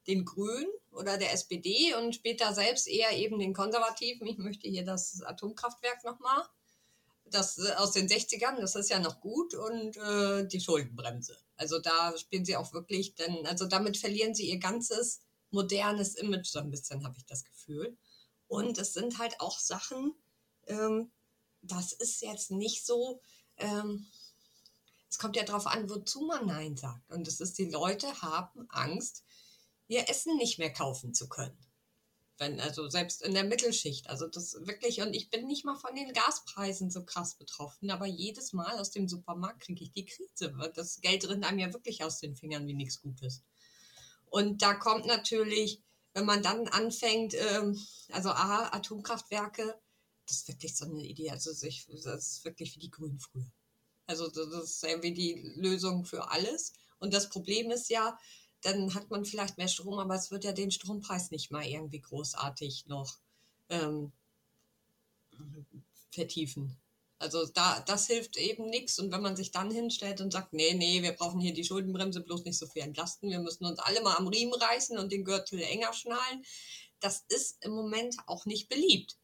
den 0.08 0.26
Grünen 0.26 0.68
oder 0.92 1.18
der 1.18 1.34
SPD 1.34 1.96
und 1.96 2.16
später 2.16 2.54
selbst 2.54 2.88
eher 2.88 3.18
eben 3.18 3.40
den 3.40 3.54
Konservativen. 3.54 4.28
Ich 4.28 4.38
möchte 4.38 4.68
hier 4.68 4.86
das 4.86 5.22
Atomkraftwerk 5.22 6.04
nochmal 6.04 6.44
das 7.26 7.58
äh, 7.58 7.74
aus 7.78 7.92
den 7.92 8.08
60ern, 8.08 8.60
das 8.60 8.76
ist 8.76 8.90
ja 8.90 9.00
noch 9.00 9.20
gut, 9.20 9.54
und 9.56 9.98
äh, 9.98 10.48
die 10.48 10.62
Schuldenbremse. 10.62 11.36
Also 11.58 11.80
da 11.80 12.16
spielen 12.18 12.46
sie 12.46 12.56
auch 12.56 12.74
wirklich, 12.74 13.16
denn, 13.16 13.46
also 13.46 13.66
damit 13.66 13.98
verlieren 13.98 14.36
sie 14.36 14.50
ihr 14.50 14.60
ganzes 14.60 15.22
modernes 15.52 16.16
Image 16.16 16.48
so 16.48 16.60
ein 16.60 16.72
bisschen, 16.72 17.04
habe 17.04 17.18
ich 17.18 17.26
das 17.26 17.44
Gefühl. 17.44 17.98
Und 18.48 18.78
es 18.78 18.94
sind 18.94 19.18
halt 19.18 19.40
auch 19.40 19.60
Sachen, 19.60 20.14
ähm, 20.68 21.12
das 21.62 21.94
ist 21.94 22.22
jetzt 22.22 22.52
nicht 22.52 22.86
so, 22.86 23.22
ähm, 23.58 24.08
es 25.10 25.18
kommt 25.18 25.36
ja 25.36 25.44
darauf 25.44 25.68
an, 25.68 25.90
wozu 25.90 26.22
man 26.22 26.46
Nein 26.46 26.78
sagt. 26.78 27.10
Und 27.12 27.28
es 27.28 27.40
ist, 27.40 27.58
die 27.58 27.70
Leute 27.70 28.22
haben 28.22 28.68
Angst, 28.70 29.24
ihr 29.88 30.10
Essen 30.10 30.38
nicht 30.38 30.60
mehr 30.60 30.74
kaufen 30.74 31.14
zu 31.14 31.30
können 31.30 31.58
wenn, 32.38 32.60
also 32.60 32.90
selbst 32.90 33.22
in 33.22 33.34
der 33.34 33.44
Mittelschicht. 33.44 34.10
Also 34.10 34.28
das 34.28 34.56
wirklich, 34.66 35.02
und 35.02 35.14
ich 35.14 35.30
bin 35.30 35.48
nicht 35.48 35.66
mal 35.66 35.76
von 35.76 35.96
den 35.96 36.12
Gaspreisen 36.14 36.92
so 36.92 37.06
krass 37.06 37.36
betroffen, 37.36 37.90
aber 37.90 38.06
jedes 38.06 38.54
Mal 38.54 38.78
aus 38.80 38.92
dem 38.92 39.08
Supermarkt 39.08 39.62
kriege 39.62 39.84
ich 39.84 39.92
die 39.92 40.06
Krise. 40.06 40.54
Das 40.74 41.02
Geld 41.02 41.28
rinnt 41.28 41.46
einem 41.46 41.60
ja 41.60 41.74
wirklich 41.74 42.04
aus 42.04 42.20
den 42.20 42.36
Fingern 42.36 42.68
wie 42.68 42.74
nichts 42.74 43.02
Gutes. 43.02 43.44
Und 44.30 44.62
da 44.62 44.74
kommt 44.74 45.06
natürlich, 45.06 45.82
wenn 46.14 46.26
man 46.26 46.44
dann 46.44 46.68
anfängt, 46.68 47.34
ähm, 47.36 47.80
also 48.12 48.30
A, 48.30 48.70
Atomkraftwerke, 48.74 49.80
das 50.28 50.38
ist 50.38 50.48
wirklich 50.48 50.76
so 50.76 50.86
eine 50.86 51.04
Idee. 51.04 51.30
Also 51.30 51.52
ich, 51.66 51.86
das 51.88 52.06
ist 52.06 52.46
wirklich 52.46 52.76
wie 52.76 52.80
die 52.80 52.92
Grünen 52.92 53.20
früher. 53.20 53.52
Also 54.08 54.30
das 54.30 54.48
ist 54.48 54.84
irgendwie 54.84 55.14
die 55.14 55.54
Lösung 55.56 56.06
für 56.06 56.30
alles. 56.32 56.74
Und 57.00 57.14
das 57.14 57.30
Problem 57.30 57.72
ist 57.72 57.90
ja, 57.90 58.18
dann 58.62 58.94
hat 58.94 59.10
man 59.10 59.26
vielleicht 59.26 59.58
mehr 59.58 59.68
Strom, 59.68 60.00
aber 60.00 60.16
es 60.16 60.32
wird 60.32 60.44
ja 60.44 60.52
den 60.52 60.72
Strompreis 60.72 61.32
nicht 61.32 61.52
mal 61.52 61.66
irgendwie 61.66 62.02
großartig 62.02 62.88
noch 62.88 63.20
ähm, 63.70 64.12
vertiefen. 66.12 66.78
Also 67.26 67.46
da, 67.54 67.82
das 67.82 68.08
hilft 68.08 68.38
eben 68.38 68.66
nichts. 68.66 69.00
Und 69.00 69.12
wenn 69.12 69.22
man 69.22 69.36
sich 69.36 69.52
dann 69.52 69.72
hinstellt 69.72 70.22
und 70.22 70.32
sagt, 70.32 70.54
nee, 70.54 70.74
nee, 70.74 71.02
wir 71.02 71.14
brauchen 71.14 71.40
hier 71.40 71.54
die 71.54 71.64
Schuldenbremse 71.64 72.22
bloß 72.22 72.46
nicht 72.46 72.58
so 72.58 72.68
viel 72.68 72.84
entlasten, 72.84 73.30
wir 73.30 73.40
müssen 73.40 73.66
uns 73.66 73.80
alle 73.80 74.02
mal 74.02 74.16
am 74.16 74.28
Riemen 74.28 74.54
reißen 74.54 74.98
und 74.98 75.12
den 75.12 75.26
Gürtel 75.26 75.62
enger 75.62 75.94
schnallen, 75.94 76.46
das 77.00 77.26
ist 77.28 77.58
im 77.62 77.72
Moment 77.72 78.16
auch 78.28 78.46
nicht 78.46 78.70
beliebt 78.70 79.18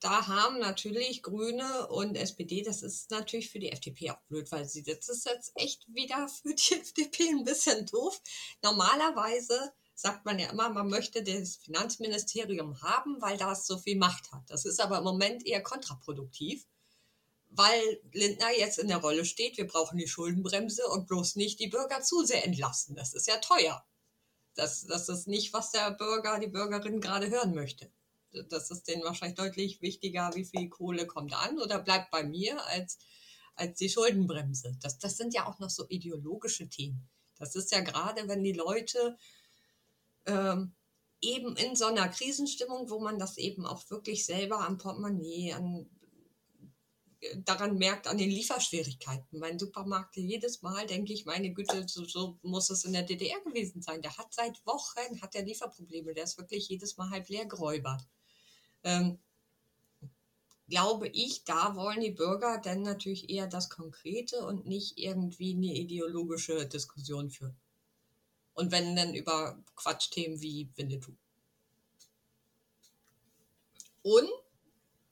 da 0.00 0.26
haben 0.26 0.58
natürlich 0.58 1.22
Grüne 1.22 1.86
und 1.88 2.16
SPD, 2.16 2.62
das 2.62 2.82
ist 2.82 3.10
natürlich 3.10 3.50
für 3.50 3.58
die 3.58 3.70
FDP 3.70 4.10
auch 4.10 4.20
blöd, 4.28 4.50
weil 4.50 4.66
sie 4.66 4.82
das 4.82 5.08
ist 5.08 5.26
jetzt 5.26 5.52
echt 5.56 5.86
wieder 5.88 6.26
für 6.28 6.54
die 6.54 6.74
FDP 6.80 7.28
ein 7.28 7.44
bisschen 7.44 7.86
doof. 7.86 8.20
Normalerweise 8.62 9.72
sagt 10.00 10.24
man 10.24 10.38
ja 10.38 10.50
immer, 10.50 10.70
man 10.70 10.88
möchte 10.88 11.22
das 11.22 11.56
Finanzministerium 11.56 12.80
haben, 12.82 13.20
weil 13.20 13.36
das 13.36 13.66
so 13.66 13.78
viel 13.78 13.96
Macht 13.96 14.30
hat. 14.32 14.42
Das 14.48 14.64
ist 14.64 14.80
aber 14.80 14.98
im 14.98 15.04
Moment 15.04 15.46
eher 15.46 15.62
kontraproduktiv, 15.62 16.66
weil 17.48 18.00
Lindner 18.12 18.50
jetzt 18.56 18.78
in 18.78 18.88
der 18.88 18.98
Rolle 18.98 19.24
steht, 19.24 19.56
wir 19.56 19.66
brauchen 19.66 19.98
die 19.98 20.08
Schuldenbremse 20.08 20.86
und 20.88 21.06
bloß 21.06 21.36
nicht 21.36 21.60
die 21.60 21.68
Bürger 21.68 22.02
zu 22.02 22.24
sehr 22.24 22.44
entlassen. 22.44 22.96
Das 22.96 23.14
ist 23.14 23.26
ja 23.26 23.36
teuer. 23.38 23.84
Das, 24.54 24.84
das 24.86 25.08
ist 25.08 25.28
nicht, 25.28 25.52
was 25.52 25.70
der 25.70 25.90
Bürger, 25.92 26.38
die 26.38 26.48
Bürgerin 26.48 27.00
gerade 27.00 27.30
hören 27.30 27.54
möchte 27.54 27.90
das 28.48 28.70
ist 28.70 28.88
denen 28.88 29.02
wahrscheinlich 29.02 29.36
deutlich 29.36 29.82
wichtiger, 29.82 30.30
wie 30.34 30.44
viel 30.44 30.68
Kohle 30.68 31.06
kommt 31.06 31.34
an 31.34 31.58
oder 31.58 31.80
bleibt 31.80 32.10
bei 32.10 32.22
mir 32.22 32.64
als, 32.66 32.98
als 33.54 33.78
die 33.78 33.88
Schuldenbremse. 33.88 34.76
Das, 34.80 34.98
das 34.98 35.16
sind 35.16 35.34
ja 35.34 35.46
auch 35.46 35.58
noch 35.58 35.70
so 35.70 35.86
ideologische 35.88 36.68
Themen. 36.68 37.08
Das 37.36 37.56
ist 37.56 37.72
ja 37.72 37.80
gerade, 37.80 38.28
wenn 38.28 38.44
die 38.44 38.52
Leute 38.52 39.16
ähm, 40.30 40.74
eben 41.20 41.56
in 41.56 41.76
so 41.76 41.86
einer 41.86 42.08
Krisenstimmung, 42.08 42.88
wo 42.90 43.00
man 43.00 43.18
das 43.18 43.36
eben 43.36 43.66
auch 43.66 43.90
wirklich 43.90 44.24
selber 44.24 44.60
am 44.60 44.78
Portemonnaie, 44.78 45.52
an, 45.52 45.90
daran 47.44 47.76
merkt, 47.76 48.06
an 48.06 48.16
den 48.16 48.30
Lieferschwierigkeiten. 48.30 49.38
Mein 49.38 49.58
Supermarkt, 49.58 50.16
jedes 50.16 50.62
Mal 50.62 50.86
denke 50.86 51.12
ich, 51.12 51.26
meine 51.26 51.52
Güte, 51.52 51.86
so, 51.86 52.04
so, 52.04 52.38
muss 52.42 52.70
es 52.70 52.84
in 52.84 52.92
der 52.92 53.02
DDR 53.02 53.40
gewesen 53.40 53.82
sein. 53.82 54.00
Der 54.00 54.16
hat 54.16 54.32
seit 54.32 54.64
Wochen, 54.66 55.20
hat 55.20 55.34
der 55.34 55.44
Lieferprobleme, 55.44 56.14
der 56.14 56.24
ist 56.24 56.38
wirklich 56.38 56.68
jedes 56.68 56.96
Mal 56.96 57.10
halb 57.10 57.28
leer 57.28 57.44
geräubert. 57.44 58.06
Ähm, 58.82 59.18
glaube 60.68 61.08
ich, 61.08 61.44
da 61.44 61.76
wollen 61.76 62.00
die 62.00 62.12
Bürger 62.12 62.58
dann 62.58 62.82
natürlich 62.82 63.28
eher 63.28 63.48
das 63.48 63.68
Konkrete 63.68 64.46
und 64.46 64.66
nicht 64.66 64.96
irgendwie 64.96 65.54
eine 65.54 65.74
ideologische 65.74 66.66
Diskussion 66.66 67.28
führen. 67.28 67.59
Und 68.54 68.72
wenn 68.72 68.96
dann 68.96 69.14
über 69.14 69.58
Quatschthemen 69.76 70.40
wie 70.40 70.68
Winnetou. 70.76 71.12
Und 74.02 74.28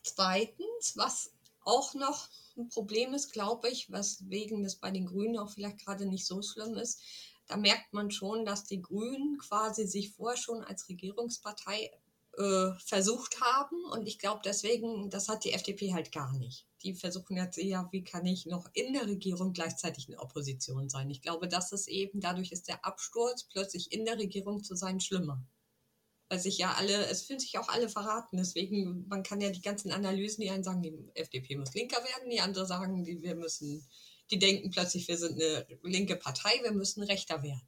zweitens, 0.03 0.97
was 0.97 1.33
auch 1.63 1.95
noch 1.95 2.29
ein 2.57 2.69
Problem 2.69 3.15
ist, 3.15 3.33
glaube 3.33 3.69
ich, 3.69 3.91
weswegen 3.93 4.63
das 4.63 4.77
bei 4.77 4.91
den 4.91 5.07
Grünen 5.07 5.39
auch 5.39 5.51
vielleicht 5.51 5.85
gerade 5.85 6.07
nicht 6.07 6.27
so 6.27 6.43
schlimm 6.43 6.75
ist, 6.75 7.01
da 7.47 7.57
merkt 7.57 7.93
man 7.93 8.11
schon, 8.11 8.45
dass 8.45 8.65
die 8.65 8.83
Grünen 8.83 9.39
quasi 9.39 9.87
sich 9.87 10.11
vorher 10.11 10.37
schon 10.37 10.63
als 10.65 10.89
Regierungspartei 10.89 11.91
äh, 12.37 12.71
versucht 12.79 13.41
haben. 13.41 13.85
Und 13.91 14.07
ich 14.07 14.19
glaube 14.19 14.43
deswegen, 14.45 15.11
das 15.11 15.29
hat 15.29 15.45
die 15.45 15.53
FDP 15.53 15.95
halt 15.95 16.13
gar 16.13 16.33
nicht. 16.35 16.68
Die 16.83 16.95
versuchen 16.95 17.37
jetzt 17.37 17.59
eher, 17.59 17.89
wie 17.91 18.05
kann 18.05 18.25
ich 18.25 18.47
noch 18.47 18.69
in 18.73 18.93
der 18.93 19.07
Regierung 19.07 19.53
gleichzeitig 19.53 20.09
in 20.09 20.19
Opposition 20.19 20.89
sein. 20.89 21.11
Ich 21.11 21.23
glaube, 21.23 21.49
das 21.49 21.73
ist 21.73 21.89
eben, 21.89 22.21
dadurch 22.21 22.53
ist 22.53 22.69
der 22.69 22.85
Absturz 22.85 23.45
plötzlich 23.45 23.93
in 23.93 24.05
der 24.05 24.19
Regierung 24.19 24.63
zu 24.63 24.77
sein 24.77 25.01
schlimmer. 25.01 25.45
Weil 26.29 26.39
sich 26.39 26.59
ja 26.59 26.75
alle, 26.75 27.07
es 27.07 27.23
fühlen 27.23 27.41
sich 27.41 27.59
auch 27.59 27.69
alle 27.69 27.89
verraten. 27.89 28.37
Deswegen, 28.37 29.07
man 29.09 29.23
kann 29.23 29.41
ja 29.41 29.51
die 29.51 29.63
ganzen 29.63 29.91
Analysen, 29.91 30.43
die 30.43 30.51
einen 30.51 30.63
sagen, 30.63 30.83
die 30.83 30.95
FDP 31.15 31.57
muss 31.57 31.75
linker 31.75 31.99
werden, 31.99 32.31
die 32.31 32.41
andere 32.41 32.67
sagen, 32.67 33.03
die, 33.03 33.23
wir 33.23 33.35
müssen, 33.35 33.87
die 34.31 34.39
denken 34.39 34.71
plötzlich, 34.71 35.09
wir 35.09 35.19
sind 35.19 35.41
eine 35.41 35.67
linke 35.83 36.17
Partei, 36.17 36.51
wir 36.63 36.73
müssen 36.73 37.03
rechter 37.03 37.43
werden. 37.43 37.67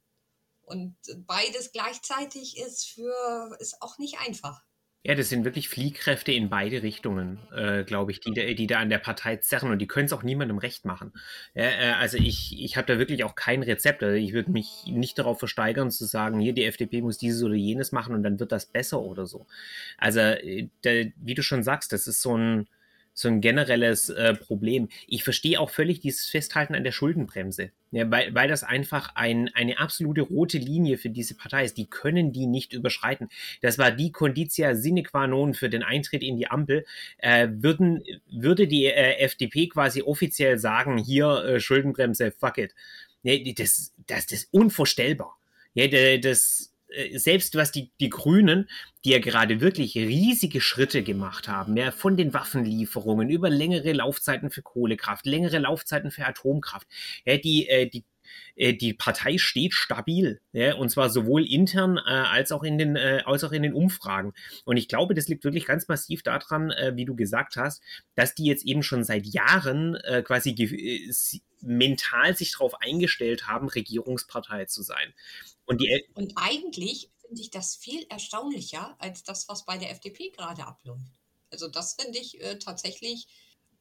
Und 0.61 0.95
beides 1.27 1.73
gleichzeitig 1.73 2.57
ist 2.57 2.85
für 2.85 3.57
ist 3.59 3.81
auch 3.81 3.97
nicht 3.97 4.19
einfach. 4.19 4.63
Ja, 5.03 5.15
das 5.15 5.29
sind 5.29 5.45
wirklich 5.45 5.67
Fliehkräfte 5.67 6.31
in 6.31 6.49
beide 6.51 6.83
Richtungen, 6.83 7.39
äh, 7.55 7.83
glaube 7.83 8.11
ich, 8.11 8.19
die, 8.19 8.53
die 8.53 8.67
da 8.67 8.79
an 8.79 8.89
der 8.89 8.99
Partei 8.99 9.37
zerren 9.37 9.71
und 9.71 9.79
die 9.79 9.87
können 9.87 10.05
es 10.05 10.13
auch 10.13 10.21
niemandem 10.21 10.59
recht 10.59 10.85
machen. 10.85 11.11
Äh, 11.55 11.91
also 11.93 12.17
ich, 12.17 12.61
ich 12.61 12.77
habe 12.77 12.85
da 12.85 12.99
wirklich 12.99 13.23
auch 13.23 13.33
kein 13.33 13.63
Rezept. 13.63 14.03
Also 14.03 14.15
ich 14.15 14.33
würde 14.33 14.51
mich 14.51 14.83
nicht 14.85 15.17
darauf 15.17 15.39
versteigern 15.39 15.89
zu 15.89 16.05
sagen, 16.05 16.39
hier 16.39 16.53
die 16.53 16.65
FDP 16.65 17.01
muss 17.01 17.17
dieses 17.17 17.41
oder 17.41 17.55
jenes 17.55 17.91
machen 17.91 18.13
und 18.13 18.21
dann 18.21 18.39
wird 18.39 18.51
das 18.51 18.67
besser 18.67 19.01
oder 19.01 19.25
so. 19.25 19.47
Also 19.97 20.19
äh, 20.19 20.69
da, 20.83 20.91
wie 21.15 21.33
du 21.33 21.41
schon 21.41 21.63
sagst, 21.63 21.93
das 21.93 22.05
ist 22.05 22.21
so 22.21 22.37
ein, 22.37 22.67
so 23.13 23.27
ein 23.27 23.41
generelles 23.41 24.09
äh, 24.09 24.33
Problem. 24.33 24.89
Ich 25.07 25.23
verstehe 25.23 25.59
auch 25.59 25.69
völlig 25.69 25.99
dieses 25.99 26.27
Festhalten 26.27 26.75
an 26.75 26.83
der 26.83 26.91
Schuldenbremse, 26.91 27.71
ja, 27.91 28.09
weil, 28.09 28.33
weil 28.33 28.47
das 28.47 28.63
einfach 28.63 29.15
ein, 29.15 29.49
eine 29.53 29.79
absolute 29.79 30.21
rote 30.21 30.57
Linie 30.57 30.97
für 30.97 31.09
diese 31.09 31.35
Partei 31.35 31.65
ist. 31.65 31.77
Die 31.77 31.89
können 31.89 32.31
die 32.31 32.47
nicht 32.47 32.73
überschreiten. 32.73 33.29
Das 33.61 33.77
war 33.77 33.91
die 33.91 34.11
Conditia 34.11 34.75
sine 34.75 35.03
qua 35.03 35.27
non 35.27 35.53
für 35.53 35.69
den 35.69 35.83
Eintritt 35.83 36.23
in 36.23 36.37
die 36.37 36.49
Ampel. 36.49 36.85
Äh, 37.17 37.49
würden, 37.51 38.03
würde 38.31 38.67
die 38.67 38.85
äh, 38.85 39.17
FDP 39.19 39.67
quasi 39.67 40.01
offiziell 40.01 40.57
sagen, 40.57 40.97
hier 40.97 41.43
äh, 41.43 41.59
Schuldenbremse, 41.59 42.31
fuck 42.31 42.57
it. 42.57 42.73
Ja, 43.23 43.37
das, 43.53 43.93
das, 44.07 44.25
das 44.25 44.31
ist 44.31 44.53
unvorstellbar. 44.53 45.37
Ja, 45.73 46.17
das, 46.17 46.70
selbst 47.15 47.55
was 47.55 47.71
die, 47.71 47.91
die 47.99 48.09
Grünen, 48.09 48.69
die 49.05 49.11
ja 49.11 49.19
gerade 49.19 49.61
wirklich 49.61 49.95
riesige 49.95 50.61
Schritte 50.61 51.03
gemacht 51.03 51.47
haben, 51.47 51.77
ja, 51.77 51.91
von 51.91 52.17
den 52.17 52.33
Waffenlieferungen 52.33 53.29
über 53.29 53.49
längere 53.49 53.93
Laufzeiten 53.93 54.51
für 54.51 54.61
Kohlekraft, 54.61 55.25
längere 55.25 55.59
Laufzeiten 55.59 56.11
für 56.11 56.25
Atomkraft, 56.25 56.87
ja, 57.25 57.37
die, 57.37 57.67
äh, 57.67 57.87
die 57.87 58.03
äh, 58.55 58.73
die 58.73 58.93
Partei 58.93 59.37
steht 59.37 59.73
stabil, 59.73 60.41
ja, 60.53 60.75
und 60.75 60.89
zwar 60.89 61.09
sowohl 61.09 61.45
intern 61.45 61.97
äh, 61.97 62.11
als 62.11 62.51
auch 62.51 62.63
in 62.63 62.77
den 62.77 62.95
äh, 62.95 63.23
als 63.25 63.43
auch 63.43 63.51
in 63.51 63.63
den 63.63 63.73
Umfragen. 63.73 64.33
Und 64.65 64.77
ich 64.77 64.87
glaube, 64.87 65.13
das 65.13 65.27
liegt 65.27 65.43
wirklich 65.43 65.65
ganz 65.65 65.87
massiv 65.87 66.23
daran, 66.23 66.71
äh, 66.71 66.93
wie 66.95 67.05
du 67.05 67.15
gesagt 67.15 67.55
hast, 67.55 67.81
dass 68.15 68.35
die 68.35 68.45
jetzt 68.45 68.65
eben 68.65 68.83
schon 68.83 69.03
seit 69.03 69.25
Jahren 69.25 69.95
äh, 69.95 70.21
quasi 70.23 70.55
mental 71.61 72.35
sich 72.35 72.53
darauf 72.53 72.81
eingestellt 72.81 73.47
haben, 73.47 73.67
Regierungspartei 73.69 74.65
zu 74.65 74.81
sein. 74.81 75.13
Und, 75.65 75.79
die 75.81 76.05
und 76.15 76.33
eigentlich 76.35 77.11
finde 77.21 77.41
ich 77.41 77.51
das 77.51 77.75
viel 77.75 78.05
erstaunlicher 78.09 78.95
als 78.99 79.23
das, 79.23 79.47
was 79.47 79.65
bei 79.65 79.77
der 79.77 79.91
FDP 79.91 80.29
gerade 80.29 80.65
abläuft. 80.65 81.19
Also 81.49 81.67
das 81.67 81.93
finde 81.93 82.19
ich 82.19 82.41
äh, 82.41 82.57
tatsächlich 82.59 83.27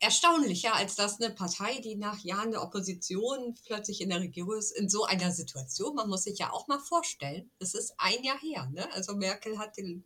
erstaunlicher, 0.00 0.74
als 0.74 0.96
dass 0.96 1.20
eine 1.20 1.32
Partei, 1.34 1.78
die 1.80 1.94
nach 1.94 2.18
Jahren 2.24 2.52
der 2.52 2.62
Opposition 2.62 3.54
plötzlich 3.66 4.00
in 4.00 4.08
der 4.08 4.20
Regierung 4.20 4.56
ist, 4.56 4.70
in 4.70 4.88
so 4.88 5.04
einer 5.04 5.30
Situation, 5.30 5.94
man 5.94 6.08
muss 6.08 6.24
sich 6.24 6.38
ja 6.38 6.52
auch 6.52 6.66
mal 6.68 6.80
vorstellen, 6.80 7.50
es 7.58 7.74
ist 7.74 7.94
ein 7.98 8.24
Jahr 8.24 8.38
her. 8.38 8.68
Ne? 8.72 8.90
Also 8.92 9.14
Merkel 9.14 9.58
hat 9.58 9.76
den 9.76 10.04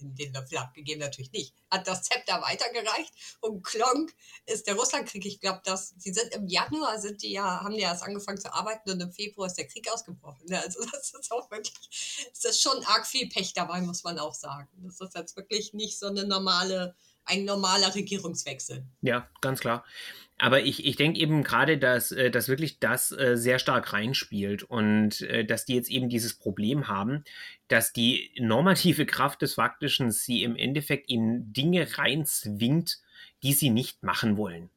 den 0.00 0.32
Löffel 0.32 0.58
abgegeben, 0.58 1.00
natürlich 1.00 1.32
nicht. 1.32 1.54
Hat 1.70 1.86
das 1.86 2.02
Zepter 2.02 2.40
weitergereicht 2.42 3.12
und 3.40 3.62
klonk 3.62 4.14
ist 4.46 4.66
der 4.66 4.74
Russlandkrieg. 4.74 5.24
Ich 5.26 5.40
glaube, 5.40 5.60
dass 5.64 5.94
die 5.96 6.12
sind 6.12 6.34
im 6.34 6.46
Januar 6.46 7.00
sind 7.00 7.22
die 7.22 7.32
ja, 7.32 7.60
haben 7.60 7.74
die 7.74 7.80
erst 7.80 8.02
angefangen 8.02 8.38
zu 8.38 8.52
arbeiten 8.52 8.90
und 8.90 9.00
im 9.00 9.12
Februar 9.12 9.46
ist 9.46 9.58
der 9.58 9.66
Krieg 9.66 9.90
ausgebrochen. 9.92 10.46
Ne? 10.48 10.60
Also 10.60 10.84
das 10.92 11.12
ist 11.12 11.32
auch 11.32 11.50
wirklich, 11.50 12.28
es 12.32 12.44
ist 12.44 12.62
schon 12.62 12.84
arg 12.84 13.06
viel 13.06 13.28
Pech 13.28 13.52
dabei, 13.54 13.80
muss 13.80 14.04
man 14.04 14.18
auch 14.18 14.34
sagen. 14.34 14.68
Das 14.82 15.00
ist 15.00 15.14
jetzt 15.14 15.36
wirklich 15.36 15.72
nicht 15.72 15.98
so 15.98 16.06
eine 16.06 16.24
normale, 16.24 16.94
ein 17.24 17.44
normaler 17.44 17.94
Regierungswechsel. 17.94 18.86
Ja, 19.00 19.28
ganz 19.40 19.60
klar. 19.60 19.84
Aber 20.38 20.62
ich, 20.62 20.84
ich 20.84 20.96
denke 20.96 21.18
eben 21.18 21.42
gerade, 21.42 21.78
dass, 21.78 22.12
äh, 22.12 22.30
dass 22.30 22.48
wirklich 22.48 22.78
das 22.78 23.10
äh, 23.10 23.36
sehr 23.36 23.58
stark 23.58 23.92
reinspielt 23.94 24.64
und 24.64 25.22
äh, 25.22 25.46
dass 25.46 25.64
die 25.64 25.74
jetzt 25.74 25.90
eben 25.90 26.10
dieses 26.10 26.34
Problem 26.34 26.88
haben, 26.88 27.24
dass 27.68 27.94
die 27.94 28.32
normative 28.38 29.06
Kraft 29.06 29.40
des 29.40 29.54
Faktischen 29.54 30.10
sie 30.10 30.42
im 30.42 30.54
Endeffekt 30.54 31.08
in 31.08 31.52
Dinge 31.54 31.86
reinzwingt, 31.96 32.98
die 33.42 33.54
sie 33.54 33.70
nicht 33.70 34.02
machen 34.02 34.36
wollen. 34.36 34.70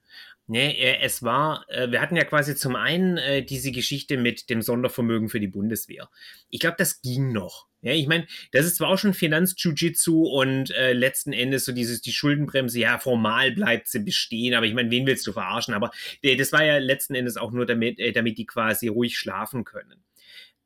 Ne, 0.48 1.00
es 1.02 1.22
war, 1.22 1.64
wir 1.70 2.02
hatten 2.02 2.16
ja 2.16 2.24
quasi 2.24 2.56
zum 2.56 2.76
einen 2.76 3.46
diese 3.46 3.72
Geschichte 3.72 4.18
mit 4.18 4.50
dem 4.50 4.64
Sondervermögen 4.64 5.30
für 5.30 5.40
die 5.40 5.48
Bundeswehr. 5.48 6.10
Ich 6.50 6.60
glaube, 6.60 6.78
das 6.80 7.04
ging 7.04 7.32
noch. 7.32 7.69
Ja, 7.82 7.94
ich 7.94 8.08
meine, 8.08 8.28
das 8.52 8.66
ist 8.66 8.76
zwar 8.76 8.90
auch 8.90 8.98
schon 8.98 9.14
Finanz-Jiu-Jitsu 9.14 10.24
und 10.26 10.70
äh, 10.72 10.92
letzten 10.92 11.32
Endes 11.32 11.64
so 11.64 11.72
dieses, 11.72 12.02
die 12.02 12.12
Schuldenbremse, 12.12 12.78
ja, 12.78 12.98
formal 12.98 13.52
bleibt 13.54 13.88
sie 13.88 14.00
bestehen, 14.00 14.54
aber 14.54 14.66
ich 14.66 14.74
meine, 14.74 14.92
wen 14.92 15.08
willst 15.08 15.26
du 15.26 15.32
verarschen? 15.32 15.74
Aber 15.74 15.92
äh, 16.22 16.36
das 16.36 16.52
war 16.52 16.64
ja 16.64 16.78
letzten 16.78 17.16
Endes 17.16 17.38
auch 17.38 17.52
nur 17.52 17.66
damit, 17.66 17.98
äh, 18.00 18.12
damit 18.12 18.38
die 18.38 18.46
quasi 18.46 18.90
ruhig 18.90 19.18
schlafen 19.18 19.64
können. 19.64 20.04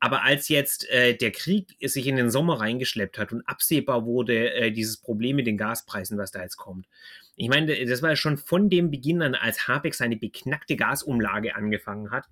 Aber 0.00 0.22
als 0.22 0.48
jetzt 0.48 0.90
äh, 0.90 1.16
der 1.16 1.30
Krieg 1.30 1.76
sich 1.80 2.06
in 2.08 2.16
den 2.16 2.30
Sommer 2.30 2.60
reingeschleppt 2.60 3.16
hat 3.16 3.32
und 3.32 3.46
absehbar 3.48 4.04
wurde 4.04 4.52
äh, 4.52 4.72
dieses 4.72 4.96
Problem 4.96 5.36
mit 5.36 5.46
den 5.46 5.56
Gaspreisen, 5.56 6.18
was 6.18 6.32
da 6.32 6.42
jetzt 6.42 6.56
kommt. 6.56 6.88
Ich 7.36 7.48
meine, 7.48 7.86
das 7.86 8.02
war 8.02 8.10
ja 8.10 8.16
schon 8.16 8.38
von 8.38 8.68
dem 8.68 8.90
Beginn 8.90 9.22
an, 9.22 9.34
als 9.36 9.68
Habeck 9.68 9.94
seine 9.94 10.16
beknackte 10.16 10.76
Gasumlage 10.76 11.54
angefangen 11.54 12.10
hat 12.10 12.24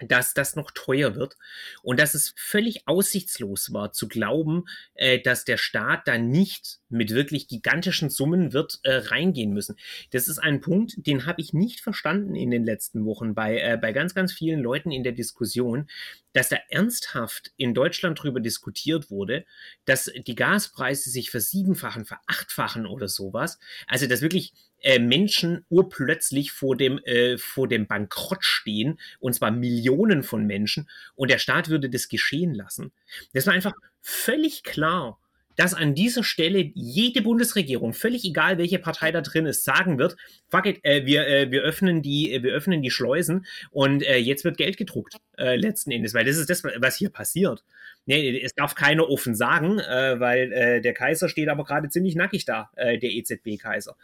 dass 0.00 0.34
das 0.34 0.56
noch 0.56 0.70
teuer 0.70 1.14
wird 1.14 1.36
und 1.82 2.00
dass 2.00 2.14
es 2.14 2.32
völlig 2.36 2.86
aussichtslos 2.88 3.72
war 3.72 3.92
zu 3.92 4.08
glauben, 4.08 4.64
äh, 4.94 5.20
dass 5.20 5.44
der 5.44 5.56
Staat 5.56 6.08
da 6.08 6.18
nicht 6.18 6.80
mit 6.88 7.10
wirklich 7.14 7.48
gigantischen 7.48 8.10
Summen 8.10 8.52
wird 8.52 8.80
äh, 8.82 8.94
reingehen 8.94 9.52
müssen. 9.52 9.76
Das 10.10 10.28
ist 10.28 10.38
ein 10.38 10.60
Punkt, 10.60 11.06
den 11.06 11.26
habe 11.26 11.40
ich 11.40 11.52
nicht 11.52 11.80
verstanden 11.80 12.34
in 12.34 12.50
den 12.50 12.64
letzten 12.64 13.04
Wochen 13.04 13.34
bei, 13.34 13.60
äh, 13.60 13.78
bei 13.80 13.92
ganz, 13.92 14.14
ganz 14.14 14.32
vielen 14.32 14.60
Leuten 14.60 14.90
in 14.90 15.04
der 15.04 15.12
Diskussion, 15.12 15.88
dass 16.32 16.48
da 16.48 16.56
ernsthaft 16.68 17.52
in 17.56 17.74
Deutschland 17.74 18.18
darüber 18.18 18.40
diskutiert 18.40 19.10
wurde, 19.10 19.44
dass 19.84 20.10
die 20.26 20.34
Gaspreise 20.34 21.10
sich 21.10 21.30
versiebenfachen, 21.30 22.04
verachtfachen 22.04 22.86
oder 22.86 23.08
sowas. 23.08 23.58
Also, 23.86 24.06
dass 24.06 24.22
wirklich 24.22 24.52
äh, 24.80 24.98
Menschen 24.98 25.64
urplötzlich 25.68 26.52
vor 26.52 26.76
dem, 26.76 26.98
äh, 27.04 27.38
vor 27.38 27.68
dem 27.68 27.86
Bankrott 27.86 28.44
stehen, 28.44 28.98
und 29.18 29.34
zwar 29.34 29.50
Millionen 29.50 30.22
von 30.22 30.46
Menschen, 30.46 30.88
und 31.14 31.30
der 31.30 31.38
Staat 31.38 31.68
würde 31.68 31.90
das 31.90 32.08
geschehen 32.08 32.54
lassen. 32.54 32.92
Das 33.32 33.46
war 33.46 33.54
einfach 33.54 33.74
völlig 34.00 34.62
klar, 34.62 35.18
dass 35.60 35.74
an 35.74 35.94
dieser 35.94 36.24
Stelle 36.24 36.70
jede 36.74 37.20
Bundesregierung, 37.20 37.92
völlig 37.92 38.24
egal 38.24 38.56
welche 38.56 38.78
Partei 38.78 39.12
da 39.12 39.20
drin 39.20 39.44
ist, 39.44 39.62
sagen 39.62 39.98
wird, 39.98 40.16
fuck 40.48 40.64
it, 40.64 40.80
äh, 40.84 41.04
wir, 41.04 41.26
äh, 41.26 41.50
wir, 41.50 41.60
öffnen 41.60 42.00
die, 42.00 42.32
äh, 42.32 42.42
wir 42.42 42.54
öffnen 42.54 42.80
die 42.80 42.90
Schleusen 42.90 43.44
und 43.70 44.02
äh, 44.02 44.16
jetzt 44.16 44.44
wird 44.44 44.56
Geld 44.56 44.78
gedruckt, 44.78 45.16
äh, 45.36 45.56
letzten 45.56 45.90
Endes, 45.90 46.14
weil 46.14 46.24
das 46.24 46.38
ist 46.38 46.48
das, 46.48 46.64
was 46.64 46.96
hier 46.96 47.10
passiert. 47.10 47.62
Nee, 48.06 48.40
es 48.40 48.54
darf 48.54 48.74
keiner 48.74 49.10
offen 49.10 49.34
sagen, 49.34 49.76
weil 49.76 50.80
der 50.80 50.94
Kaiser 50.94 51.28
steht 51.28 51.50
aber 51.50 51.64
gerade 51.64 51.90
ziemlich 51.90 52.16
nackig 52.16 52.46
da, 52.46 52.70
der 52.76 53.02
EZB-Kaiser. 53.02 53.94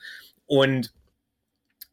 Und 0.47 0.93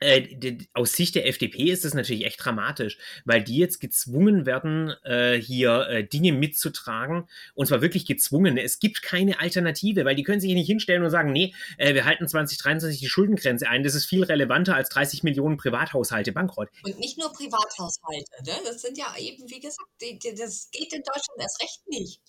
äh, 0.03 0.57
aus 0.73 0.93
Sicht 0.93 1.15
der 1.15 1.27
FDP 1.27 1.71
ist 1.71 1.85
das 1.85 1.93
natürlich 1.93 2.25
echt 2.25 2.43
dramatisch, 2.43 2.97
weil 3.25 3.41
die 3.41 3.57
jetzt 3.57 3.79
gezwungen 3.79 4.45
werden, 4.45 4.93
äh, 5.03 5.39
hier 5.39 5.87
äh, 5.87 6.03
Dinge 6.03 6.33
mitzutragen 6.33 7.29
und 7.53 7.67
zwar 7.67 7.81
wirklich 7.81 8.05
gezwungen. 8.05 8.57
Es 8.57 8.79
gibt 8.79 9.01
keine 9.01 9.39
Alternative, 9.39 10.03
weil 10.03 10.15
die 10.15 10.23
können 10.23 10.41
sich 10.41 10.53
nicht 10.53 10.67
hinstellen 10.67 11.03
und 11.03 11.09
sagen, 11.09 11.31
nee, 11.31 11.53
wir 11.77 12.05
halten 12.05 12.27
2023 12.27 12.99
die 12.99 13.07
Schuldengrenze 13.07 13.67
ein. 13.69 13.83
Das 13.83 13.95
ist 13.95 14.05
viel 14.05 14.23
relevanter 14.23 14.75
als 14.75 14.89
30 14.89 15.23
Millionen 15.23 15.57
Privathaushalte 15.57 16.31
bankrott. 16.31 16.69
Und 16.83 16.99
nicht 16.99 17.17
nur 17.17 17.31
Privathaushalte, 17.31 18.43
ne? 18.45 18.53
das 18.65 18.81
sind 18.81 18.97
ja 18.97 19.15
eben, 19.17 19.49
wie 19.49 19.59
gesagt, 19.59 19.87
das 19.99 20.69
geht 20.71 20.93
in 20.93 21.03
Deutschland 21.03 21.39
erst 21.39 21.61
recht 21.61 21.87
nicht. 21.87 22.21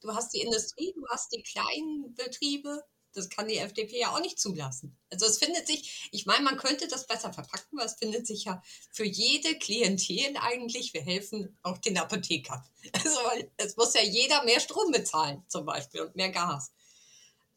Du 0.00 0.14
hast 0.14 0.34
die 0.34 0.40
Industrie, 0.40 0.92
du 0.94 1.04
hast 1.08 1.32
die 1.32 1.42
kleinen 1.42 2.14
Betriebe, 2.14 2.82
Das 3.16 3.28
kann 3.30 3.48
die 3.48 3.58
FDP 3.58 4.00
ja 4.00 4.10
auch 4.10 4.20
nicht 4.20 4.38
zulassen. 4.38 4.96
Also 5.10 5.26
es 5.26 5.38
findet 5.38 5.66
sich, 5.66 6.08
ich 6.12 6.26
meine, 6.26 6.44
man 6.44 6.56
könnte 6.56 6.86
das 6.88 7.06
besser 7.06 7.32
verpacken, 7.32 7.78
weil 7.78 7.86
es 7.86 7.94
findet 7.94 8.26
sich 8.26 8.44
ja 8.44 8.62
für 8.92 9.04
jede 9.04 9.58
Klientel 9.58 10.36
eigentlich, 10.40 10.92
wir 10.94 11.02
helfen 11.02 11.56
auch 11.62 11.78
den 11.78 11.98
Apothekern. 11.98 12.62
Also 12.92 13.18
es 13.56 13.76
muss 13.76 13.94
ja 13.94 14.02
jeder 14.02 14.44
mehr 14.44 14.60
Strom 14.60 14.92
bezahlen 14.92 15.42
zum 15.48 15.66
Beispiel 15.66 16.02
und 16.02 16.14
mehr 16.14 16.30
Gas. 16.30 16.72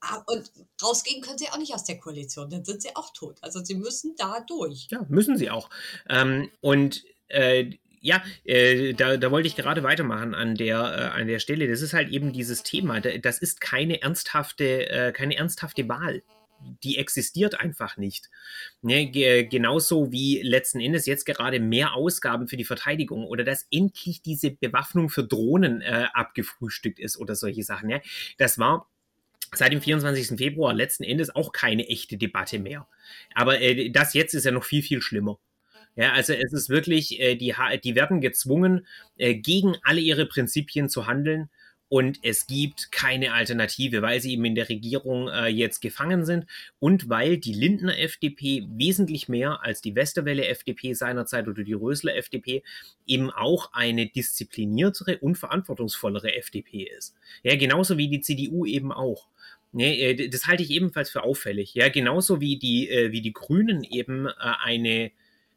Ah, 0.02 0.24
und 0.28 0.52
rausgehen 0.82 1.22
können 1.22 1.38
sie 1.38 1.50
auch 1.50 1.58
nicht 1.58 1.76
aus 1.76 1.84
der 1.84 2.00
Koalition, 2.00 2.50
dann 2.50 2.66
sind 2.66 2.82
sie 2.82 2.96
auch 2.96 3.12
tot. 3.14 3.38
Also 3.42 3.64
sie 3.64 3.76
müssen 3.76 4.16
da 4.16 4.40
durch. 4.40 4.88
Ja, 4.90 5.06
müssen 5.10 5.38
sie 5.38 5.50
auch. 5.50 5.70
Ähm, 6.10 6.50
und 6.62 7.04
äh, 7.28 7.78
ja, 8.02 8.24
äh, 8.44 8.94
da, 8.94 9.18
da 9.18 9.32
wollte 9.32 9.48
ich 9.48 9.56
gerade 9.56 9.84
weitermachen 9.84 10.34
an 10.34 10.56
der, 10.56 10.78
äh, 10.78 11.20
an 11.20 11.28
der 11.28 11.40
Stelle. 11.40 11.68
Das 11.68 11.82
ist 11.82 11.94
halt 11.94 12.10
eben 12.10 12.34
dieses 12.34 12.64
Thema. 12.64 13.00
Das 13.00 13.40
ist 13.40 13.62
keine 13.62 14.02
ernsthafte, 14.02 14.90
äh, 14.90 15.12
keine 15.12 15.38
ernsthafte 15.38 15.88
Wahl. 15.90 16.24
Die 16.84 16.98
existiert 16.98 17.60
einfach 17.60 17.96
nicht. 17.96 18.30
Ne, 18.82 19.10
genauso 19.50 20.12
wie 20.12 20.42
letzten 20.42 20.82
Endes 20.82 21.06
jetzt 21.06 21.26
gerade 21.26 21.62
mehr 21.62 21.94
Ausgaben 21.94 22.48
für 22.50 22.58
die 22.58 22.66
Verteidigung 22.66 23.26
oder 23.26 23.46
dass 23.46 23.66
endlich 23.72 24.22
diese 24.22 24.52
Bewaffnung 24.52 25.10
für 25.10 25.24
Drohnen 25.24 25.82
äh, 25.82 26.08
abgefrühstückt 26.14 27.00
ist 27.00 27.18
oder 27.18 27.36
solche 27.36 27.64
Sachen. 27.64 27.90
Ja. 27.90 28.02
Das 28.38 28.60
war 28.60 28.90
seit 29.54 29.72
dem 29.72 29.82
24. 29.82 30.38
Februar 30.38 30.74
letzten 30.74 31.04
Endes 31.04 31.34
auch 31.34 31.54
keine 31.54 31.88
echte 31.88 32.18
Debatte 32.18 32.60
mehr. 32.60 32.88
Aber 33.34 33.62
äh, 33.62 33.90
das 33.90 34.14
jetzt 34.14 34.34
ist 34.34 34.46
ja 34.46 34.52
noch 34.52 34.66
viel, 34.66 34.84
viel 34.84 35.02
schlimmer. 35.02 35.40
Ja, 36.00 36.14
also 36.14 36.32
es 36.32 36.54
ist 36.54 36.70
wirklich, 36.70 37.20
äh, 37.20 37.36
die, 37.36 37.54
die 37.84 37.94
werden 37.94 38.22
gezwungen, 38.22 38.88
äh, 39.18 39.36
gegen 39.36 39.76
alle 39.84 40.00
ihre 40.00 40.26
Prinzipien 40.26 40.88
zu 40.88 41.08
handeln. 41.08 41.50
Und 41.90 42.20
es 42.22 42.48
gibt 42.48 42.94
keine 42.94 43.34
Alternative, 43.34 44.02
weil 44.02 44.22
sie 44.22 44.32
eben 44.32 44.46
in 44.46 44.56
der 44.56 44.70
Regierung 44.70 45.28
äh, 45.28 45.48
jetzt 45.48 45.82
gefangen 45.82 46.24
sind 46.24 46.46
und 46.80 47.10
weil 47.10 47.38
die 47.38 47.52
Lindner 47.52 47.98
FDP 47.98 48.66
wesentlich 48.70 49.28
mehr 49.28 49.62
als 49.64 49.82
die 49.82 49.94
Westerwelle 49.96 50.48
FDP 50.48 50.94
seinerzeit 50.94 51.50
oder 51.50 51.64
die 51.64 51.74
Rösler 51.74 52.16
FDP 52.16 52.64
eben 53.06 53.30
auch 53.30 53.74
eine 53.74 54.06
diszipliniertere 54.08 55.18
und 55.18 55.36
verantwortungsvollere 55.36 56.34
FDP 56.34 56.84
ist. 56.84 57.16
Ja, 57.44 57.58
genauso 57.58 57.98
wie 57.98 58.08
die 58.08 58.22
CDU 58.22 58.66
eben 58.66 58.94
auch. 58.94 59.28
Nee, 59.72 60.00
äh, 60.00 60.30
das 60.30 60.48
halte 60.48 60.64
ich 60.64 60.72
ebenfalls 60.72 61.10
für 61.10 61.24
auffällig. 61.24 61.74
Ja, 61.74 61.90
genauso 61.90 62.40
wie 62.40 62.58
die, 62.58 62.90
äh, 62.90 63.12
wie 63.12 63.22
die 63.22 63.34
Grünen 63.34 63.84
eben 63.84 64.28
äh, 64.28 64.32
eine, 64.64 65.12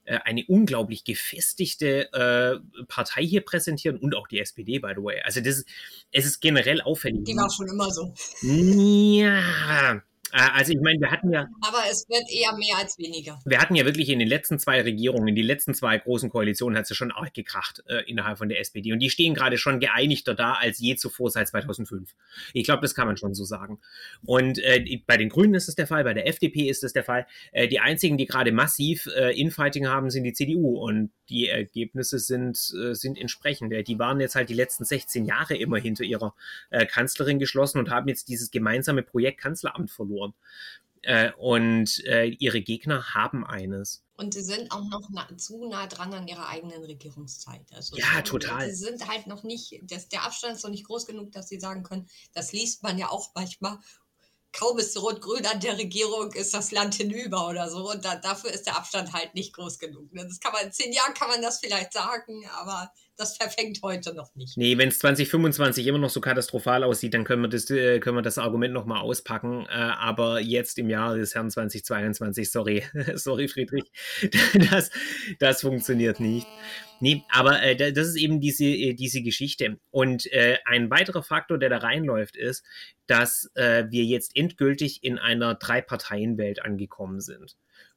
eine 0.07 0.44
unglaublich 0.48 1.05
gefestigte 1.05 2.12
äh, 2.12 2.84
Partei 2.88 3.24
hier 3.24 3.42
präsentieren 3.42 3.98
und 3.98 4.14
auch 4.14 4.26
die 4.26 4.40
SPD, 4.40 4.78
by 4.78 4.92
the 4.96 5.03
way. 5.03 5.20
Also 5.22 5.40
das, 5.40 5.64
es 6.11 6.26
ist 6.26 6.40
generell 6.40 6.80
auffällig. 6.80 7.24
Die 7.24 7.36
war 7.36 7.50
schon 7.50 7.68
immer 7.68 7.90
so. 7.90 8.12
Ja, 8.42 9.94
äh, 9.94 10.00
also 10.33 10.72
ich 10.72 10.80
meine, 10.80 10.99
wir 11.01 11.11
hatten 11.11 11.30
ja. 11.30 11.47
Aber 11.61 11.83
es 11.91 12.09
wird 12.09 12.24
eher 12.30 12.57
mehr 12.57 12.76
als 12.78 12.99
weniger. 12.99 13.39
Wir 13.45 13.61
hatten 13.61 13.74
ja 13.74 13.85
wirklich 13.85 14.09
in 14.09 14.18
den 14.18 14.28
letzten 14.28 14.59
zwei 14.59 14.80
Regierungen, 14.80 15.28
in 15.28 15.35
den 15.35 15.45
letzten 15.45 15.74
zwei 15.74 15.99
großen 15.99 16.30
Koalitionen 16.30 16.76
hat 16.76 16.85
es 16.85 16.91
ja 16.91 16.97
schon 16.97 17.12
arg 17.12 17.35
gekracht 17.35 17.83
äh, 17.87 18.03
innerhalb 18.11 18.39
von 18.39 18.49
der 18.49 18.59
SPD. 18.61 18.93
Und 18.93 19.01
die 19.01 19.11
stehen 19.11 19.35
gerade 19.35 19.59
schon 19.59 19.78
geeinigter 19.78 20.35
da 20.35 20.55
als 20.55 20.78
je 20.78 20.97
zuvor 20.97 21.30
seit 21.30 21.49
2005. 21.49 22.14
Ich 22.55 22.64
glaube, 22.64 22.80
das 22.83 22.95
kann 22.95 23.07
man 23.07 23.16
schon 23.16 23.35
so 23.35 23.45
sagen. 23.45 23.80
Und 24.24 24.59
äh, 24.59 25.03
bei 25.07 25.16
den 25.16 25.28
Grünen 25.28 25.55
ist 25.55 25.68
es 25.68 25.74
der 25.74 25.87
Fall, 25.87 26.05
bei 26.05 26.14
der 26.14 26.26
FDP 26.26 26.68
ist 26.68 26.83
es 26.83 26.93
der 26.93 27.05
Fall. 27.05 27.26
Äh, 27.53 27.68
die 27.68 27.80
einzigen, 27.80 28.16
die 28.16 28.26
gerade 28.26 28.53
massiv 28.53 29.07
äh, 29.14 29.39
Infighting 29.39 29.87
haben, 29.87 30.11
sind 30.11 30.24
die 30.24 30.33
CDU. 30.33 30.78
Und 30.78 31.11
die 31.33 31.49
Ergebnisse 31.49 32.18
sind, 32.18 32.72
äh, 32.78 32.95
sind 32.95 33.18
entsprechend. 33.18 33.72
Die 33.89 33.99
waren 33.99 34.20
jetzt 34.20 34.35
halt 34.35 34.51
die 34.51 34.55
letzten 34.55 34.85
16 34.85 35.24
Jahre 35.24 35.57
immer 35.57 35.78
hinter 35.78 36.05
ihrer 36.05 36.35
äh, 36.70 36.87
Kanzlerin 36.87 37.39
geschlossen 37.39 37.78
und 37.78 37.91
haben 37.91 38.09
jetzt 38.09 38.28
dieses 38.28 38.51
gemeinsame 38.51 39.03
Projekt 39.03 39.41
Kanzleramt 39.41 39.91
verloren. 39.91 40.35
Äh, 41.05 41.33
und 41.33 42.05
äh, 42.05 42.26
ihre 42.26 42.61
Gegner 42.61 43.14
haben 43.14 43.45
eines. 43.45 44.05
Und 44.16 44.35
sie 44.35 44.43
sind 44.43 44.70
auch 44.70 44.85
noch 44.89 45.09
na, 45.11 45.26
zu 45.37 45.68
nah 45.68 45.89
dran 45.89 46.12
an 46.14 46.28
ihrer 46.28 46.49
eigenen 46.49 46.85
Regierungszeit. 46.85 47.66
Also 47.74 47.97
ja, 47.97 48.05
sie, 48.18 48.22
total. 48.22 48.70
Sie 48.70 48.76
sind 48.76 49.09
halt 49.09 49.26
noch 49.26 49.43
nicht, 49.43 49.80
das, 49.83 50.09
der 50.09 50.22
Abstand 50.22 50.55
ist 50.55 50.62
noch 50.62 50.70
nicht 50.70 50.87
groß 50.87 51.07
genug, 51.07 51.33
dass 51.33 51.49
sie 51.49 51.59
sagen 51.59 51.83
können, 51.83 52.09
das 52.35 52.53
liest 52.53 52.85
man 52.85 52.99
ja 52.99 53.09
auch 53.09 53.30
manchmal 53.35 53.78
kaum 54.53 54.78
ist 54.78 55.00
Rot-Grün 55.00 55.46
an 55.46 55.61
der 55.61 55.78
Regierung, 55.78 56.32
ist 56.32 56.55
das 56.55 56.70
Land 56.70 56.94
hinüber 56.94 57.48
oder 57.48 57.70
so. 57.70 57.90
Und 57.90 58.05
da, 58.05 58.16
dafür 58.16 58.50
ist 58.50 58.66
der 58.66 58.76
Abstand 58.76 59.12
halt 59.12 59.34
nicht 59.34 59.55
groß 59.55 59.78
genug. 59.78 60.12
Ne? 60.12 60.26
Das 60.26 60.40
kann 60.40 60.53
man, 60.53 60.66
in 60.66 60.72
zehn 60.72 60.92
Jahren 60.92 61.14
kann 61.14 61.28
man 61.28 61.42
das 61.42 61.59
vielleicht 61.61 61.92
sagen, 61.92 62.46
aber 62.57 62.92
das 63.16 63.36
verfängt 63.36 63.80
heute 63.82 64.14
noch 64.14 64.34
nicht. 64.34 64.56
Nee, 64.56 64.78
wenn 64.78 64.88
es 64.88 64.98
2025 64.98 65.86
immer 65.86 65.98
noch 65.98 66.10
so 66.10 66.20
katastrophal 66.20 66.82
aussieht, 66.82 67.14
dann 67.14 67.24
können 67.24 67.42
wir 67.42 67.48
das, 67.48 67.70
äh, 67.70 68.00
können 68.00 68.16
wir 68.16 68.22
das 68.22 68.38
Argument 68.38 68.72
nochmal 68.72 69.00
auspacken. 69.00 69.66
Äh, 69.66 69.72
aber 69.72 70.40
jetzt 70.40 70.78
im 70.78 70.88
Jahr 70.88 71.16
des 71.16 71.34
Herrn 71.34 71.50
2022, 71.50 72.50
sorry, 72.50 72.82
sorry 73.14 73.48
Friedrich, 73.48 73.84
das, 74.70 74.90
das 75.38 75.60
funktioniert 75.60 76.20
nicht. 76.20 76.46
Nee, 77.00 77.22
aber 77.30 77.62
äh, 77.62 77.92
das 77.92 78.08
ist 78.08 78.16
eben 78.16 78.40
diese, 78.40 78.94
diese 78.94 79.22
Geschichte. 79.22 79.78
Und 79.90 80.28
ein 80.64 80.90
weiterer 80.90 81.22
Faktor, 81.22 81.58
der 81.58 81.68
da 81.68 81.78
reinläuft, 81.78 82.36
ist, 82.36 82.64
dass 83.06 83.50
wir 83.54 84.04
jetzt 84.04 84.36
endgültig 84.36 85.02
in 85.02 85.18
einer 85.18 85.54
Drei-Parteien-Welt 85.54 86.64
angekommen 86.64 87.20
sind. 87.20 87.56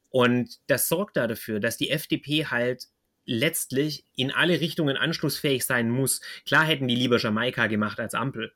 Und 0.09 0.59
das 0.67 0.87
sorgt 0.87 1.17
dafür, 1.17 1.59
dass 1.59 1.77
die 1.77 1.89
FDP 1.89 2.45
halt 2.45 2.87
letztlich 3.25 4.05
in 4.15 4.31
alle 4.31 4.59
Richtungen 4.61 4.97
anschlussfähig 4.97 5.65
sein 5.65 5.89
muss. 5.89 6.21
Klar 6.45 6.65
hätten 6.65 6.87
die 6.87 6.95
lieber 6.95 7.17
Jamaika 7.17 7.67
gemacht 7.67 7.99
als 7.99 8.13
Ampel. 8.13 8.51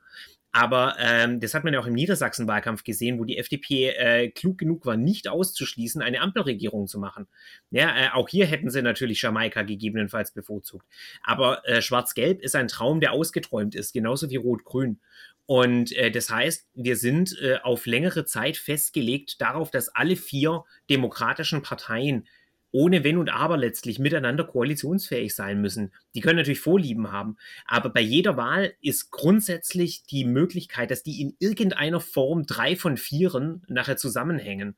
Aber 0.51 0.95
ähm, 0.99 1.39
das 1.39 1.53
hat 1.53 1.63
man 1.63 1.73
ja 1.73 1.79
auch 1.79 1.85
im 1.85 1.93
Niedersachsen-Wahlkampf 1.93 2.83
gesehen, 2.83 3.19
wo 3.19 3.23
die 3.23 3.37
FDP 3.37 3.89
äh, 3.89 4.29
klug 4.29 4.57
genug 4.57 4.85
war, 4.85 4.97
nicht 4.97 5.27
auszuschließen, 5.27 6.01
eine 6.01 6.21
Ampelregierung 6.21 6.87
zu 6.87 6.97
machen. 6.97 7.27
Ja, 7.69 7.95
äh, 7.95 8.09
auch 8.13 8.27
hier 8.27 8.47
hätten 8.47 8.71
sie 8.71 8.81
natürlich 8.81 9.21
Jamaika 9.21 9.61
gegebenenfalls 9.61 10.31
bevorzugt. 10.31 10.87
Aber 11.21 11.67
äh, 11.67 11.83
Schwarz-Gelb 11.83 12.41
ist 12.41 12.55
ein 12.55 12.67
Traum, 12.67 12.99
der 12.99 13.11
ausgeträumt 13.11 13.75
ist, 13.75 13.93
genauso 13.93 14.31
wie 14.31 14.37
Rot-Grün. 14.37 14.99
Und 15.45 15.95
äh, 15.95 16.09
das 16.09 16.31
heißt, 16.31 16.67
wir 16.73 16.95
sind 16.95 17.39
äh, 17.41 17.57
auf 17.61 17.85
längere 17.85 18.25
Zeit 18.25 18.57
festgelegt 18.57 19.41
darauf, 19.41 19.69
dass 19.69 19.89
alle 19.89 20.15
vier 20.15 20.63
demokratischen 20.89 21.61
Parteien 21.61 22.27
ohne 22.71 23.03
Wenn 23.03 23.17
und 23.17 23.29
Aber 23.29 23.57
letztlich 23.57 23.99
miteinander 23.99 24.43
koalitionsfähig 24.43 25.33
sein 25.33 25.61
müssen. 25.61 25.93
Die 26.13 26.21
können 26.21 26.37
natürlich 26.37 26.59
Vorlieben 26.59 27.11
haben, 27.11 27.37
aber 27.65 27.89
bei 27.89 28.01
jeder 28.01 28.37
Wahl 28.37 28.73
ist 28.81 29.11
grundsätzlich 29.11 30.03
die 30.03 30.25
Möglichkeit, 30.25 30.91
dass 30.91 31.03
die 31.03 31.21
in 31.21 31.35
irgendeiner 31.39 31.99
Form 31.99 32.45
drei 32.45 32.75
von 32.75 32.97
vieren 32.97 33.63
nachher 33.67 33.97
zusammenhängen. 33.97 34.75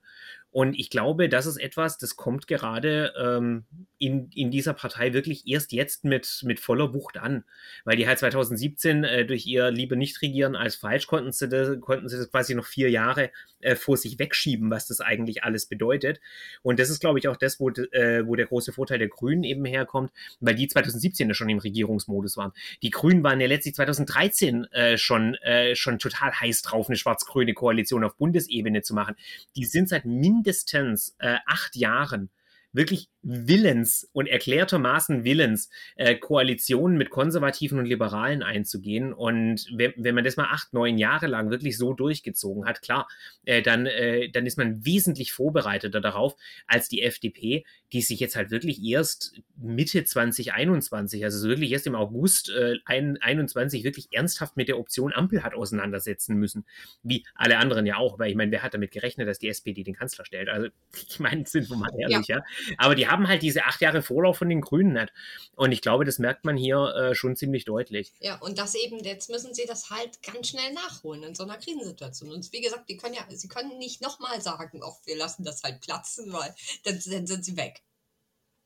Und 0.52 0.78
ich 0.78 0.90
glaube, 0.90 1.30
das 1.30 1.46
ist 1.46 1.58
etwas, 1.58 1.98
das 1.98 2.16
kommt 2.16 2.48
gerade 2.48 3.14
ähm, 3.18 3.66
in, 4.02 4.32
in 4.34 4.50
dieser 4.50 4.74
Partei 4.74 5.14
wirklich 5.14 5.48
erst 5.48 5.72
jetzt 5.72 6.04
mit, 6.04 6.42
mit 6.44 6.60
voller 6.60 6.92
Wucht 6.96 7.18
an. 7.18 7.44
Weil 7.86 7.98
die 7.98 8.08
halt 8.08 8.18
2017 8.18 9.04
äh, 9.04 9.26
durch 9.26 9.46
ihr 9.46 9.70
Liebe 9.70 9.96
nicht 9.96 10.24
regieren 10.24 10.56
als 10.56 10.76
falsch 10.76 11.06
konnten 11.06 11.32
sie, 11.32 11.48
das, 11.48 11.80
konnten 11.80 12.10
sie 12.10 12.18
das 12.18 12.32
quasi 12.32 12.56
noch 12.56 12.66
vier 12.66 12.90
Jahre 12.90 13.30
äh, 13.60 13.76
vor 13.76 13.98
sich 13.98 14.18
wegschieben, 14.18 14.72
was 14.72 14.88
das 14.88 15.02
eigentlich 15.02 15.44
alles 15.44 15.68
bedeutet. 15.68 16.20
Und 16.64 16.80
das 16.80 16.90
ist, 16.90 17.00
glaube 17.00 17.20
ich, 17.20 17.28
auch 17.28 17.38
das, 17.38 17.60
wo, 17.60 17.70
äh, 17.70 18.26
wo 18.26 18.36
der 18.36 18.48
große 18.48 18.74
Vorteil 18.74 18.98
der 18.98 19.08
Grünen 19.08 19.44
eben 19.44 19.66
herkommt, 19.66 20.12
weil 20.40 20.56
die 20.56 20.68
2017 20.68 21.28
ja 21.28 21.36
schon 21.36 21.50
im 21.50 21.60
Regierungsmodus 21.60 22.38
waren. 22.38 22.54
Die 22.82 22.90
Grünen 22.90 23.24
waren 23.24 23.40
ja 23.40 23.46
letztlich 23.46 23.76
2013 23.76 24.66
äh, 24.72 24.98
schon, 24.98 25.36
äh, 25.36 25.76
schon 25.76 26.00
total 26.00 26.34
heiß 26.34 26.64
drauf, 26.64 26.88
eine 26.90 26.98
schwarz-grüne 26.98 27.54
Koalition 27.54 28.04
auf 28.04 28.18
Bundesebene 28.18 28.82
zu 28.82 28.96
machen. 28.96 29.16
Die 29.56 29.66
sind 29.66 29.90
seit 29.90 30.06
mindestens 30.06 31.16
äh, 31.20 31.38
acht 31.46 31.76
Jahren 31.76 32.32
wirklich 32.74 33.10
Willens 33.22 34.10
und 34.14 34.28
erklärtermaßen 34.28 35.24
Willens, 35.24 35.70
äh, 35.96 36.16
Koalitionen 36.16 36.98
mit 36.98 37.10
Konservativen 37.10 37.80
und 37.80 37.86
Liberalen 37.86 38.44
einzugehen. 38.44 39.14
Und 39.14 39.68
wenn, 39.74 39.94
wenn 39.98 40.16
man 40.16 40.24
das 40.24 40.38
mal 40.38 40.50
acht, 40.52 40.74
neun 40.74 40.98
Jahre 40.98 41.28
lang 41.28 41.52
wirklich 41.52 41.78
so 41.78 41.94
durchgezogen 41.94 42.66
hat, 42.66 42.82
klar, 42.82 43.08
äh, 43.46 43.62
dann, 43.62 43.86
äh, 43.86 44.30
dann 44.30 44.46
ist 44.46 44.58
man 44.58 44.86
wesentlich 44.86 45.34
vorbereiteter 45.34 46.02
darauf 46.02 46.36
als 46.68 46.88
die 46.90 47.02
FDP, 47.02 47.64
die 47.94 48.02
sich 48.02 48.20
jetzt 48.20 48.36
halt 48.36 48.52
wirklich 48.52 48.82
erst 48.84 49.34
Mitte 49.58 50.04
2021, 50.04 51.24
also 51.24 51.48
wirklich 51.48 51.72
erst 51.72 51.88
im 51.88 51.96
August 51.96 52.50
äh, 52.50 52.78
21 52.86 53.84
wirklich 53.84 54.08
ernsthaft 54.12 54.58
mit 54.58 54.68
der 54.68 54.80
Option 54.80 55.14
Ampel 55.14 55.44
hat 55.44 55.54
auseinandersetzen 55.54 56.36
müssen. 56.38 56.66
Wie 57.04 57.26
alle 57.36 57.58
anderen 57.58 57.86
ja 57.86 57.98
auch, 57.98 58.18
weil 58.18 58.30
ich 58.30 58.36
meine, 58.36 58.52
wer 58.52 58.64
hat 58.64 58.74
damit 58.74 58.92
gerechnet, 58.92 59.28
dass 59.28 59.40
die 59.40 59.50
SPD 59.50 59.84
den 59.84 59.96
Kanzler 59.96 60.26
stellt? 60.26 60.50
Also 60.50 60.70
ich 61.10 61.20
meine, 61.20 61.46
sind 61.46 61.70
wir 61.70 61.78
mal 61.78 61.92
ehrlich, 61.98 62.28
ja. 62.28 62.38
ja. 62.38 62.44
Aber 62.78 62.96
die 62.96 63.08
haben 63.08 63.28
halt 63.28 63.42
diese 63.42 63.66
acht 63.66 63.82
Jahre 63.82 64.02
Vorlauf 64.02 64.38
von 64.38 64.50
den 64.50 64.62
Grünen 64.62 64.94
nicht. 64.94 65.14
Und 65.56 65.72
ich 65.72 65.82
glaube, 65.82 66.06
das 66.06 66.20
merkt 66.20 66.46
man 66.46 66.58
hier 66.58 66.94
äh, 66.96 67.16
schon 67.16 67.36
ziemlich 67.36 67.66
deutlich. 67.66 68.14
Ja, 68.20 68.38
und 68.40 68.58
das 68.58 68.76
eben, 68.76 69.00
jetzt 69.04 69.30
müssen 69.30 69.54
sie 69.54 69.66
das 69.66 69.90
halt 69.90 70.22
ganz 70.24 70.50
schnell 70.50 70.74
nachholen 70.74 71.24
in 71.24 71.36
so 71.36 71.44
einer 71.44 71.58
Krisensituation. 71.58 72.32
Und 72.32 72.52
wie 72.52 72.62
gesagt, 72.62 72.90
die 72.90 72.98
können 72.98 73.16
ja, 73.16 73.26
sie 73.30 73.48
können 73.48 73.78
nicht 73.78 74.02
nochmal 74.02 74.42
sagen, 74.42 74.82
auch 74.82 75.00
wir 75.06 75.18
lassen 75.18 75.44
das 75.44 75.64
halt 75.64 75.82
platzen, 75.82 76.32
weil 76.32 76.54
dann, 76.84 77.00
dann 77.06 77.28
sind 77.28 77.46
sie 77.46 77.58
weg. 77.58 77.81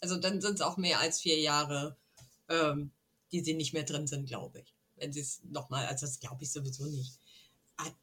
Also 0.01 0.17
dann 0.17 0.41
sind 0.41 0.55
es 0.55 0.61
auch 0.61 0.77
mehr 0.77 0.99
als 0.99 1.21
vier 1.21 1.39
Jahre, 1.39 1.97
ähm, 2.49 2.91
die 3.31 3.43
sie 3.43 3.53
nicht 3.53 3.73
mehr 3.73 3.83
drin 3.83 4.07
sind, 4.07 4.27
glaube 4.27 4.59
ich. 4.59 4.73
Wenn 4.95 5.11
sie 5.11 5.21
es 5.21 5.41
nochmal, 5.43 5.87
also 5.87 6.05
das 6.05 6.19
glaube 6.19 6.43
ich 6.43 6.51
sowieso 6.51 6.85
nicht. 6.85 7.19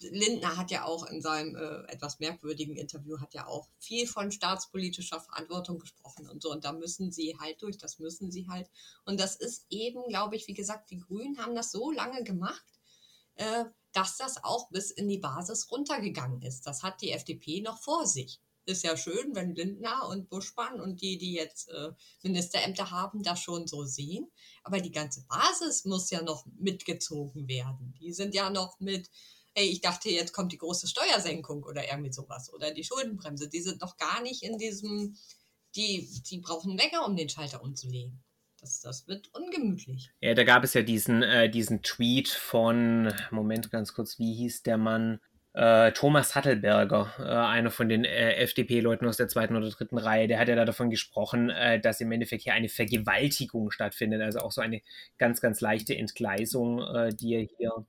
Lindner 0.01 0.57
hat 0.57 0.71
ja 0.71 0.85
auch 0.85 1.07
in 1.07 1.23
seinem 1.23 1.57
äh, 1.57 1.91
etwas 1.91 2.21
merkwürdigen 2.21 2.77
Interview 2.77 3.19
hat 3.21 3.33
ja 3.33 3.47
auch 3.47 3.69
viel 3.79 4.07
von 4.07 4.31
staatspolitischer 4.31 5.21
Verantwortung 5.21 5.79
gesprochen 5.79 6.29
und 6.29 6.43
so. 6.43 6.51
Und 6.53 6.65
da 6.65 6.73
müssen 6.73 7.11
sie 7.11 7.39
halt 7.39 7.63
durch, 7.63 7.79
das 7.79 7.99
müssen 7.99 8.31
sie 8.31 8.49
halt. 8.49 8.69
Und 9.07 9.19
das 9.19 9.37
ist 9.37 9.65
eben, 9.71 10.07
glaube 10.09 10.37
ich, 10.37 10.47
wie 10.47 10.55
gesagt, 10.55 10.91
die 10.91 10.99
Grünen 10.99 11.39
haben 11.39 11.55
das 11.55 11.73
so 11.73 11.91
lange 11.91 12.23
gemacht, 12.23 12.67
äh, 13.37 13.65
dass 13.93 14.19
das 14.19 14.45
auch 14.45 14.69
bis 14.69 14.91
in 14.91 15.09
die 15.09 15.19
Basis 15.19 15.71
runtergegangen 15.71 16.43
ist. 16.43 16.67
Das 16.67 16.83
hat 16.83 17.01
die 17.01 17.13
FDP 17.13 17.63
noch 17.63 17.81
vor 17.81 18.07
sich. 18.07 18.41
Ist 18.65 18.85
ja 18.85 18.97
schön, 18.97 19.35
wenn 19.35 19.55
Lindner 19.55 20.09
und 20.09 20.29
Buschmann 20.29 20.81
und 20.81 21.01
die, 21.01 21.19
die 21.19 21.33
jetzt 21.33 21.69
äh, 21.69 21.91
Ministerämter 22.23 22.91
haben, 22.91 23.23
das 23.23 23.41
schon 23.41 23.67
so 23.67 23.85
sehen. 23.85 24.31
Aber 24.63 24.81
die 24.81 24.93
ganze 24.93 25.25
Basis 25.27 25.85
muss 25.85 26.11
ja 26.11 26.23
noch 26.23 26.47
mitgezogen 26.59 27.49
werden. 27.49 27.95
Die 28.01 28.13
sind 28.13 28.35
ja 28.35 28.51
noch 28.51 28.79
mit 28.79 29.11
ey, 29.55 29.67
ich 29.67 29.81
dachte, 29.81 30.11
jetzt 30.11 30.33
kommt 30.33 30.53
die 30.53 30.59
große 30.59 30.87
Steuersenkung 30.87 31.63
oder 31.65 31.89
irgendwie 31.89 32.13
sowas 32.13 32.53
oder 32.53 32.73
die 32.73 32.85
Schuldenbremse. 32.85 33.49
Die 33.49 33.61
sind 33.61 33.81
noch 33.81 33.97
gar 33.97 34.23
nicht 34.23 34.43
in 34.43 34.59
diesem, 34.59 35.17
die, 35.77 36.09
die 36.31 36.39
brauchen 36.39 36.77
länger, 36.77 37.07
um 37.07 37.17
den 37.17 37.29
Schalter 37.29 37.63
umzulegen. 37.63 38.23
Das, 38.61 38.81
das 38.81 39.09
wird 39.09 39.29
ungemütlich. 39.35 40.11
Ja, 40.21 40.35
da 40.35 40.45
gab 40.45 40.63
es 40.63 40.75
ja 40.75 40.83
diesen, 40.83 41.23
äh, 41.23 41.51
diesen 41.51 41.83
Tweet 41.83 42.29
von, 42.29 43.13
Moment 43.31 43.71
ganz 43.71 43.93
kurz, 43.93 44.19
wie 44.19 44.35
hieß 44.35 44.63
der 44.63 44.79
Mann? 44.79 45.21
Äh, 45.55 45.93
Thomas 45.93 46.35
Hattelberger, 46.35 47.13
äh, 47.19 47.25
einer 47.25 47.71
von 47.71 47.89
den 47.89 48.05
äh, 48.05 48.37
FDP-Leuten 48.37 49.07
aus 49.07 49.19
der 49.19 49.29
zweiten 49.29 49.55
oder 49.55 49.69
dritten 49.69 49.99
Reihe, 49.99 50.27
der 50.27 50.39
hat 50.39 50.49
ja 50.49 50.57
da 50.57 50.65
davon 50.65 50.89
gesprochen, 50.89 51.53
dass 51.83 52.01
im 52.01 52.11
Endeffekt 52.11 52.45
hier 52.45 52.55
eine 52.55 52.69
Vergewaltigung 52.69 53.71
stattfindet, 53.71 54.23
also 54.23 54.39
auch 54.41 54.53
so 54.53 54.61
eine 54.63 54.81
ganz, 55.19 55.41
ganz 55.41 55.61
leichte 55.61 55.97
Entgleisung, 55.97 56.83
die 57.21 57.35
er 57.35 57.43
hier, 57.43 57.87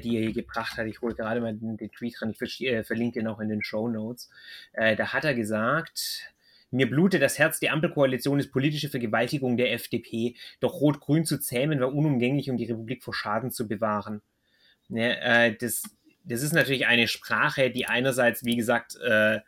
die 0.00 0.16
er 0.16 0.22
hier 0.22 0.32
gebracht 0.32 0.76
hat. 0.76 0.86
Ich 0.86 1.00
hole 1.00 1.14
gerade 1.14 1.40
mal 1.40 1.54
den, 1.54 1.76
den 1.76 1.90
Tweet 1.90 2.20
ran, 2.22 2.30
ich 2.30 2.86
verlinke 2.86 3.20
ihn 3.20 3.26
auch 3.26 3.40
in 3.40 3.48
den 3.48 3.62
Show 3.62 3.88
Notes. 3.88 4.30
da 4.74 5.12
hat 5.12 5.24
er 5.24 5.34
gesagt, 5.34 6.32
mir 6.70 6.88
blutet 6.88 7.22
das 7.22 7.38
Herz, 7.38 7.60
die 7.60 7.70
Ampelkoalition 7.70 8.40
ist 8.40 8.52
politische 8.52 8.88
Vergewaltigung 8.88 9.56
der 9.56 9.72
FDP. 9.72 10.34
Doch 10.60 10.80
Rot-Grün 10.80 11.24
zu 11.24 11.38
zähmen 11.38 11.80
war 11.80 11.94
unumgänglich, 11.94 12.50
um 12.50 12.56
die 12.56 12.64
Republik 12.64 13.02
vor 13.02 13.14
Schaden 13.14 13.50
zu 13.50 13.68
bewahren. 13.68 14.22
Ja, 14.88 15.12
äh, 15.12 15.56
das 15.56 15.82
das 16.24 16.42
ist 16.42 16.52
natürlich 16.52 16.86
eine 16.86 17.08
Sprache, 17.08 17.70
die 17.70 17.86
einerseits, 17.86 18.44
wie 18.44 18.56
gesagt, 18.56 18.96
äh, 18.96 19.40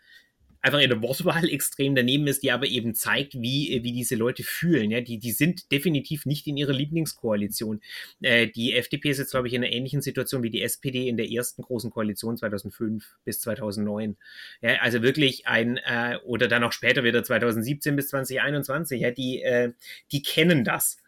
einfach 0.67 0.81
in 0.81 0.91
der 0.91 1.01
Wortwahl 1.01 1.49
extrem 1.51 1.95
daneben 1.95 2.27
ist, 2.27 2.43
die 2.43 2.51
aber 2.51 2.67
eben 2.67 2.95
zeigt, 2.95 3.35
wie, 3.35 3.81
wie 3.83 3.93
diese 3.93 4.17
Leute 4.17 4.43
fühlen. 4.43 4.91
Ja? 4.91 5.01
Die, 5.01 5.19
die 5.19 5.33
sind 5.33 5.71
definitiv 5.71 6.27
nicht 6.27 6.47
in 6.47 6.57
ihrer 6.57 6.73
Lieblingskoalition. 6.73 7.81
Äh, 8.21 8.49
die 8.49 8.75
FDP 8.75 9.11
ist 9.11 9.19
jetzt, 9.19 9.31
glaube 9.31 9.49
ich, 9.49 9.55
in 9.55 9.63
einer 9.63 9.73
ähnlichen 9.73 10.03
Situation 10.03 10.43
wie 10.43 10.51
die 10.51 10.63
SPD 10.63 11.09
in 11.09 11.17
der 11.17 11.31
ersten 11.31 11.63
großen 11.63 11.91
Koalition 11.91 12.37
2005 12.37 13.17
bis 13.25 13.41
2009. 13.41 14.17
Ja, 14.61 14.81
also 14.81 15.03
wirklich 15.03 15.47
ein, 15.47 15.79
äh, 15.79 16.19
oder 16.25 16.49
dann 16.49 16.65
auch 16.65 16.73
später 16.73 17.05
wieder 17.05 17.23
2017 17.23 17.97
bis 17.97 18.09
2021, 18.09 19.01
ja, 19.01 19.11
die, 19.11 19.43
äh, 19.43 19.73
die 20.13 20.23
kennen 20.23 20.65
das. 20.65 20.99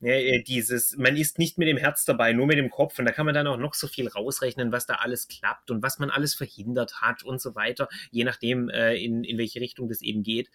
Ja, 0.00 0.12
äh, 0.12 0.42
dieses, 0.42 0.96
man 0.96 1.16
ist 1.16 1.38
nicht 1.38 1.58
mit 1.58 1.66
dem 1.66 1.76
Herz 1.76 2.04
dabei, 2.04 2.32
nur 2.32 2.46
mit 2.46 2.56
dem 2.56 2.70
Kopf. 2.70 2.98
Und 2.98 3.04
da 3.06 3.12
kann 3.12 3.26
man 3.26 3.34
dann 3.34 3.48
auch 3.48 3.56
noch 3.56 3.74
so 3.74 3.88
viel 3.88 4.06
rausrechnen, 4.06 4.70
was 4.70 4.86
da 4.86 4.94
alles 4.94 5.26
klappt 5.26 5.70
und 5.72 5.82
was 5.82 5.98
man 5.98 6.10
alles 6.10 6.34
verhindert 6.34 7.00
hat 7.00 7.24
und 7.24 7.40
so 7.40 7.56
weiter, 7.56 7.88
je 8.12 8.24
nachdem, 8.24 8.68
äh, 8.68 8.94
in, 8.94 9.24
in 9.24 9.38
welche 9.38 9.60
Richtung 9.60 9.88
das 9.88 10.00
eben 10.00 10.22
geht. 10.22 10.50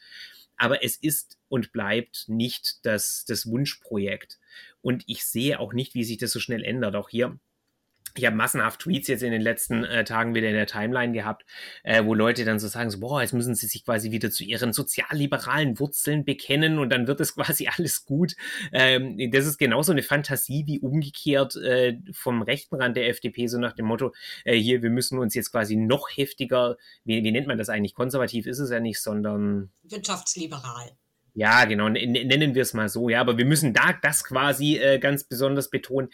Aber 0.56 0.84
es 0.84 0.96
ist 0.96 1.38
und 1.50 1.74
bleibt 1.74 2.26
nicht 2.30 2.86
das, 2.86 3.26
das 3.26 3.46
Wunschprojekt. 3.48 4.40
Und 4.82 5.04
ich 5.08 5.26
sehe 5.26 5.60
auch 5.60 5.74
nicht, 5.74 5.94
wie 5.94 6.06
sich 6.06 6.18
das 6.18 6.32
so 6.32 6.40
schnell 6.40 6.64
ändert. 6.64 6.96
Auch 6.96 7.10
hier 7.10 7.38
ich 8.16 8.26
habe 8.26 8.36
massenhaft 8.36 8.82
Tweets 8.82 9.08
jetzt 9.08 9.24
in 9.24 9.32
den 9.32 9.42
letzten 9.42 9.84
äh, 9.84 10.04
Tagen 10.04 10.36
wieder 10.36 10.48
in 10.48 10.56
der 10.56 10.68
Timeline 10.68 11.14
gehabt, 11.14 11.46
äh, 11.84 12.04
wo 12.06 12.14
Leute 12.14 12.46
dann 12.46 12.60
so 12.60 12.68
sagen, 12.68 12.90
so, 12.90 13.00
boah, 13.00 13.22
jetzt 13.22 13.34
müssen 13.34 13.56
sie 13.56 13.68
sich 13.68 13.86
quasi 13.86 14.12
wieder 14.12 14.30
zu 14.30 14.44
ihren 14.44 14.74
sozialliberalen 14.74 15.80
Wurzeln 15.80 16.24
bekennen 16.24 16.78
und 16.78 16.90
dann 16.90 17.08
wird 17.08 17.20
es 17.22 17.36
quasi 17.36 17.68
alles 17.68 18.06
gut. 18.06 18.36
Ähm, 18.72 19.18
das 19.32 19.46
ist 19.46 19.58
genauso 19.58 19.92
eine 19.92 20.04
Fantasie 20.04 20.64
wie 20.68 20.80
umgekehrt 20.80 21.56
äh, 21.56 21.98
vom 22.12 22.42
rechten 22.42 22.76
Rand 22.76 22.98
der 22.98 23.10
FDP, 23.10 23.48
so 23.48 23.58
nach 23.58 23.74
dem 23.74 23.86
Motto, 23.86 24.14
äh, 24.46 24.56
hier, 24.56 24.82
wir 24.84 24.90
müssen 24.90 25.18
uns 25.18 25.34
jetzt 25.34 25.52
quasi 25.52 25.76
noch 25.76 26.10
heftiger, 26.16 26.78
wie, 27.04 27.24
wie 27.24 27.32
nennt 27.32 27.48
man 27.48 27.58
das 27.58 27.70
eigentlich? 27.70 27.96
Konservativ 27.96 28.46
ist 28.46 28.60
es 28.60 28.70
ja 28.70 28.80
nicht, 28.80 29.02
sondern 29.02 29.72
wirtschaftsliberal. 29.84 30.92
Ja, 31.36 31.66
genau, 31.66 31.90
nennen 31.90 32.54
wir 32.54 32.62
es 32.62 32.76
mal 32.76 32.90
so, 32.90 33.10
ja, 33.10 33.20
aber 33.20 33.40
wir 33.40 33.46
müssen 33.46 33.74
da 33.74 33.94
das 34.04 34.24
quasi 34.24 34.78
äh, 34.78 35.00
ganz 35.00 35.24
besonders 35.24 35.72
betonen. 35.72 36.10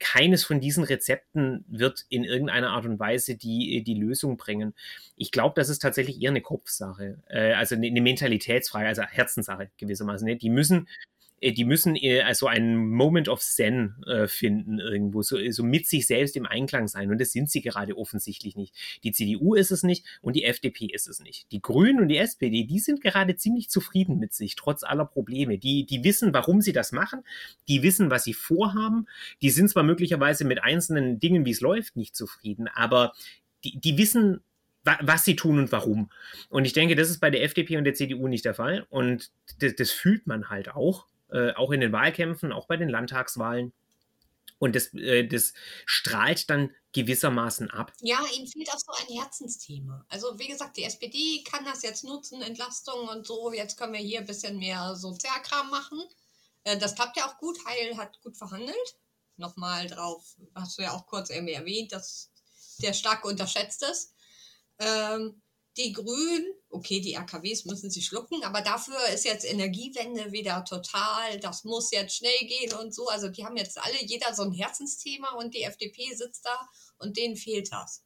Keines 0.00 0.44
von 0.44 0.60
diesen 0.60 0.82
Rezepten 0.82 1.64
wird 1.68 2.04
in 2.08 2.24
irgendeiner 2.24 2.70
Art 2.70 2.84
und 2.84 2.98
Weise 2.98 3.36
die, 3.36 3.84
die 3.84 3.94
Lösung 3.94 4.36
bringen. 4.36 4.74
Ich 5.16 5.30
glaube, 5.30 5.54
das 5.54 5.68
ist 5.68 5.78
tatsächlich 5.78 6.20
eher 6.20 6.30
eine 6.30 6.40
Kopfsache, 6.40 7.22
äh, 7.28 7.52
also 7.52 7.76
eine, 7.76 7.86
eine 7.86 8.00
Mentalitätsfrage, 8.00 8.88
also 8.88 9.02
Herzenssache 9.02 9.70
gewissermaßen. 9.76 10.26
Ne? 10.26 10.34
Die 10.34 10.50
müssen 10.50 10.88
äh, 10.88 11.13
die 11.52 11.64
müssen 11.64 11.96
äh, 11.96 12.22
also 12.22 12.46
einen 12.46 12.88
Moment 12.90 13.28
of 13.28 13.40
Zen 13.40 13.96
äh, 14.06 14.26
finden 14.26 14.78
irgendwo, 14.78 15.22
so, 15.22 15.38
so 15.50 15.62
mit 15.62 15.86
sich 15.86 16.06
selbst 16.06 16.36
im 16.36 16.46
Einklang 16.46 16.88
sein. 16.88 17.10
Und 17.10 17.20
das 17.20 17.32
sind 17.32 17.50
sie 17.50 17.60
gerade 17.60 17.96
offensichtlich 17.96 18.56
nicht. 18.56 18.74
Die 19.04 19.12
CDU 19.12 19.54
ist 19.54 19.70
es 19.70 19.82
nicht 19.82 20.06
und 20.22 20.36
die 20.36 20.44
FDP 20.44 20.86
ist 20.86 21.08
es 21.08 21.20
nicht. 21.20 21.50
Die 21.52 21.60
Grünen 21.60 22.00
und 22.00 22.08
die 22.08 22.18
SPD, 22.18 22.64
die 22.64 22.78
sind 22.78 23.00
gerade 23.00 23.36
ziemlich 23.36 23.68
zufrieden 23.68 24.18
mit 24.18 24.32
sich, 24.32 24.56
trotz 24.56 24.82
aller 24.82 25.04
Probleme. 25.04 25.58
Die, 25.58 25.86
die 25.86 26.04
wissen, 26.04 26.32
warum 26.32 26.60
sie 26.60 26.72
das 26.72 26.92
machen. 26.92 27.22
Die 27.68 27.82
wissen, 27.82 28.10
was 28.10 28.24
sie 28.24 28.34
vorhaben. 28.34 29.06
Die 29.42 29.50
sind 29.50 29.68
zwar 29.68 29.82
möglicherweise 29.82 30.44
mit 30.44 30.62
einzelnen 30.62 31.20
Dingen, 31.20 31.44
wie 31.44 31.50
es 31.50 31.60
läuft, 31.60 31.96
nicht 31.96 32.16
zufrieden, 32.16 32.68
aber 32.68 33.12
die, 33.64 33.80
die 33.80 33.98
wissen, 33.98 34.40
was 34.84 35.24
sie 35.24 35.36
tun 35.36 35.58
und 35.58 35.72
warum. 35.72 36.10
Und 36.50 36.66
ich 36.66 36.74
denke, 36.74 36.94
das 36.94 37.08
ist 37.08 37.20
bei 37.20 37.30
der 37.30 37.42
FDP 37.42 37.78
und 37.78 37.84
der 37.84 37.94
CDU 37.94 38.28
nicht 38.28 38.44
der 38.44 38.54
Fall. 38.54 38.86
Und 38.90 39.30
das, 39.58 39.74
das 39.76 39.90
fühlt 39.90 40.26
man 40.26 40.50
halt 40.50 40.74
auch. 40.74 41.06
Äh, 41.30 41.52
auch 41.54 41.70
in 41.72 41.80
den 41.80 41.92
Wahlkämpfen, 41.92 42.52
auch 42.52 42.66
bei 42.66 42.76
den 42.76 42.88
Landtagswahlen. 42.88 43.72
Und 44.58 44.76
das, 44.76 44.94
äh, 44.94 45.26
das 45.26 45.52
strahlt 45.84 46.48
dann 46.48 46.70
gewissermaßen 46.92 47.70
ab. 47.70 47.92
Ja, 48.00 48.18
ihm 48.36 48.46
fehlt 48.46 48.70
auch 48.70 48.78
so 48.78 48.92
ein 48.92 49.14
Herzensthema. 49.14 50.04
Also 50.08 50.38
wie 50.38 50.48
gesagt, 50.48 50.76
die 50.76 50.84
SPD 50.84 51.42
kann 51.44 51.64
das 51.64 51.82
jetzt 51.82 52.04
nutzen, 52.04 52.40
Entlastung 52.40 53.08
und 53.08 53.26
so. 53.26 53.52
Jetzt 53.52 53.76
können 53.76 53.92
wir 53.92 54.00
hier 54.00 54.20
ein 54.20 54.26
bisschen 54.26 54.58
mehr 54.58 54.94
Sozialkram 54.94 55.70
machen. 55.70 56.02
Äh, 56.62 56.78
das 56.78 56.94
klappt 56.94 57.16
ja 57.16 57.26
auch 57.26 57.38
gut. 57.38 57.58
Heil 57.66 57.96
hat 57.96 58.20
gut 58.22 58.36
verhandelt. 58.36 58.96
Nochmal 59.36 59.88
drauf, 59.88 60.36
hast 60.54 60.78
du 60.78 60.82
ja 60.82 60.92
auch 60.92 61.06
kurz 61.06 61.30
irgendwie 61.30 61.54
erwähnt, 61.54 61.92
dass 61.92 62.30
der 62.80 62.92
stark 62.92 63.24
unterschätzt 63.24 63.82
ist. 63.82 64.14
Ähm, 64.78 65.42
die 65.76 65.92
Grünen, 65.92 66.46
okay, 66.70 67.00
die 67.00 67.16
AKWs 67.16 67.64
müssen 67.64 67.90
sie 67.90 68.02
schlucken, 68.02 68.42
aber 68.44 68.60
dafür 68.60 68.98
ist 69.12 69.24
jetzt 69.24 69.44
Energiewende 69.44 70.32
wieder 70.32 70.64
total, 70.64 71.40
das 71.40 71.64
muss 71.64 71.90
jetzt 71.90 72.16
schnell 72.16 72.38
gehen 72.46 72.72
und 72.74 72.94
so. 72.94 73.08
Also 73.08 73.28
die 73.28 73.44
haben 73.44 73.56
jetzt 73.56 73.78
alle, 73.78 74.04
jeder 74.04 74.34
so 74.34 74.42
ein 74.42 74.52
Herzensthema 74.52 75.34
und 75.34 75.54
die 75.54 75.62
FDP 75.62 76.14
sitzt 76.14 76.44
da 76.44 76.68
und 76.98 77.16
denen 77.16 77.36
fehlt 77.36 77.72
das. 77.72 78.04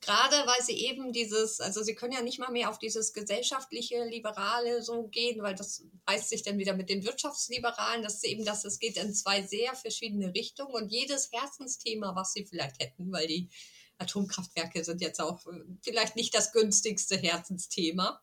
Gerade 0.00 0.36
weil 0.46 0.62
sie 0.64 0.76
eben 0.86 1.12
dieses, 1.12 1.60
also 1.60 1.82
sie 1.82 1.94
können 1.94 2.12
ja 2.12 2.22
nicht 2.22 2.38
mal 2.38 2.52
mehr 2.52 2.70
auf 2.70 2.78
dieses 2.78 3.12
gesellschaftliche 3.12 4.04
Liberale 4.04 4.80
so 4.80 5.08
gehen, 5.08 5.42
weil 5.42 5.56
das 5.56 5.84
reißt 6.06 6.28
sich 6.28 6.42
dann 6.42 6.58
wieder 6.58 6.74
mit 6.74 6.88
den 6.88 7.04
Wirtschaftsliberalen, 7.04 8.02
dass 8.02 8.22
eben, 8.22 8.44
dass 8.44 8.64
es 8.64 8.78
geht 8.78 8.96
in 8.96 9.12
zwei 9.12 9.42
sehr 9.42 9.74
verschiedene 9.74 10.32
Richtungen 10.34 10.72
und 10.72 10.92
jedes 10.92 11.32
Herzensthema, 11.32 12.14
was 12.14 12.32
sie 12.32 12.46
vielleicht 12.46 12.80
hätten, 12.80 13.10
weil 13.10 13.26
die 13.26 13.50
Atomkraftwerke 13.98 14.84
sind 14.84 15.00
jetzt 15.00 15.20
auch 15.20 15.46
äh, 15.46 15.60
vielleicht 15.82 16.16
nicht 16.16 16.34
das 16.34 16.52
günstigste 16.52 17.16
Herzensthema. 17.16 18.20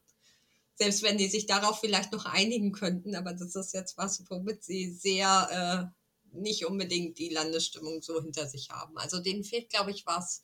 Selbst 0.75 1.03
wenn 1.03 1.17
die 1.17 1.29
sich 1.29 1.45
darauf 1.45 1.79
vielleicht 1.79 2.11
noch 2.11 2.25
einigen 2.25 2.73
könnten, 2.73 3.15
aber 3.15 3.33
das 3.33 3.55
ist 3.55 3.73
jetzt 3.73 3.97
was, 3.97 4.23
womit 4.29 4.63
sie 4.63 4.91
sehr 4.91 5.93
äh, 5.93 6.37
nicht 6.37 6.65
unbedingt 6.65 7.17
die 7.17 7.29
Landesstimmung 7.29 8.01
so 8.01 8.21
hinter 8.21 8.45
sich 8.45 8.71
haben. 8.71 8.97
Also 8.97 9.19
denen 9.19 9.43
fehlt, 9.43 9.69
glaube 9.69 9.91
ich, 9.91 10.05
was, 10.05 10.43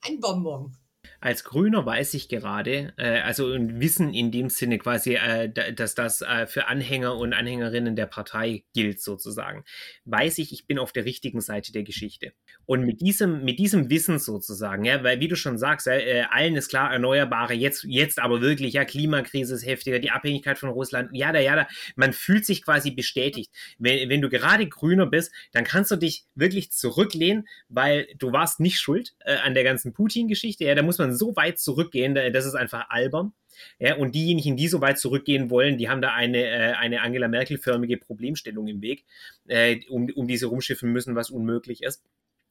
ein 0.00 0.20
Bonbon 0.20 0.76
als 1.20 1.44
Grüner 1.44 1.84
weiß 1.84 2.14
ich 2.14 2.28
gerade, 2.28 2.92
äh, 2.96 3.20
also 3.20 3.48
Wissen 3.48 4.14
in 4.14 4.30
dem 4.30 4.50
Sinne 4.50 4.78
quasi, 4.78 5.14
äh, 5.14 5.48
dass 5.72 5.94
das 5.94 6.22
äh, 6.22 6.46
für 6.46 6.68
Anhänger 6.68 7.16
und 7.16 7.32
Anhängerinnen 7.32 7.96
der 7.96 8.06
Partei 8.06 8.64
gilt 8.74 9.00
sozusagen, 9.00 9.64
weiß 10.04 10.38
ich, 10.38 10.52
ich 10.52 10.66
bin 10.66 10.78
auf 10.78 10.92
der 10.92 11.04
richtigen 11.04 11.40
Seite 11.40 11.72
der 11.72 11.82
Geschichte. 11.82 12.32
Und 12.66 12.84
mit 12.84 13.00
diesem, 13.00 13.44
mit 13.44 13.58
diesem 13.58 13.90
Wissen 13.90 14.18
sozusagen, 14.18 14.84
ja, 14.84 15.02
weil 15.02 15.20
wie 15.20 15.28
du 15.28 15.36
schon 15.36 15.58
sagst, 15.58 15.86
äh, 15.86 16.24
allen 16.30 16.56
ist 16.56 16.68
klar, 16.68 16.92
Erneuerbare, 16.92 17.54
jetzt, 17.54 17.84
jetzt 17.84 18.18
aber 18.20 18.40
wirklich, 18.40 18.74
ja, 18.74 18.84
Klimakrise 18.84 19.54
ist 19.54 19.66
heftiger, 19.66 19.98
die 19.98 20.10
Abhängigkeit 20.10 20.58
von 20.58 20.70
Russland, 20.70 21.10
ja, 21.12 21.32
da, 21.32 21.40
ja, 21.40 21.56
da, 21.56 21.68
man 21.96 22.12
fühlt 22.12 22.44
sich 22.44 22.62
quasi 22.62 22.90
bestätigt. 22.90 23.50
Wenn, 23.78 24.08
wenn 24.08 24.20
du 24.20 24.28
gerade 24.28 24.68
Grüner 24.68 25.06
bist, 25.06 25.32
dann 25.52 25.64
kannst 25.64 25.90
du 25.90 25.96
dich 25.96 26.26
wirklich 26.34 26.70
zurücklehnen, 26.70 27.48
weil 27.68 28.06
du 28.18 28.32
warst 28.32 28.60
nicht 28.60 28.78
schuld 28.78 29.14
äh, 29.20 29.36
an 29.36 29.54
der 29.54 29.64
ganzen 29.64 29.92
Putin-Geschichte, 29.92 30.64
ja, 30.64 30.74
da 30.74 30.82
muss 30.82 30.97
man 30.98 31.14
so 31.14 31.36
weit 31.36 31.58
zurückgehen, 31.58 32.14
das 32.14 32.46
ist 32.46 32.54
einfach 32.54 32.90
albern. 32.90 33.32
Ja, 33.78 33.96
und 33.96 34.14
diejenigen, 34.14 34.56
die 34.56 34.68
so 34.68 34.80
weit 34.80 34.98
zurückgehen 34.98 35.50
wollen, 35.50 35.78
die 35.78 35.88
haben 35.88 36.00
da 36.00 36.12
eine, 36.12 36.44
äh, 36.44 36.72
eine 36.74 37.00
Angela 37.02 37.28
Merkel-förmige 37.28 37.96
Problemstellung 37.96 38.68
im 38.68 38.82
Weg, 38.82 39.04
äh, 39.48 39.80
um, 39.88 40.08
um 40.14 40.28
diese 40.28 40.46
rumschiffen 40.46 40.92
müssen, 40.92 41.16
was 41.16 41.30
unmöglich 41.30 41.82
ist. 41.82 42.04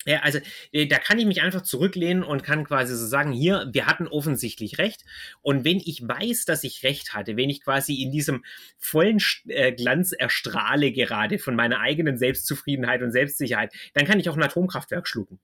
Ja, 0.05 0.19
also 0.21 0.39
äh, 0.71 0.87
da 0.87 0.99
kann 0.99 1.19
ich 1.19 1.25
mich 1.25 1.41
einfach 1.41 1.63
zurücklehnen 1.63 2.23
und 2.23 2.41
kann 2.43 2.63
quasi 2.63 2.95
so 2.95 3.05
sagen, 3.05 3.33
hier, 3.33 3.67
wir 3.73 3.87
hatten 3.87 4.07
offensichtlich 4.07 4.77
recht. 4.77 5.03
Und 5.41 5.65
wenn 5.65 5.77
ich 5.77 6.01
weiß, 6.07 6.45
dass 6.45 6.63
ich 6.63 6.83
recht 6.83 7.13
hatte, 7.13 7.35
wenn 7.35 7.49
ich 7.49 7.61
quasi 7.61 8.01
in 8.01 8.11
diesem 8.11 8.45
vollen 8.77 9.21
äh, 9.47 9.73
Glanz 9.73 10.13
erstrahle 10.13 10.93
gerade 10.93 11.39
von 11.39 11.55
meiner 11.55 11.81
eigenen 11.81 12.17
Selbstzufriedenheit 12.17 13.01
und 13.01 13.11
Selbstsicherheit, 13.11 13.73
dann 13.93 14.05
kann 14.05 14.19
ich 14.19 14.29
auch 14.29 14.37
ein 14.37 14.43
Atomkraftwerk 14.43 15.07
schlucken. 15.07 15.39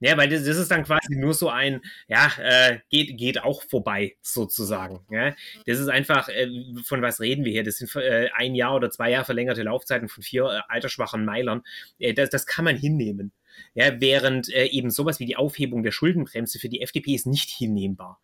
Ja, 0.00 0.16
weil 0.16 0.28
das, 0.28 0.44
das 0.44 0.56
ist 0.56 0.70
dann 0.70 0.84
quasi 0.84 1.16
nur 1.16 1.34
so 1.34 1.48
ein, 1.48 1.80
ja, 2.06 2.30
äh, 2.38 2.78
geht, 2.88 3.18
geht 3.18 3.42
auch 3.42 3.62
vorbei, 3.62 4.16
sozusagen. 4.22 5.00
Ja? 5.10 5.34
Das 5.66 5.78
ist 5.80 5.88
einfach, 5.88 6.28
äh, 6.28 6.48
von 6.84 7.02
was 7.02 7.20
reden 7.20 7.44
wir 7.44 7.52
hier? 7.52 7.64
Das 7.64 7.78
sind 7.78 7.94
äh, 7.96 8.28
ein 8.34 8.54
Jahr 8.54 8.76
oder 8.76 8.90
zwei 8.90 9.10
Jahre 9.10 9.24
verlängerte 9.24 9.62
Laufzeiten 9.64 10.08
von 10.08 10.22
vier 10.22 10.44
äh, 10.44 10.60
altersschwachen 10.68 11.24
Meilern. 11.24 11.62
Äh, 11.98 12.14
das, 12.14 12.30
das 12.30 12.46
kann 12.46 12.64
man 12.64 12.76
hinnehmen. 12.76 13.32
Ja, 13.74 14.00
während 14.00 14.52
äh, 14.52 14.66
eben 14.66 14.90
sowas 14.90 15.20
wie 15.20 15.26
die 15.26 15.36
Aufhebung 15.36 15.82
der 15.82 15.92
Schuldenbremse 15.92 16.58
für 16.58 16.68
die 16.68 16.82
FDP 16.82 17.14
ist 17.14 17.26
nicht 17.26 17.50
hinnehmbar. 17.50 18.20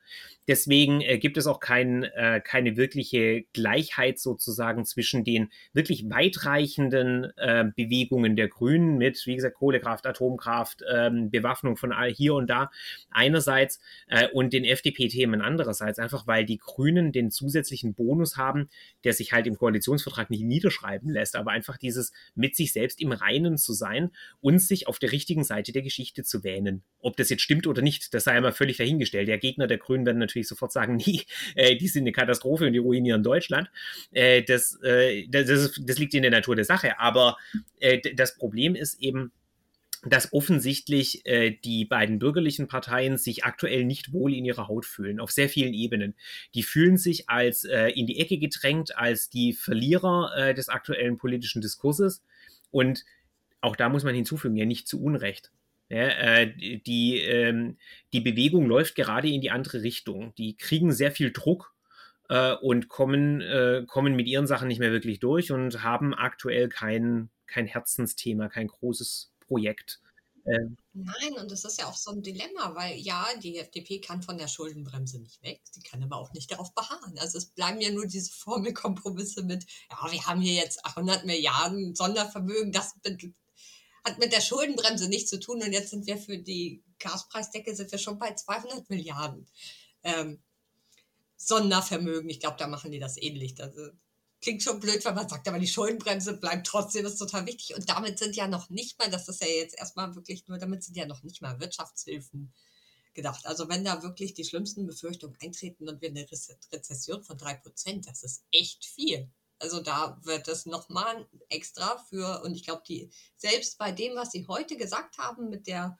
Deswegen 0.47 1.01
äh, 1.01 1.18
gibt 1.18 1.37
es 1.37 1.47
auch 1.47 1.61
kein, 1.61 2.05
äh, 2.05 2.41
keine 2.45 2.76
wirkliche 2.76 3.45
Gleichheit 3.53 4.18
sozusagen 4.18 4.85
zwischen 4.85 5.24
den 5.24 5.51
wirklich 5.72 6.11
weitreichenden 6.11 7.32
äh, 7.37 7.64
Bewegungen 7.74 8.37
der 8.37 8.49
Grünen 8.49 8.99
mit, 8.99 9.24
wie 9.26 9.37
gesagt, 9.37 9.57
Kohlekraft, 9.57 10.07
Atomkraft, 10.07 10.82
ähm, 10.93 11.30
Bewaffnung 11.30 11.76
von 11.76 11.93
all 11.93 12.12
hier 12.12 12.35
und 12.35 12.49
da 12.49 12.70
einerseits 13.11 13.80
äh, 14.09 14.28
und 14.28 14.53
den 14.53 14.64
FDP-Themen 14.64 15.41
andererseits, 15.41 15.99
einfach 15.99 16.26
weil 16.26 16.45
die 16.45 16.59
Grünen 16.59 17.12
den 17.12 17.30
zusätzlichen 17.30 17.95
Bonus 17.95 18.37
haben, 18.37 18.68
der 19.05 19.14
sich 19.14 19.32
halt 19.32 19.47
im 19.47 19.57
Koalitionsvertrag 19.57 20.28
nicht 20.30 20.45
niederschreiben 20.45 21.11
lässt, 21.11 21.37
aber 21.37 21.53
einfach 21.53 21.78
dieses 21.78 22.12
mit 22.35 22.55
sich 22.55 22.72
selbst 22.72 23.01
im 23.01 23.12
Reinen 23.12 23.57
zu 23.57 23.72
sein 23.72 24.11
und 24.41 24.59
sich 24.59 24.89
auf 24.89 24.99
der 24.99 25.12
richtigen 25.12 25.24
Seite 25.45 25.72
der 25.72 25.83
Geschichte 25.83 26.25
zu 26.25 26.45
wähnen. 26.45 26.83
Ob 27.01 27.16
das 27.16 27.31
jetzt 27.31 27.43
stimmt 27.43 27.66
oder 27.66 27.83
nicht, 27.83 28.12
das 28.12 28.25
sei 28.25 28.33
einmal 28.33 28.53
völlig 28.53 28.77
dahingestellt. 28.77 29.29
Der 29.29 29.39
Gegner 29.39 29.66
der 29.66 29.79
Grünen 29.79 30.05
werden 30.05 30.18
natürlich 30.18 30.49
sofort 30.49 30.72
sagen, 30.72 30.97
nee, 31.07 31.22
äh, 31.55 31.77
die 31.77 31.89
sind 31.89 32.03
eine 32.03 32.12
Katastrophe 32.12 32.66
und 32.66 32.72
die 32.72 32.79
ruinieren 32.79 33.22
Deutschland. 33.22 33.70
Äh, 34.12 34.43
das, 34.43 34.79
äh, 34.83 35.27
das, 35.29 35.81
das, 35.81 35.99
liegt 35.99 36.14
in 36.14 36.22
der 36.22 36.31
Natur 36.31 36.57
der 36.57 36.64
Sache. 36.64 36.99
Aber 36.99 37.37
äh, 37.81 38.01
das 38.14 38.37
Problem 38.37 38.75
ist 38.75 39.01
eben, 39.01 39.33
dass 40.07 40.33
offensichtlich 40.33 41.25
äh, 41.27 41.51
die 41.64 41.85
beiden 41.85 42.18
bürgerlichen 42.18 42.66
Parteien 42.66 43.16
sich 43.16 43.45
aktuell 43.45 43.85
nicht 43.85 44.12
wohl 44.12 44.35
in 44.35 44.45
ihrer 44.45 44.68
Haut 44.68 44.85
fühlen, 44.85 45.20
auf 45.20 45.31
sehr 45.31 45.49
vielen 45.49 45.72
Ebenen. 45.72 46.14
Die 46.55 46.62
fühlen 46.62 46.97
sich 46.97 47.29
als 47.29 47.64
äh, 47.64 47.89
in 47.89 48.07
die 48.07 48.20
Ecke 48.20 48.39
gedrängt, 48.39 48.97
als 48.97 49.31
die 49.31 49.53
Verlierer 49.53 50.33
äh, 50.37 50.55
des 50.55 50.68
aktuellen 50.68 51.16
politischen 51.16 51.62
Diskurses. 51.62 52.22
Und 52.70 53.05
auch 53.64 53.76
da 53.76 53.88
muss 53.88 54.04
man 54.04 54.14
hinzufügen, 54.14 54.56
ja 54.56 54.66
nicht 54.66 54.86
zu 54.86 55.02
Unrecht. 55.02 55.50
Ja, 55.88 56.08
äh, 56.08 56.80
die, 56.80 57.18
ähm, 57.18 57.76
die 58.12 58.20
Bewegung 58.20 58.66
läuft 58.66 58.94
gerade 58.94 59.28
in 59.28 59.40
die 59.40 59.50
andere 59.50 59.82
Richtung. 59.82 60.34
Die 60.36 60.56
kriegen 60.56 60.92
sehr 60.92 61.12
viel 61.12 61.32
Druck 61.32 61.74
äh, 62.28 62.54
und 62.54 62.88
kommen, 62.88 63.40
äh, 63.40 63.84
kommen 63.86 64.16
mit 64.16 64.26
ihren 64.26 64.46
Sachen 64.46 64.68
nicht 64.68 64.80
mehr 64.80 64.92
wirklich 64.92 65.20
durch 65.20 65.52
und 65.52 65.82
haben 65.82 66.14
aktuell 66.14 66.68
kein, 66.68 67.30
kein 67.46 67.66
Herzensthema, 67.66 68.48
kein 68.48 68.68
großes 68.68 69.32
Projekt. 69.40 70.00
Ähm. 70.46 70.76
Nein, 70.92 71.32
und 71.40 71.50
das 71.50 71.64
ist 71.64 71.80
ja 71.80 71.86
auch 71.86 71.96
so 71.96 72.10
ein 72.10 72.22
Dilemma, 72.22 72.74
weil 72.74 72.98
ja, 72.98 73.26
die 73.42 73.58
FDP 73.58 74.00
kann 74.00 74.22
von 74.22 74.36
der 74.36 74.48
Schuldenbremse 74.48 75.18
nicht 75.18 75.42
weg, 75.42 75.60
sie 75.70 75.80
kann 75.80 76.02
aber 76.02 76.16
auch 76.16 76.32
nicht 76.32 76.50
darauf 76.50 76.74
beharren. 76.74 77.18
Also 77.18 77.38
es 77.38 77.46
bleiben 77.46 77.80
ja 77.80 77.90
nur 77.90 78.06
diese 78.06 78.30
Formelkompromisse 78.30 79.42
mit, 79.42 79.64
ja, 79.90 80.12
wir 80.12 80.26
haben 80.26 80.40
hier 80.40 80.54
jetzt 80.54 80.84
100 80.84 81.24
Milliarden 81.24 81.94
Sondervermögen, 81.94 82.72
das 82.72 82.94
hat 84.05 84.18
mit 84.18 84.32
der 84.32 84.40
Schuldenbremse 84.40 85.09
nichts 85.09 85.30
zu 85.30 85.40
tun 85.40 85.62
und 85.62 85.72
jetzt 85.72 85.90
sind 85.90 86.07
wir 86.07 86.18
für 86.18 86.38
die 86.38 86.82
Gaspreisdecke 86.98 87.74
sind 87.74 87.90
wir 87.90 87.98
schon 87.98 88.18
bei 88.18 88.34
200 88.34 88.88
Milliarden 88.90 89.46
ähm, 90.02 90.42
Sondervermögen. 91.36 92.30
Ich 92.30 92.40
glaube, 92.40 92.57
da 92.59 92.66
machen 92.66 92.90
die 92.90 92.98
das 92.98 93.20
ähnlich. 93.20 93.55
Das 93.55 93.76
äh, 93.76 93.90
klingt 94.40 94.62
schon 94.62 94.80
blöd, 94.80 95.05
wenn 95.05 95.14
man 95.14 95.28
sagt, 95.28 95.48
aber 95.48 95.59
die 95.59 95.66
Schuldenbremse 95.66 96.36
bleibt 96.36 96.66
trotzdem, 96.66 97.07
ist 97.07 97.16
total 97.16 97.46
wichtig. 97.46 97.74
Und 97.74 97.88
damit 97.88 98.18
sind 98.18 98.36
ja 98.36 98.46
noch 98.46 98.70
nicht 98.70 98.98
mal, 98.98 99.11
das 99.11 99.28
ist 99.28 99.40
ja 99.40 99.48
jetzt 99.48 99.78
erstmal 99.78 100.14
wirklich 100.14 100.46
nur, 100.48 100.59
damit 100.59 100.82
sind 100.84 100.96
ja 100.96 101.07
noch 101.07 101.22
nicht 101.22 101.42
mal 101.42 101.59
Wirtschaftshilfen 101.61 102.52
gedacht. 103.14 103.46
Also 103.46 103.68
wenn 103.68 103.84
da 103.84 104.02
wirklich 104.02 104.34
die 104.34 104.44
schlimmsten 104.44 104.86
Befürchtungen 104.86 105.36
eintreten 105.40 105.88
und 105.88 106.02
wir 106.02 106.11
eine 106.11 106.26
Rezession 106.72 107.22
von 107.22 107.38
3%, 107.38 108.07
das 108.07 108.22
ist 108.22 108.44
echt 108.50 108.84
viel. 108.84 109.30
Also 109.59 109.80
da 109.80 110.18
wird 110.22 110.48
es 110.48 110.66
nochmal 110.66 111.28
extra 111.48 111.98
für, 112.09 112.42
und 112.42 112.55
ich 112.55 112.64
glaube, 112.64 112.82
die, 112.86 113.11
selbst 113.36 113.78
bei 113.78 113.92
dem, 113.92 114.16
was 114.16 114.32
Sie 114.32 114.46
heute 114.46 114.76
gesagt 114.76 115.18
haben, 115.18 115.48
mit 115.48 115.66
der, 115.66 115.98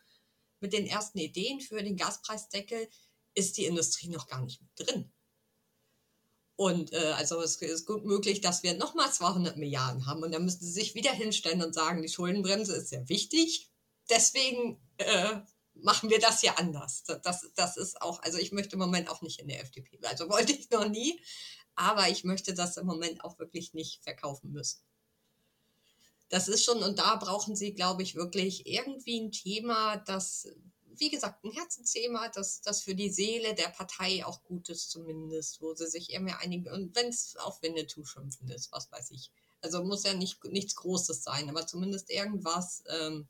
mit 0.61 0.73
den 0.73 0.87
ersten 0.87 1.19
Ideen 1.19 1.61
für 1.61 1.83
den 1.83 1.97
Gaspreisdeckel, 1.97 2.89
ist 3.35 3.57
die 3.57 3.67
Industrie 3.67 4.09
noch 4.09 4.27
gar 4.27 4.43
nicht 4.43 4.61
mit 4.61 4.71
drin. 4.89 5.13
Und 6.57 6.93
äh, 6.93 7.15
also 7.17 7.41
es 7.43 7.57
ist 7.57 7.87
gut 7.87 8.05
möglich, 8.05 8.41
dass 8.41 8.63
wir 8.63 8.75
nochmal 8.75 9.13
200 9.13 9.57
Milliarden 9.57 10.07
haben 10.07 10.23
und 10.23 10.33
dann 10.33 10.45
müssen 10.45 10.65
sie 10.65 10.71
sich 10.71 10.95
wieder 10.95 11.13
hinstellen 11.13 11.63
und 11.63 11.75
sagen, 11.75 12.03
die 12.03 12.09
Schuldenbremse 12.09 12.77
ist 12.77 12.91
sehr 12.91 13.09
wichtig. 13.09 13.71
Deswegen 14.09 14.81
äh, 14.99 15.41
machen 15.75 16.11
wir 16.11 16.21
das 16.21 16.43
ja 16.43 16.55
anders. 16.55 17.03
Das, 17.23 17.51
das 17.57 17.77
ist 17.77 18.01
auch, 18.01 18.23
also 18.23 18.39
ich 18.39 18.53
möchte 18.53 18.75
im 18.75 18.79
Moment 18.79 19.09
auch 19.09 19.23
nicht 19.23 19.41
in 19.41 19.49
der 19.49 19.61
FDP, 19.61 19.99
also 20.05 20.29
wollte 20.29 20.53
ich 20.53 20.71
noch 20.71 20.89
nie, 20.89 21.21
aber 21.77 22.09
ich 22.09 22.25
möchte 22.25 22.55
das 22.55 22.77
im 22.77 22.87
Moment 22.87 23.25
auch 23.25 23.39
wirklich 23.39 23.75
nicht 23.75 24.03
verkaufen 24.03 24.53
müssen. 24.53 24.81
Das 26.29 26.49
ist 26.49 26.65
schon, 26.65 26.83
und 26.83 26.99
da 26.99 27.17
brauchen 27.17 27.55
Sie, 27.55 27.75
glaube 27.75 28.03
ich, 28.03 28.15
wirklich 28.15 28.67
irgendwie 28.67 29.21
ein 29.21 29.33
Thema, 29.33 29.97
das, 29.99 30.49
wie 30.97 31.11
gesagt, 31.11 31.45
ein 31.45 31.53
Herzensthema, 31.53 32.29
das, 32.29 32.61
das 32.61 32.83
für 32.83 32.95
die 32.95 33.11
Seele 33.11 33.55
der 33.55 33.69
Partei 33.69 34.25
auch 34.25 34.43
gut 34.43 34.69
ist, 34.69 34.91
zumindest, 34.91 35.61
wo 35.61 35.75
sie 35.75 35.87
sich 35.87 36.13
irgendwie 36.13 36.35
einigen, 36.35 36.71
und 36.71 36.95
wenn 36.97 37.09
es 37.09 37.37
auf 37.37 37.63
Winnetou 37.63 38.05
schimpfen 38.05 38.49
ist, 38.49 38.73
was 38.73 38.91
weiß 38.91 39.11
ich. 39.11 39.31
Also 39.61 39.83
muss 39.83 40.05
ja 40.05 40.15
nicht, 40.15 40.43
nichts 40.45 40.75
Großes 40.77 41.23
sein, 41.23 41.49
aber 41.49 41.67
zumindest 41.67 42.11
irgendwas, 42.11 42.83
ähm, 42.89 43.29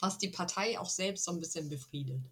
was 0.00 0.18
die 0.18 0.28
Partei 0.28 0.78
auch 0.78 0.90
selbst 0.90 1.24
so 1.24 1.32
ein 1.32 1.40
bisschen 1.40 1.68
befriedet. 1.68 2.22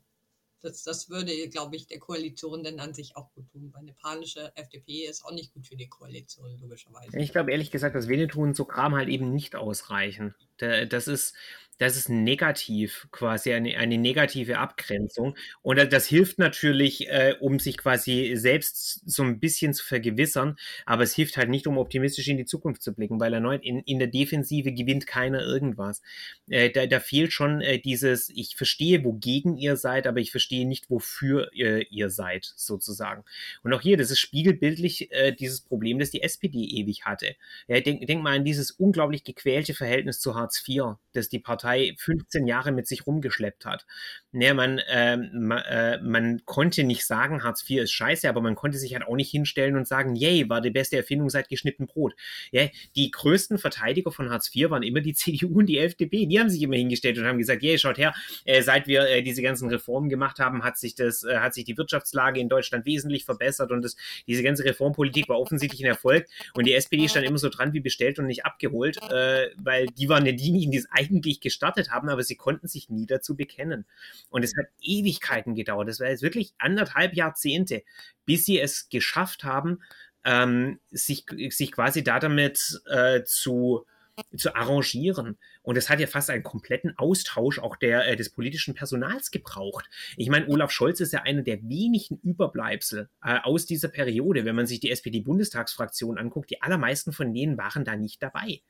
Das, 0.66 0.82
das 0.82 1.08
würde, 1.08 1.48
glaube 1.48 1.76
ich, 1.76 1.86
der 1.86 1.98
Koalition 1.98 2.64
dann 2.64 2.80
an 2.80 2.92
sich 2.92 3.16
auch 3.16 3.32
gut 3.32 3.48
tun. 3.50 3.70
Weil 3.72 3.82
eine 3.82 3.92
panische 3.92 4.54
FDP 4.56 5.06
ist 5.06 5.24
auch 5.24 5.32
nicht 5.32 5.54
gut 5.54 5.66
für 5.66 5.76
die 5.76 5.88
Koalition, 5.88 6.58
logischerweise. 6.60 7.18
Ich 7.18 7.30
glaube 7.30 7.52
ehrlich 7.52 7.70
gesagt, 7.70 7.94
dass 7.94 8.08
Winnetou 8.08 8.42
und 8.42 8.56
so 8.56 8.64
Kram 8.64 8.94
halt 8.94 9.08
eben 9.08 9.32
nicht 9.32 9.54
ausreichen. 9.54 10.34
Das 10.58 11.08
ist, 11.08 11.34
das 11.78 11.96
ist 11.96 12.08
negativ, 12.08 13.06
quasi 13.10 13.52
eine, 13.52 13.76
eine 13.76 13.98
negative 13.98 14.58
Abgrenzung. 14.58 15.36
Und 15.62 15.76
das 15.92 16.06
hilft 16.06 16.38
natürlich, 16.38 17.08
äh, 17.08 17.34
um 17.40 17.58
sich 17.58 17.76
quasi 17.76 18.32
selbst 18.36 19.02
so 19.04 19.22
ein 19.22 19.40
bisschen 19.40 19.74
zu 19.74 19.84
vergewissern, 19.84 20.56
aber 20.86 21.02
es 21.02 21.14
hilft 21.14 21.36
halt 21.36 21.50
nicht, 21.50 21.66
um 21.66 21.76
optimistisch 21.76 22.28
in 22.28 22.38
die 22.38 22.46
Zukunft 22.46 22.82
zu 22.82 22.94
blicken, 22.94 23.20
weil 23.20 23.34
erneut 23.34 23.62
in, 23.62 23.80
in 23.80 23.98
der 23.98 24.08
Defensive 24.08 24.72
gewinnt 24.72 25.06
keiner 25.06 25.42
irgendwas. 25.42 26.00
Äh, 26.48 26.70
da, 26.70 26.86
da 26.86 26.98
fehlt 26.98 27.32
schon 27.32 27.60
äh, 27.60 27.78
dieses, 27.78 28.30
ich 28.30 28.56
verstehe, 28.56 29.04
wogegen 29.04 29.58
ihr 29.58 29.76
seid, 29.76 30.06
aber 30.06 30.20
ich 30.20 30.30
verstehe 30.30 30.66
nicht, 30.66 30.88
wofür 30.88 31.50
ihr, 31.52 31.90
ihr 31.92 32.08
seid, 32.08 32.52
sozusagen. 32.56 33.24
Und 33.62 33.74
auch 33.74 33.82
hier, 33.82 33.98
das 33.98 34.10
ist 34.10 34.20
spiegelbildlich 34.20 35.12
äh, 35.12 35.32
dieses 35.32 35.60
Problem, 35.60 35.98
das 35.98 36.10
die 36.10 36.22
SPD 36.22 36.58
ewig 36.58 37.04
hatte. 37.04 37.36
Ja, 37.68 37.80
denk, 37.80 38.06
denk 38.06 38.22
mal 38.22 38.36
an 38.36 38.44
dieses 38.46 38.70
unglaublich 38.70 39.24
gequälte 39.24 39.74
Verhältnis 39.74 40.20
zu 40.20 40.34
Hartz 40.34 40.45
IV, 40.66 40.96
das 41.12 41.28
die 41.28 41.38
Partei 41.38 41.66
Partei 41.66 41.94
15 41.98 42.46
Jahre 42.46 42.72
mit 42.72 42.86
sich 42.86 43.06
rumgeschleppt 43.06 43.64
hat. 43.64 43.86
Naja, 44.32 44.54
man, 44.54 44.78
äh, 44.78 45.16
man, 45.16 45.58
äh, 45.58 45.98
man 46.02 46.42
konnte 46.44 46.84
nicht 46.84 47.06
sagen, 47.06 47.42
Hartz 47.42 47.68
IV 47.68 47.82
ist 47.82 47.92
scheiße, 47.92 48.28
aber 48.28 48.40
man 48.40 48.54
konnte 48.54 48.78
sich 48.78 48.94
halt 48.94 49.04
auch 49.04 49.16
nicht 49.16 49.30
hinstellen 49.30 49.76
und 49.76 49.88
sagen, 49.88 50.14
yay, 50.14 50.48
war 50.48 50.60
die 50.60 50.70
beste 50.70 50.96
Erfindung 50.96 51.30
seit 51.30 51.48
geschnitten 51.48 51.86
Brot. 51.86 52.14
Ja, 52.52 52.66
die 52.94 53.10
größten 53.10 53.58
Verteidiger 53.58 54.12
von 54.12 54.30
Hartz 54.30 54.50
IV 54.54 54.70
waren 54.70 54.82
immer 54.82 55.00
die 55.00 55.14
CDU 55.14 55.58
und 55.58 55.66
die 55.66 55.78
FDP. 55.78 56.26
Die 56.26 56.38
haben 56.38 56.50
sich 56.50 56.62
immer 56.62 56.76
hingestellt 56.76 57.18
und 57.18 57.26
haben 57.26 57.38
gesagt, 57.38 57.62
yay, 57.62 57.78
schaut 57.78 57.98
her, 57.98 58.14
äh, 58.44 58.62
seit 58.62 58.86
wir 58.86 59.08
äh, 59.08 59.22
diese 59.22 59.42
ganzen 59.42 59.68
Reformen 59.68 60.08
gemacht 60.08 60.38
haben, 60.38 60.62
hat 60.62 60.76
sich 60.76 60.94
das, 60.94 61.24
äh, 61.24 61.38
hat 61.38 61.54
sich 61.54 61.64
die 61.64 61.76
Wirtschaftslage 61.76 62.38
in 62.38 62.48
Deutschland 62.48 62.84
wesentlich 62.86 63.24
verbessert 63.24 63.72
und 63.72 63.82
das, 63.82 63.96
diese 64.26 64.42
ganze 64.42 64.64
Reformpolitik 64.64 65.28
war 65.28 65.40
offensichtlich 65.40 65.82
ein 65.82 65.88
Erfolg 65.88 66.26
und 66.54 66.66
die 66.66 66.74
SPD 66.74 67.08
stand 67.08 67.26
immer 67.26 67.38
so 67.38 67.48
dran 67.48 67.72
wie 67.72 67.80
bestellt 67.80 68.18
und 68.18 68.26
nicht 68.26 68.44
abgeholt, 68.44 68.98
äh, 69.10 69.48
weil 69.56 69.86
die 69.86 70.08
waren 70.08 70.26
ja 70.26 70.32
diejenigen, 70.36 70.70
die 70.70 70.78
es 70.78 70.88
eigentlich 70.90 71.40
gestartet 71.40 71.90
haben, 71.90 72.08
aber 72.08 72.22
sie 72.22 72.36
konnten 72.36 72.68
sich 72.68 72.88
nie 72.88 73.06
dazu 73.06 73.36
bekennen. 73.36 73.86
Und 74.30 74.44
es 74.44 74.52
hat 74.56 74.66
Ewigkeiten 74.80 75.54
gedauert. 75.54 75.88
Das 75.88 76.00
war 76.00 76.08
jetzt 76.08 76.22
wirklich 76.22 76.54
anderthalb 76.58 77.14
Jahrzehnte, 77.14 77.82
bis 78.24 78.44
sie 78.44 78.60
es 78.60 78.88
geschafft 78.88 79.44
haben, 79.44 79.80
ähm, 80.24 80.80
sich, 80.90 81.24
sich 81.50 81.72
quasi 81.72 82.02
da 82.02 82.18
damit 82.18 82.80
äh, 82.86 83.22
zu, 83.24 83.86
zu 84.36 84.54
arrangieren. 84.54 85.38
Und 85.62 85.76
es 85.76 85.90
hat 85.90 86.00
ja 86.00 86.06
fast 86.06 86.30
einen 86.30 86.42
kompletten 86.42 86.96
Austausch 86.96 87.58
auch 87.58 87.76
der, 87.76 88.08
äh, 88.08 88.16
des 88.16 88.30
politischen 88.30 88.74
Personals 88.74 89.30
gebraucht. 89.30 89.88
Ich 90.16 90.28
meine, 90.28 90.48
Olaf 90.48 90.70
Scholz 90.70 91.00
ist 91.00 91.12
ja 91.12 91.22
einer 91.22 91.42
der 91.42 91.62
wenigen 91.68 92.18
Überbleibsel 92.22 93.08
äh, 93.22 93.38
aus 93.42 93.66
dieser 93.66 93.88
Periode. 93.88 94.44
Wenn 94.44 94.56
man 94.56 94.66
sich 94.66 94.80
die 94.80 94.90
SPD-Bundestagsfraktion 94.90 96.18
anguckt, 96.18 96.50
die 96.50 96.62
allermeisten 96.62 97.12
von 97.12 97.34
denen 97.34 97.58
waren 97.58 97.84
da 97.84 97.96
nicht 97.96 98.22
dabei. 98.22 98.60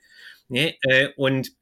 Ne? 0.48 0.76
Äh, 0.82 1.10
und 1.16 1.52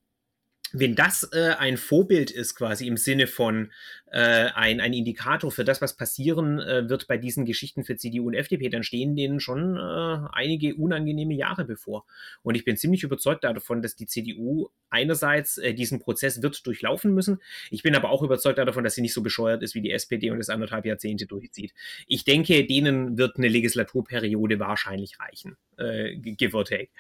wenn 0.75 0.97
das 0.97 1.29
äh, 1.33 1.55
ein 1.59 1.77
Vorbild 1.77 2.31
ist, 2.31 2.57
quasi 2.57 2.87
im 2.89 2.97
Sinne 2.97 3.27
von 3.29 3.71
äh, 4.15 4.51
ein, 4.55 4.81
ein 4.81 4.93
Indikator 4.93 5.51
für 5.51 5.65
das, 5.65 5.81
was 5.81 5.97
passieren 5.97 6.61
äh, 6.61 6.89
wird 6.89 7.09
bei 7.09 7.17
diesen 7.17 7.45
Geschichten 7.45 7.85
für 7.85 7.97
CDU 7.97 8.29
und 8.29 8.35
FDP, 8.35 8.69
dann 8.69 8.85
stehen 8.85 9.17
denen 9.17 9.41
schon 9.41 9.77
äh, 9.77 10.19
einige 10.33 10.77
unangenehme 10.77 11.35
Jahre 11.35 11.65
bevor. 11.65 12.05
Und 12.43 12.55
ich 12.55 12.65
bin 12.65 12.77
ziemlich 12.77 13.03
überzeugt 13.03 13.43
davon, 13.43 13.83
dass 13.83 13.97
die 13.97 14.07
CDU 14.07 14.69
einerseits 14.91 15.59
äh, 15.59 15.75
diesen 15.75 15.99
Prozess 15.99 16.43
wird 16.43 16.65
durchlaufen 16.67 17.13
müssen. 17.13 17.41
Ich 17.71 17.83
bin 17.83 17.97
aber 17.97 18.11
auch 18.11 18.23
überzeugt 18.23 18.59
davon, 18.59 18.85
dass 18.85 18.95
sie 18.95 19.03
nicht 19.03 19.15
so 19.15 19.23
bescheuert 19.23 19.65
ist 19.65 19.75
wie 19.75 19.81
die 19.81 19.91
SPD 19.91 20.31
und 20.31 20.39
das 20.39 20.49
anderthalb 20.49 20.87
Jahrzehnte 20.87 21.27
durchzieht. 21.27 21.73
Ich 22.07 22.25
denke, 22.25 22.65
denen 22.67 23.19
wird 23.19 23.37
eine 23.37 23.49
Legislaturperiode 23.49 24.61
wahrscheinlich 24.61 25.19
reichen, 25.19 25.57
äh, 25.77 26.15
give 26.17 26.57
or 26.57 26.65
take. 26.65 26.91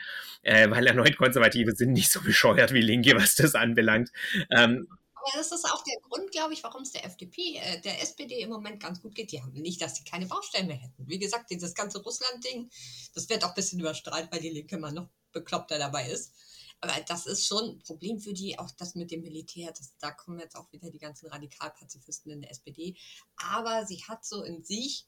Weil 0.42 0.86
erneut 0.86 1.16
Konservative 1.16 1.72
sind 1.72 1.92
nicht 1.92 2.10
so 2.10 2.20
bescheuert 2.20 2.74
wie 2.74 2.82
Linke, 2.82 3.14
was 3.14 3.34
das 3.34 3.54
anbelangt. 3.64 4.12
Ähm, 4.50 4.86
aber 5.24 5.38
das 5.38 5.52
ist 5.52 5.64
auch 5.64 5.82
der 5.84 5.96
Grund, 6.02 6.30
glaube 6.32 6.52
ich, 6.52 6.62
warum 6.62 6.82
es 6.82 6.92
der 6.92 7.04
FDP, 7.06 7.56
äh, 7.56 7.80
der 7.80 8.02
SPD 8.02 8.40
im 8.40 8.50
Moment 8.50 8.82
ganz 8.82 9.00
gut 9.00 9.14
geht. 9.14 9.32
Die 9.32 9.42
haben 9.42 9.52
nicht, 9.52 9.80
dass 9.80 9.96
sie 9.96 10.04
keine 10.04 10.26
Baustellen 10.26 10.66
mehr 10.66 10.76
hätten. 10.76 11.08
Wie 11.08 11.18
gesagt, 11.18 11.50
dieses 11.50 11.74
ganze 11.74 12.02
Russland-Ding, 12.02 12.70
das 13.14 13.28
wird 13.30 13.42
auch 13.42 13.48
ein 13.48 13.54
bisschen 13.54 13.80
überstrahlt, 13.80 14.30
weil 14.30 14.40
die 14.40 14.50
Linke 14.50 14.76
immer 14.76 14.92
noch 14.92 15.08
bekloppter 15.32 15.78
dabei 15.78 16.08
ist. 16.08 16.34
Aber 16.80 16.92
das 17.08 17.24
ist 17.24 17.46
schon 17.46 17.64
ein 17.64 17.78
Problem 17.78 18.20
für 18.20 18.34
die, 18.34 18.58
auch 18.58 18.70
das 18.72 18.94
mit 18.94 19.10
dem 19.10 19.22
Militär. 19.22 19.72
Das, 19.72 19.96
da 19.98 20.10
kommen 20.10 20.40
jetzt 20.40 20.56
auch 20.56 20.70
wieder 20.72 20.90
die 20.90 20.98
ganzen 20.98 21.28
Radikalpazifisten 21.28 22.30
in 22.30 22.42
der 22.42 22.50
SPD. 22.50 22.94
Aber 23.36 23.86
sie 23.86 24.04
hat 24.06 24.26
so 24.26 24.42
in 24.42 24.62
sich, 24.62 25.06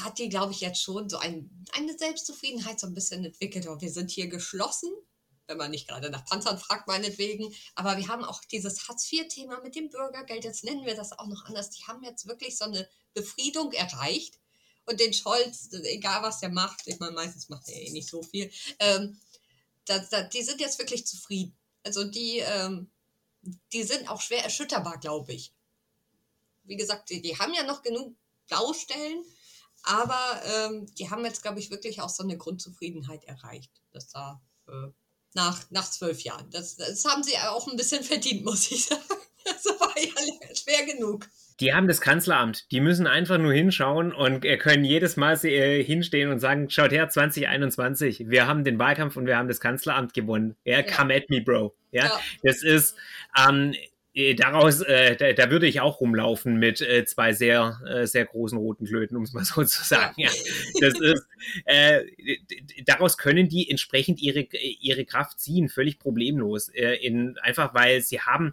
hat 0.00 0.18
die, 0.20 0.28
glaube 0.28 0.52
ich, 0.52 0.60
jetzt 0.60 0.80
schon 0.80 1.08
so 1.08 1.16
ein, 1.16 1.50
eine 1.72 1.98
Selbstzufriedenheit 1.98 2.78
so 2.78 2.86
ein 2.86 2.94
bisschen 2.94 3.24
entwickelt. 3.24 3.66
Und 3.66 3.82
wir 3.82 3.90
sind 3.90 4.12
hier 4.12 4.28
geschlossen 4.28 4.92
wenn 5.46 5.58
man 5.58 5.70
nicht 5.70 5.88
gerade 5.88 6.10
nach 6.10 6.24
Panzern 6.24 6.58
fragt, 6.58 6.86
meinetwegen. 6.88 7.54
Aber 7.74 7.96
wir 7.96 8.08
haben 8.08 8.24
auch 8.24 8.42
dieses 8.44 8.88
Hartz-IV-Thema 8.88 9.60
mit 9.60 9.74
dem 9.76 9.90
Bürgergeld, 9.90 10.44
jetzt 10.44 10.64
nennen 10.64 10.86
wir 10.86 10.94
das 10.94 11.12
auch 11.18 11.26
noch 11.26 11.44
anders. 11.44 11.70
Die 11.70 11.84
haben 11.84 12.02
jetzt 12.02 12.26
wirklich 12.26 12.56
so 12.56 12.64
eine 12.64 12.88
Befriedung 13.12 13.72
erreicht. 13.72 14.38
Und 14.86 15.00
den 15.00 15.14
Scholz, 15.14 15.70
egal 15.72 16.22
was 16.22 16.40
der 16.40 16.50
macht, 16.50 16.82
ich 16.86 16.98
meine, 16.98 17.12
meistens 17.12 17.48
macht 17.48 17.68
er 17.68 17.80
eh 17.80 17.90
nicht 17.90 18.08
so 18.08 18.22
viel, 18.22 18.50
ähm, 18.78 19.18
da, 19.86 19.98
da, 19.98 20.22
die 20.22 20.42
sind 20.42 20.60
jetzt 20.60 20.78
wirklich 20.78 21.06
zufrieden. 21.06 21.56
Also 21.84 22.04
die, 22.04 22.38
ähm, 22.38 22.90
die 23.72 23.82
sind 23.82 24.10
auch 24.10 24.20
schwer 24.20 24.44
erschütterbar, 24.44 24.98
glaube 24.98 25.32
ich. 25.32 25.52
Wie 26.64 26.76
gesagt, 26.76 27.10
die, 27.10 27.22
die 27.22 27.38
haben 27.38 27.54
ja 27.54 27.64
noch 27.64 27.82
genug 27.82 28.14
Baustellen, 28.48 29.24
aber 29.82 30.42
ähm, 30.44 30.86
die 30.94 31.10
haben 31.10 31.24
jetzt, 31.24 31.42
glaube 31.42 31.60
ich, 31.60 31.70
wirklich 31.70 32.00
auch 32.00 32.08
so 32.08 32.22
eine 32.22 32.38
Grundzufriedenheit 32.38 33.24
erreicht, 33.24 33.70
dass 33.92 34.08
da 34.08 34.42
äh, 34.66 34.88
nach, 35.34 35.62
nach 35.70 35.90
zwölf 35.90 36.20
Jahren. 36.22 36.48
Das, 36.50 36.76
das 36.76 37.04
haben 37.04 37.22
sie 37.22 37.36
auch 37.38 37.66
ein 37.68 37.76
bisschen 37.76 38.02
verdient, 38.02 38.44
muss 38.44 38.70
ich 38.70 38.86
sagen. 38.86 39.02
Das 39.46 39.66
war 39.66 39.92
ja 39.98 40.08
schwer 40.54 40.86
genug. 40.86 41.28
Die 41.60 41.74
haben 41.74 41.86
das 41.86 42.00
Kanzleramt. 42.00 42.72
Die 42.72 42.80
müssen 42.80 43.06
einfach 43.06 43.36
nur 43.36 43.52
hinschauen 43.52 44.10
und 44.10 44.40
können 44.58 44.84
jedes 44.84 45.18
Mal 45.18 45.38
äh, 45.44 45.84
hinstehen 45.84 46.30
und 46.30 46.38
sagen, 46.38 46.70
schaut 46.70 46.92
her, 46.92 47.10
2021, 47.10 48.30
wir 48.30 48.46
haben 48.46 48.64
den 48.64 48.78
Wahlkampf 48.78 49.18
und 49.18 49.26
wir 49.26 49.36
haben 49.36 49.48
das 49.48 49.60
Kanzleramt 49.60 50.14
gewonnen. 50.14 50.56
Ja, 50.64 50.80
ja. 50.80 50.82
come 50.82 51.14
at 51.14 51.28
me, 51.28 51.42
bro. 51.42 51.74
Ja, 51.92 52.06
ja. 52.06 52.20
das 52.42 52.62
ist, 52.62 52.96
ähm, 53.46 53.74
äh, 53.74 53.76
daraus, 54.36 54.80
äh, 54.82 55.16
da, 55.16 55.32
da, 55.32 55.50
würde 55.50 55.66
ich 55.66 55.80
auch 55.80 56.00
rumlaufen 56.00 56.56
mit 56.56 56.80
äh, 56.80 57.04
zwei 57.04 57.32
sehr, 57.32 57.80
äh, 57.84 58.06
sehr 58.06 58.24
großen 58.24 58.56
roten 58.56 58.86
Klöten, 58.86 59.16
um 59.16 59.24
es 59.24 59.32
mal 59.32 59.44
so 59.44 59.64
zu 59.64 59.82
sagen. 59.82 60.14
Ja. 60.16 60.30
Das 60.80 60.94
ist, 61.00 61.26
äh, 61.64 62.04
daraus 62.86 63.18
können 63.18 63.48
die 63.48 63.68
entsprechend 63.68 64.22
ihre, 64.22 64.46
ihre 64.80 65.04
Kraft 65.04 65.40
ziehen, 65.40 65.68
völlig 65.68 65.98
problemlos. 65.98 66.68
Äh, 66.68 66.94
in, 67.04 67.36
einfach 67.38 67.74
weil 67.74 68.02
sie 68.02 68.20
haben 68.20 68.52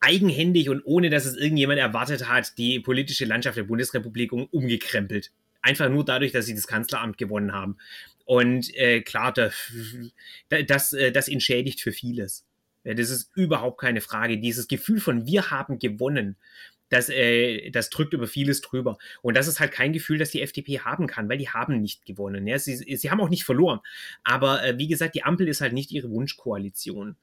eigenhändig 0.00 0.68
und 0.68 0.82
ohne 0.84 1.08
dass 1.08 1.24
es 1.24 1.36
irgendjemand 1.36 1.78
erwartet 1.78 2.28
hat, 2.28 2.58
die 2.58 2.80
politische 2.80 3.24
Landschaft 3.24 3.56
der 3.56 3.64
Bundesrepublik 3.64 4.32
umgekrempelt. 4.32 5.32
Einfach 5.62 5.88
nur 5.88 6.04
dadurch, 6.04 6.32
dass 6.32 6.46
sie 6.46 6.54
das 6.54 6.66
Kanzleramt 6.66 7.16
gewonnen 7.16 7.52
haben. 7.52 7.78
Und 8.26 8.74
äh, 8.76 9.00
klar, 9.00 9.32
das, 9.32 9.54
das, 10.66 10.96
das 11.12 11.28
entschädigt 11.28 11.80
für 11.80 11.92
vieles. 11.92 12.46
Ja, 12.84 12.94
das 12.94 13.10
ist 13.10 13.30
überhaupt 13.34 13.80
keine 13.80 14.00
Frage. 14.00 14.38
Dieses 14.38 14.68
Gefühl 14.68 15.00
von 15.00 15.26
wir 15.26 15.50
haben 15.50 15.78
gewonnen, 15.78 16.36
das, 16.90 17.08
äh, 17.08 17.70
das 17.70 17.88
drückt 17.88 18.12
über 18.12 18.26
vieles 18.26 18.60
drüber. 18.60 18.98
Und 19.22 19.36
das 19.36 19.46
ist 19.46 19.60
halt 19.60 19.72
kein 19.72 19.92
Gefühl, 19.92 20.18
das 20.18 20.30
die 20.30 20.42
FDP 20.42 20.80
haben 20.80 21.06
kann, 21.06 21.28
weil 21.28 21.38
die 21.38 21.48
haben 21.48 21.80
nicht 21.80 22.04
gewonnen. 22.04 22.46
Ja? 22.46 22.58
Sie, 22.58 22.76
sie 22.76 23.10
haben 23.10 23.20
auch 23.20 23.28
nicht 23.28 23.44
verloren. 23.44 23.80
Aber 24.24 24.64
äh, 24.64 24.76
wie 24.76 24.88
gesagt, 24.88 25.14
die 25.14 25.22
Ampel 25.22 25.48
ist 25.48 25.60
halt 25.60 25.72
nicht 25.72 25.92
ihre 25.92 26.10
Wunschkoalition. 26.10 27.16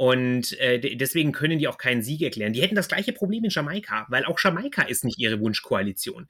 Und 0.00 0.58
äh, 0.58 0.96
deswegen 0.96 1.30
können 1.30 1.58
die 1.58 1.68
auch 1.68 1.76
keinen 1.76 2.02
Sieg 2.02 2.22
erklären. 2.22 2.54
Die 2.54 2.62
hätten 2.62 2.74
das 2.74 2.88
gleiche 2.88 3.12
Problem 3.12 3.44
in 3.44 3.50
Jamaika, 3.50 4.06
weil 4.08 4.24
auch 4.24 4.38
Jamaika 4.42 4.80
ist 4.80 5.04
nicht 5.04 5.18
ihre 5.18 5.38
Wunschkoalition. 5.40 6.26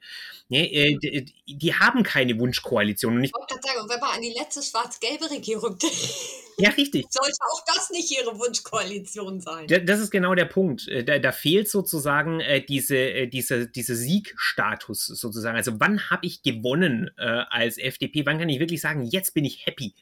Ne, 0.49 0.69
äh, 0.73 0.97
die, 0.97 1.33
die, 1.47 1.73
haben 1.73 2.03
keine 2.03 2.37
Wunschkoalition. 2.37 3.15
Und 3.15 3.23
ich 3.23 3.31
wollte 3.33 3.55
gerade 3.55 3.65
sagen, 3.65 3.89
wenn 3.89 3.99
man 4.01 4.09
an 4.17 4.21
die 4.21 4.35
letzte 4.37 4.61
schwarz-gelbe 4.61 5.31
Regierung 5.31 5.77
denkt. 5.77 5.95
Ja, 6.57 6.71
richtig. 6.71 7.05
Sollte 7.09 7.37
auch 7.49 7.63
das 7.73 7.91
nicht 7.91 8.11
ihre 8.11 8.37
Wunschkoalition 8.37 9.39
sein. 9.39 9.67
Das 9.67 10.01
ist 10.01 10.11
genau 10.11 10.35
der 10.35 10.45
Punkt. 10.45 10.89
Äh, 10.89 11.05
da, 11.05 11.17
da 11.19 11.31
fehlt 11.31 11.69
sozusagen 11.69 12.41
äh, 12.41 12.61
diese, 12.61 12.97
äh, 12.97 13.27
diese, 13.27 13.69
diese 13.69 13.95
Siegstatus 13.95 15.05
sozusagen. 15.05 15.55
Also 15.55 15.79
wann 15.79 16.09
habe 16.09 16.25
ich 16.25 16.43
gewonnen 16.43 17.09
äh, 17.17 17.23
als 17.49 17.77
FDP? 17.77 18.25
Wann 18.25 18.37
kann 18.37 18.49
ich 18.49 18.59
wirklich 18.59 18.81
sagen, 18.81 19.03
jetzt 19.03 19.33
bin 19.33 19.45
ich 19.45 19.65
happy? 19.65 19.95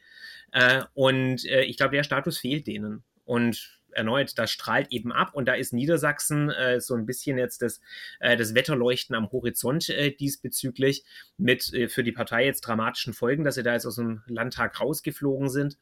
Äh, 0.52 0.82
und 0.96 1.46
äh, 1.46 1.62
ich 1.66 1.78
glaube, 1.78 1.96
der 1.96 2.04
Status 2.04 2.40
fehlt 2.40 2.66
denen. 2.66 3.04
Und 3.30 3.80
erneut, 3.92 4.40
das 4.40 4.50
strahlt 4.50 4.92
eben 4.92 5.12
ab 5.12 5.36
und 5.36 5.48
da 5.48 5.54
ist 5.54 5.72
Niedersachsen 5.72 6.50
äh, 6.50 6.82
so 6.82 6.96
ein 6.96 7.06
bisschen 7.06 7.38
jetzt 7.38 7.62
das, 7.62 7.80
äh, 8.20 8.36
das 8.36 8.56
Wetterleuchten 8.56 9.16
am 9.16 9.32
Horizont 9.32 9.88
äh, 9.90 10.10
diesbezüglich 10.10 11.04
mit 11.38 11.72
äh, 11.74 11.90
für 11.90 12.04
die 12.04 12.12
Partei 12.12 12.46
jetzt 12.46 12.62
dramatischen 12.62 13.14
Folgen, 13.14 13.44
dass 13.44 13.54
sie 13.54 13.62
da 13.62 13.74
jetzt 13.74 13.86
aus 13.86 13.98
dem 13.98 14.24
Landtag 14.26 14.80
rausgeflogen 14.82 15.50
sind. 15.50 15.78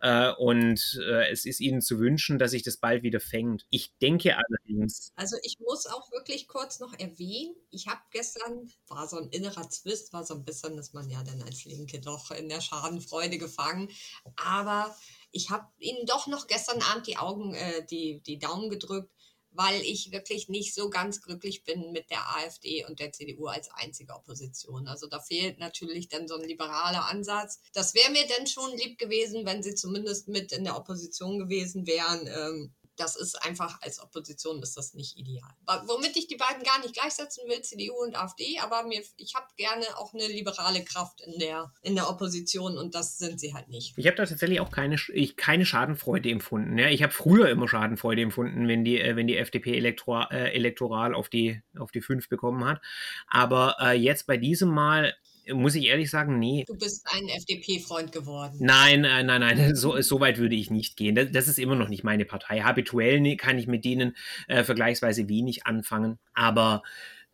Äh, 0.00 0.32
und 0.32 1.00
äh, 1.02 1.30
es 1.30 1.44
ist 1.44 1.60
ihnen 1.60 1.80
zu 1.80 1.98
wünschen, 1.98 2.38
dass 2.38 2.50
sich 2.50 2.62
das 2.62 2.76
bald 2.76 3.02
wieder 3.02 3.20
fängt. 3.20 3.66
Ich 3.70 3.96
denke 3.98 4.36
allerdings. 4.36 5.12
Also 5.16 5.36
ich 5.42 5.58
muss 5.60 5.86
auch 5.86 6.10
wirklich 6.12 6.48
kurz 6.48 6.80
noch 6.80 6.92
erwähnen, 6.98 7.54
ich 7.70 7.88
habe 7.88 8.00
gestern, 8.10 8.70
war 8.88 9.08
so 9.08 9.16
ein 9.16 9.28
innerer 9.30 9.68
Zwist, 9.68 10.12
war 10.12 10.24
so 10.24 10.34
ein 10.34 10.44
bisschen, 10.44 10.76
dass 10.76 10.92
man 10.92 11.08
ja 11.08 11.22
dann 11.22 11.42
als 11.42 11.64
Linke 11.64 12.00
doch 12.00 12.30
in 12.30 12.48
der 12.48 12.60
Schadenfreude 12.60 13.38
gefangen, 13.38 13.88
aber 14.36 14.94
ich 15.32 15.50
habe 15.50 15.66
ihnen 15.78 16.06
doch 16.06 16.26
noch 16.26 16.46
gestern 16.46 16.82
Abend 16.82 17.06
die 17.06 17.18
Augen, 17.18 17.54
äh, 17.54 17.84
die, 17.84 18.20
die 18.20 18.38
Daumen 18.38 18.70
gedrückt, 18.70 19.10
weil 19.56 19.80
ich 19.82 20.12
wirklich 20.12 20.48
nicht 20.48 20.74
so 20.74 20.90
ganz 20.90 21.22
glücklich 21.22 21.64
bin 21.64 21.92
mit 21.92 22.10
der 22.10 22.36
AfD 22.36 22.84
und 22.84 23.00
der 23.00 23.12
CDU 23.12 23.46
als 23.46 23.70
einzige 23.72 24.14
Opposition. 24.14 24.86
Also 24.86 25.06
da 25.06 25.20
fehlt 25.20 25.58
natürlich 25.58 26.08
dann 26.08 26.28
so 26.28 26.36
ein 26.36 26.46
liberaler 26.46 27.10
Ansatz. 27.10 27.60
Das 27.72 27.94
wäre 27.94 28.10
mir 28.10 28.26
denn 28.26 28.46
schon 28.46 28.76
lieb 28.76 28.98
gewesen, 28.98 29.46
wenn 29.46 29.62
sie 29.62 29.74
zumindest 29.74 30.28
mit 30.28 30.52
in 30.52 30.64
der 30.64 30.76
Opposition 30.76 31.38
gewesen 31.38 31.86
wären. 31.86 32.26
Ähm, 32.26 32.74
das 32.96 33.16
ist 33.16 33.42
einfach 33.44 33.80
als 33.82 34.00
Opposition 34.00 34.62
ist 34.62 34.76
das 34.76 34.94
nicht 34.94 35.16
ideal. 35.16 35.50
Womit 35.86 36.16
ich 36.16 36.26
die 36.26 36.36
beiden 36.36 36.62
gar 36.62 36.80
nicht 36.80 36.94
gleichsetzen 36.94 37.48
will, 37.48 37.60
CDU 37.62 37.94
und 38.02 38.16
AfD, 38.16 38.58
aber 38.60 38.84
mir, 38.84 39.02
ich 39.16 39.34
habe 39.34 39.46
gerne 39.56 39.84
auch 39.98 40.14
eine 40.14 40.26
liberale 40.26 40.82
Kraft 40.84 41.20
in 41.20 41.38
der, 41.38 41.72
in 41.82 41.94
der 41.94 42.08
Opposition 42.08 42.78
und 42.78 42.94
das 42.94 43.18
sind 43.18 43.40
sie 43.40 43.54
halt 43.54 43.68
nicht. 43.68 43.94
Ich 43.96 44.06
habe 44.06 44.16
da 44.16 44.26
tatsächlich 44.26 44.60
auch 44.60 44.70
keine, 44.70 44.96
ich, 45.12 45.36
keine 45.36 45.66
Schadenfreude 45.66 46.30
empfunden. 46.30 46.78
Ja, 46.78 46.88
ich 46.88 47.02
habe 47.02 47.12
früher 47.12 47.48
immer 47.48 47.68
Schadenfreude 47.68 48.22
empfunden, 48.22 48.68
wenn 48.68 48.84
die, 48.84 49.00
äh, 49.00 49.16
wenn 49.16 49.26
die 49.26 49.36
FDP 49.36 49.76
elektor, 49.76 50.28
äh, 50.30 50.52
elektoral 50.52 51.14
auf 51.14 51.28
die, 51.28 51.62
auf 51.78 51.90
die 51.90 52.00
5 52.00 52.28
bekommen 52.28 52.64
hat. 52.64 52.80
Aber 53.28 53.76
äh, 53.80 53.92
jetzt 53.92 54.26
bei 54.26 54.36
diesem 54.36 54.70
Mal 54.70 55.14
muss 55.52 55.74
ich 55.74 55.86
ehrlich 55.86 56.10
sagen, 56.10 56.38
nee. 56.38 56.64
Du 56.66 56.76
bist 56.76 57.06
ein 57.12 57.28
FDP-Freund 57.28 58.12
geworden. 58.12 58.56
Nein, 58.60 59.04
äh, 59.04 59.22
nein, 59.22 59.40
nein, 59.40 59.74
so, 59.76 60.00
so 60.00 60.20
weit 60.20 60.38
würde 60.38 60.54
ich 60.54 60.70
nicht 60.70 60.96
gehen. 60.96 61.14
Das, 61.14 61.30
das, 61.30 61.48
ist 61.48 61.58
immer 61.58 61.76
noch 61.76 61.88
nicht 61.88 62.04
meine 62.04 62.24
Partei. 62.24 62.60
Habituell 62.60 63.36
kann 63.36 63.58
ich 63.58 63.66
mit 63.66 63.84
denen 63.84 64.16
äh, 64.48 64.64
vergleichsweise 64.64 65.28
wenig 65.28 65.66
anfangen, 65.66 66.18
aber 66.34 66.82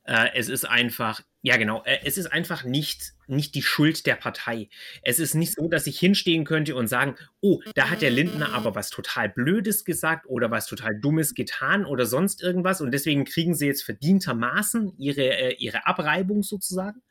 äh, 0.05 0.29
es 0.35 0.49
ist 0.49 0.65
einfach, 0.69 1.23
ja 1.43 1.57
genau, 1.57 1.83
äh, 1.85 1.99
es 2.05 2.17
ist 2.17 2.27
einfach 2.27 2.65
nicht, 2.65 3.13
nicht 3.27 3.55
die 3.55 3.63
Schuld 3.63 4.07
der 4.07 4.15
Partei. 4.15 4.69
Es 5.03 5.19
ist 5.19 5.35
nicht 5.35 5.55
so, 5.55 5.69
dass 5.69 5.87
ich 5.87 5.99
hinstehen 5.99 6.45
könnte 6.45 6.75
und 6.75 6.87
sagen, 6.87 7.17
oh, 7.41 7.61
da 7.75 7.91
hat 7.91 8.01
der 8.01 8.11
Lindner 8.11 8.55
aber 8.55 8.75
was 8.75 8.91
total 8.91 9.29
Blödes 9.29 9.85
gesagt 9.85 10.27
oder 10.27 10.51
was 10.51 10.67
total 10.67 10.99
Dummes 11.01 11.35
getan 11.35 11.85
oder 11.85 12.07
sonst 12.07 12.43
irgendwas 12.43 12.81
und 12.81 12.93
deswegen 12.93 13.25
kriegen 13.25 13.55
sie 13.55 13.67
jetzt 13.67 13.83
verdientermaßen 13.83 14.95
ihre, 14.99 15.23
äh, 15.23 15.55
ihre 15.59 15.87
Abreibung 15.87 16.43
sozusagen 16.43 17.03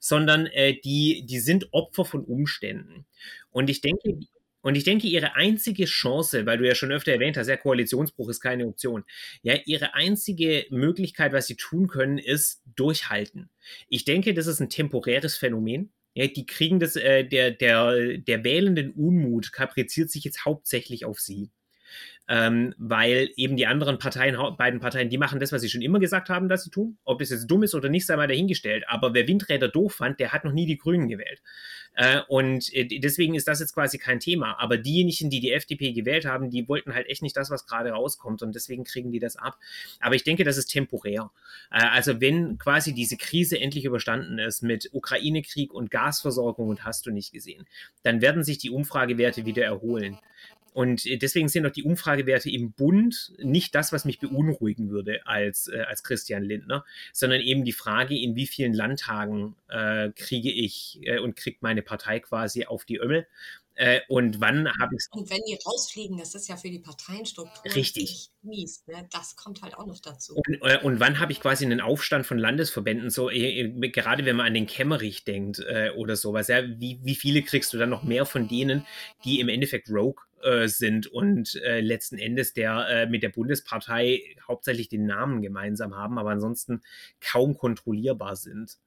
sondern 0.00 0.46
äh, 0.46 0.80
die, 0.80 1.26
die 1.26 1.38
sind 1.38 1.68
Opfer 1.72 2.04
von 2.04 2.24
Umständen. 2.24 3.04
Und 3.50 3.68
ich 3.68 3.82
denke, 3.82 4.18
und 4.62 4.74
ich 4.74 4.84
denke, 4.84 5.06
ihre 5.06 5.36
einzige 5.36 5.86
Chance, 5.86 6.44
weil 6.46 6.58
du 6.58 6.66
ja 6.66 6.74
schon 6.74 6.92
öfter 6.92 7.12
erwähnt 7.12 7.36
hast, 7.36 7.48
ja, 7.48 7.56
Koalitionsbruch 7.56 8.28
ist 8.28 8.40
keine 8.40 8.66
Option. 8.66 9.04
Ja, 9.42 9.54
ihre 9.64 9.94
einzige 9.94 10.66
Möglichkeit, 10.70 11.32
was 11.32 11.46
sie 11.46 11.56
tun 11.56 11.88
können, 11.88 12.18
ist 12.18 12.62
durchhalten. 12.76 13.50
Ich 13.88 14.04
denke, 14.04 14.34
das 14.34 14.46
ist 14.46 14.60
ein 14.60 14.70
temporäres 14.70 15.36
Phänomen. 15.36 15.92
Ja, 16.14 16.26
die 16.26 16.44
kriegen 16.44 16.80
das, 16.80 16.96
äh, 16.96 17.24
der, 17.24 17.52
der, 17.52 18.18
der 18.18 18.44
wählenden 18.44 18.90
Unmut 18.90 19.52
kapriziert 19.52 20.10
sich 20.10 20.24
jetzt 20.24 20.44
hauptsächlich 20.44 21.04
auf 21.04 21.20
sie. 21.20 21.50
Ähm, 22.30 22.74
weil 22.78 23.30
eben 23.34 23.56
die 23.56 23.66
anderen 23.66 23.98
Parteien, 23.98 24.36
beiden 24.56 24.78
Parteien, 24.78 25.10
die 25.10 25.18
machen 25.18 25.40
das, 25.40 25.50
was 25.50 25.62
sie 25.62 25.68
schon 25.68 25.82
immer 25.82 25.98
gesagt 25.98 26.28
haben, 26.28 26.48
dass 26.48 26.62
sie 26.62 26.70
tun. 26.70 26.96
Ob 27.04 27.18
das 27.18 27.30
jetzt 27.30 27.48
dumm 27.48 27.64
ist 27.64 27.74
oder 27.74 27.88
nicht, 27.88 28.06
sei 28.06 28.14
mal 28.14 28.28
dahingestellt. 28.28 28.84
Aber 28.86 29.14
wer 29.14 29.26
Windräder 29.26 29.66
doof 29.66 29.94
fand, 29.94 30.20
der 30.20 30.32
hat 30.32 30.44
noch 30.44 30.52
nie 30.52 30.64
die 30.64 30.76
Grünen 30.76 31.08
gewählt. 31.08 31.42
Äh, 31.94 32.20
und 32.28 32.72
äh, 32.72 32.86
deswegen 33.00 33.34
ist 33.34 33.48
das 33.48 33.58
jetzt 33.58 33.74
quasi 33.74 33.98
kein 33.98 34.20
Thema. 34.20 34.60
Aber 34.60 34.76
diejenigen, 34.76 35.28
die 35.28 35.40
die 35.40 35.50
FDP 35.50 35.92
gewählt 35.92 36.24
haben, 36.24 36.50
die 36.50 36.68
wollten 36.68 36.94
halt 36.94 37.08
echt 37.08 37.22
nicht 37.22 37.36
das, 37.36 37.50
was 37.50 37.66
gerade 37.66 37.90
rauskommt. 37.90 38.42
Und 38.42 38.54
deswegen 38.54 38.84
kriegen 38.84 39.10
die 39.10 39.18
das 39.18 39.34
ab. 39.34 39.58
Aber 39.98 40.14
ich 40.14 40.22
denke, 40.22 40.44
das 40.44 40.56
ist 40.56 40.66
temporär. 40.66 41.32
Äh, 41.72 41.84
also 41.84 42.20
wenn 42.20 42.58
quasi 42.58 42.94
diese 42.94 43.16
Krise 43.16 43.58
endlich 43.58 43.84
überstanden 43.84 44.38
ist 44.38 44.62
mit 44.62 44.88
Ukraine-Krieg 44.92 45.74
und 45.74 45.90
Gasversorgung 45.90 46.68
und 46.68 46.84
hast 46.84 47.06
du 47.06 47.10
nicht 47.10 47.32
gesehen, 47.32 47.66
dann 48.04 48.20
werden 48.20 48.44
sich 48.44 48.58
die 48.58 48.70
Umfragewerte 48.70 49.46
wieder 49.46 49.64
erholen. 49.64 50.16
Und 50.72 51.04
deswegen 51.22 51.48
sind 51.48 51.66
auch 51.66 51.72
die 51.72 51.82
Umfragewerte 51.82 52.50
im 52.50 52.72
Bund 52.72 53.32
nicht 53.38 53.74
das, 53.74 53.92
was 53.92 54.04
mich 54.04 54.20
beunruhigen 54.20 54.90
würde 54.90 55.26
als, 55.26 55.68
äh, 55.68 55.80
als 55.80 56.04
Christian 56.04 56.44
Lindner, 56.44 56.84
sondern 57.12 57.40
eben 57.40 57.64
die 57.64 57.72
Frage, 57.72 58.16
in 58.16 58.36
wie 58.36 58.46
vielen 58.46 58.72
Landtagen 58.72 59.56
äh, 59.68 60.10
kriege 60.10 60.50
ich 60.50 61.00
äh, 61.02 61.18
und 61.18 61.36
kriegt 61.36 61.62
meine 61.62 61.82
Partei 61.82 62.20
quasi 62.20 62.66
auf 62.66 62.84
die 62.84 63.00
Ömmel. 63.00 63.26
Äh, 63.74 64.00
und 64.08 64.40
wann 64.40 64.68
habe 64.78 64.94
ich 64.94 65.06
Und 65.10 65.30
wenn 65.30 65.40
die 65.46 65.58
rausfliegen, 65.64 66.18
das 66.18 66.34
ist 66.34 66.48
ja 66.48 66.56
für 66.56 66.68
die 66.68 66.80
Parteienstruktur 66.80 67.74
richtig 67.74 68.30
mies. 68.42 68.84
Ne? 68.86 69.08
Das 69.10 69.36
kommt 69.36 69.62
halt 69.62 69.74
auch 69.74 69.86
noch 69.86 70.00
dazu. 70.00 70.34
Und, 70.34 70.62
äh, 70.62 70.78
und 70.82 71.00
wann 71.00 71.18
habe 71.18 71.32
ich 71.32 71.40
quasi 71.40 71.64
einen 71.64 71.80
Aufstand 71.80 72.26
von 72.26 72.38
Landesverbänden, 72.38 73.10
so 73.10 73.30
äh, 73.30 73.60
äh 73.60 73.88
gerade 73.88 74.24
wenn 74.26 74.36
man 74.36 74.46
an 74.46 74.54
den 74.54 74.66
Kämmerich 74.66 75.24
denkt 75.24 75.60
äh, 75.60 75.90
oder 75.96 76.16
sowas, 76.16 76.48
ja, 76.48 76.62
wie, 76.62 77.00
wie 77.02 77.14
viele 77.14 77.42
kriegst 77.42 77.72
du 77.72 77.78
dann 77.78 77.88
noch 77.90 78.02
mehr 78.02 78.26
von 78.26 78.48
denen, 78.48 78.86
die 79.24 79.40
im 79.40 79.48
Endeffekt 79.48 79.88
Rogue 79.88 80.24
äh, 80.42 80.68
sind 80.68 81.06
und 81.06 81.54
letzten 81.54 82.18
Endes 82.18 82.52
der 82.52 83.06
mit 83.08 83.22
der 83.22 83.28
Bundespartei 83.30 84.22
hauptsächlich 84.46 84.88
den 84.88 85.06
Namen 85.06 85.42
gemeinsam 85.42 85.96
haben, 85.96 86.18
aber 86.18 86.30
ansonsten 86.30 86.82
kaum 87.20 87.56
kontrollierbar 87.56 88.36
sind. 88.36 88.78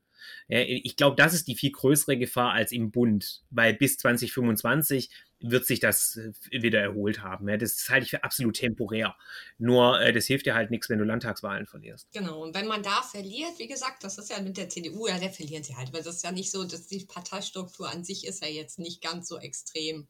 Ich 0.48 0.96
glaube, 0.96 1.16
das 1.16 1.34
ist 1.34 1.48
die 1.48 1.56
viel 1.56 1.72
größere 1.72 2.18
Gefahr 2.18 2.52
als 2.52 2.72
im 2.72 2.92
Bund, 2.92 3.44
weil 3.50 3.74
bis 3.74 3.98
2025 3.98 5.10
wird 5.44 5.66
sich 5.66 5.80
das 5.80 6.16
äh, 6.16 6.62
wieder 6.64 6.82
erholt 6.82 7.22
haben. 7.22 7.48
Das 7.60 7.90
halte 7.90 8.06
ich 8.06 8.12
für 8.12 8.24
absolut 8.24 8.56
temporär. 8.56 9.16
Nur 9.58 10.00
äh, 10.00 10.14
das 10.14 10.26
hilft 10.26 10.46
dir 10.46 10.56
halt 10.56 10.72
nichts, 10.72 10.90
wenn 10.90 11.00
du 11.00 11.06
Landtagswahlen 11.06 11.68
verlierst. 11.68 12.08
Genau, 12.14 12.42
und 12.42 12.56
wenn 12.56 12.66
man 12.66 12.82
da 12.82 13.02
verliert, 13.02 13.60
wie 13.60 13.68
gesagt, 13.68 14.04
das 14.04 14.18
ist 14.18 14.30
ja 14.30 14.42
mit 14.42 14.58
der 14.58 14.70
CDU, 14.70 15.08
ja, 15.08 15.20
der 15.20 15.32
verlieren 15.32 15.64
sie 15.64 15.76
halt, 15.76 15.94
weil 15.94 16.02
das 16.02 16.16
ist 16.16 16.24
ja 16.24 16.32
nicht 16.32 16.50
so, 16.50 16.64
dass 16.64 16.88
die 16.88 17.06
Parteistruktur 17.06 17.90
an 17.90 18.04
sich 18.04 18.26
ist 18.26 18.42
ja 18.42 18.50
jetzt 18.50 18.80
nicht 18.80 19.02
ganz 19.02 19.28
so 19.28 19.38
extrem 19.38 20.08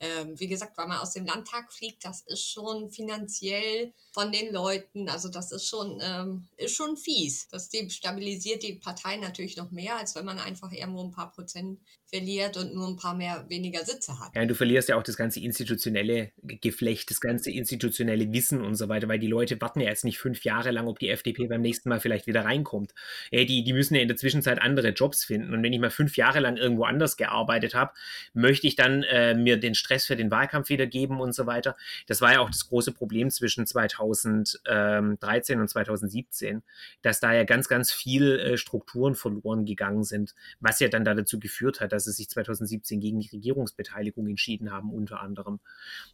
ähm, 0.00 0.38
wie 0.38 0.46
gesagt, 0.46 0.78
weil 0.78 0.86
man 0.86 0.98
aus 0.98 1.12
dem 1.12 1.26
Landtag 1.26 1.72
fliegt, 1.72 2.04
das 2.04 2.20
ist 2.22 2.48
schon 2.48 2.90
finanziell 2.90 3.92
von 4.12 4.30
den 4.30 4.52
Leuten, 4.52 5.08
also 5.08 5.28
das 5.28 5.50
ist 5.50 5.66
schon, 5.66 5.98
ähm, 6.00 6.48
ist 6.56 6.76
schon 6.76 6.96
fies. 6.96 7.48
Das 7.48 7.68
stabilisiert 7.88 8.62
die 8.62 8.74
Partei 8.74 9.16
natürlich 9.16 9.56
noch 9.56 9.70
mehr, 9.70 9.96
als 9.96 10.14
wenn 10.14 10.24
man 10.24 10.38
einfach 10.38 10.70
irgendwo 10.70 11.02
ein 11.02 11.10
paar 11.10 11.32
Prozent 11.32 11.80
verliert 12.10 12.56
und 12.56 12.74
nur 12.74 12.88
ein 12.88 12.96
paar 12.96 13.14
mehr 13.14 13.44
weniger 13.48 13.84
Sitze 13.84 14.18
hat. 14.18 14.34
Ja, 14.34 14.46
du 14.46 14.54
verlierst 14.54 14.88
ja 14.88 14.96
auch 14.96 15.02
das 15.02 15.16
ganze 15.16 15.40
institutionelle 15.40 16.32
Geflecht, 16.42 17.10
das 17.10 17.20
ganze 17.20 17.50
institutionelle 17.50 18.32
Wissen 18.32 18.62
und 18.62 18.76
so 18.76 18.88
weiter, 18.88 19.08
weil 19.08 19.18
die 19.18 19.26
Leute 19.26 19.60
warten 19.60 19.80
ja 19.80 19.88
jetzt 19.88 20.04
nicht 20.04 20.18
fünf 20.18 20.44
Jahre 20.44 20.70
lang, 20.70 20.86
ob 20.88 20.98
die 20.98 21.10
FDP 21.10 21.48
beim 21.48 21.60
nächsten 21.60 21.90
Mal 21.90 22.00
vielleicht 22.00 22.26
wieder 22.26 22.46
reinkommt. 22.46 22.94
Ja, 23.30 23.44
die, 23.44 23.62
die 23.62 23.72
müssen 23.74 23.94
ja 23.94 24.00
in 24.00 24.08
der 24.08 24.16
Zwischenzeit 24.16 24.62
andere 24.62 24.88
Jobs 24.90 25.24
finden. 25.24 25.52
Und 25.52 25.62
wenn 25.62 25.72
ich 25.72 25.80
mal 25.80 25.90
fünf 25.90 26.16
Jahre 26.16 26.40
lang 26.40 26.56
irgendwo 26.56 26.84
anders 26.84 27.18
gearbeitet 27.18 27.74
habe, 27.74 27.92
möchte 28.32 28.66
ich 28.66 28.74
dann 28.74 29.02
äh, 29.02 29.34
mir 29.34 29.58
den 29.58 29.74
Stress 29.74 30.06
für 30.06 30.16
den 30.16 30.30
Wahlkampf 30.30 30.70
wieder 30.70 30.86
geben 30.86 31.20
und 31.20 31.34
so 31.34 31.44
weiter. 31.44 31.76
Das 32.06 32.22
war 32.22 32.32
ja 32.32 32.40
auch 32.40 32.48
das 32.50 32.68
große 32.68 32.92
Problem 32.92 33.30
zwischen 33.30 33.66
2013 33.66 35.60
und 35.60 35.68
2017, 35.68 36.62
dass 37.02 37.20
da 37.20 37.34
ja 37.34 37.44
ganz, 37.44 37.68
ganz 37.68 37.92
viel 37.92 38.38
äh, 38.38 38.56
Strukturen 38.56 39.14
verloren 39.14 39.66
gegangen 39.66 40.04
sind, 40.04 40.34
was 40.60 40.80
ja 40.80 40.88
dann 40.88 41.04
da 41.04 41.12
dazu 41.14 41.38
geführt 41.38 41.80
hat, 41.82 41.92
dass 41.98 42.04
sie 42.04 42.12
sich 42.12 42.28
2017 42.28 43.00
gegen 43.00 43.18
die 43.18 43.28
Regierungsbeteiligung 43.28 44.28
entschieden 44.28 44.70
haben, 44.70 44.92
unter 44.92 45.20
anderem. 45.20 45.58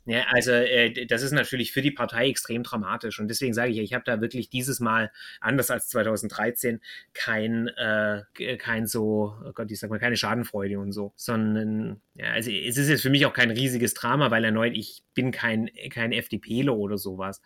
Ja, 0.07 0.24
also 0.30 0.53
äh, 0.53 1.07
das 1.07 1.22
ist 1.22 1.32
natürlich 1.32 1.72
für 1.72 1.82
die 1.82 1.91
Partei 1.91 2.28
extrem 2.28 2.62
dramatisch 2.62 3.20
und 3.20 3.28
deswegen 3.28 3.53
sage 3.53 3.70
ich, 3.72 3.78
ich 3.78 3.93
habe 3.93 4.05
da 4.05 4.20
wirklich 4.20 4.49
dieses 4.49 4.80
Mal, 4.80 5.12
anders 5.41 5.70
als 5.70 5.89
2013, 5.89 6.80
kein, 7.12 7.68
äh, 7.68 8.22
kein 8.59 8.87
so, 8.87 9.37
oh 9.45 9.53
Gott, 9.53 9.70
ich 9.70 9.78
sag 9.78 9.91
mal, 9.91 9.99
keine 9.99 10.16
Schadenfreude 10.16 10.78
und 10.78 10.93
so, 10.93 11.12
sondern, 11.16 12.01
ja, 12.14 12.32
also 12.32 12.51
es 12.51 12.78
ist 12.78 12.89
jetzt 12.89 13.03
für 13.03 13.11
mich 13.11 13.26
auch 13.26 13.35
kein 13.35 13.51
riesiges 13.51 13.95
Drama, 13.95 14.30
weil 14.30 14.45
erneut, 14.45 14.74
ich 14.74 15.03
bin 15.14 15.30
kein, 15.30 15.70
kein 15.91 16.12
FDPler 16.12 16.74
oder 16.74 16.97
sowas. 16.97 17.43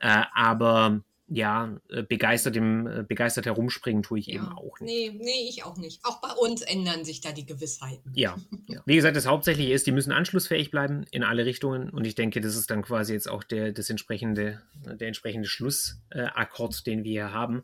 Äh, 0.00 0.24
aber 0.34 1.02
ja, 1.32 1.76
äh, 1.88 2.02
begeistert, 2.02 2.56
im, 2.56 2.86
äh, 2.88 3.04
begeistert 3.06 3.46
herumspringen 3.46 4.02
tue 4.02 4.18
ich 4.18 4.26
ja. 4.26 4.34
eben 4.34 4.48
auch 4.48 4.80
nicht. 4.80 4.90
Nee, 4.90 5.24
nee, 5.24 5.48
ich 5.48 5.64
auch 5.64 5.76
nicht. 5.76 6.04
Auch 6.04 6.20
bei 6.20 6.32
uns 6.32 6.60
ändern 6.62 7.04
sich 7.04 7.20
da 7.20 7.30
die 7.30 7.46
Gewissheiten. 7.46 8.12
Ja, 8.16 8.36
ja. 8.66 8.82
Wie 8.84 8.96
gesagt, 8.96 9.16
das 9.16 9.26
Hauptsächliche 9.26 9.72
ist, 9.72 9.86
die 9.86 9.92
müssen 9.92 10.10
anschlussfähig 10.10 10.72
bleiben 10.72 11.04
in 11.12 11.22
alle 11.22 11.46
Richtungen. 11.46 11.88
Und 11.90 12.04
ich 12.04 12.16
denke, 12.16 12.40
das 12.40 12.56
ist 12.56 12.68
dann 12.70 12.82
quasi 12.82 13.12
jetzt 13.12 13.30
auch 13.30 13.44
der, 13.44 13.70
das 13.72 13.88
entsprechende, 13.88 14.60
der 14.84 15.06
entsprechende 15.06 15.46
Schlussakkord, 15.46 16.84
den 16.86 17.04
wir 17.04 17.10
hier 17.10 17.32
haben. 17.32 17.62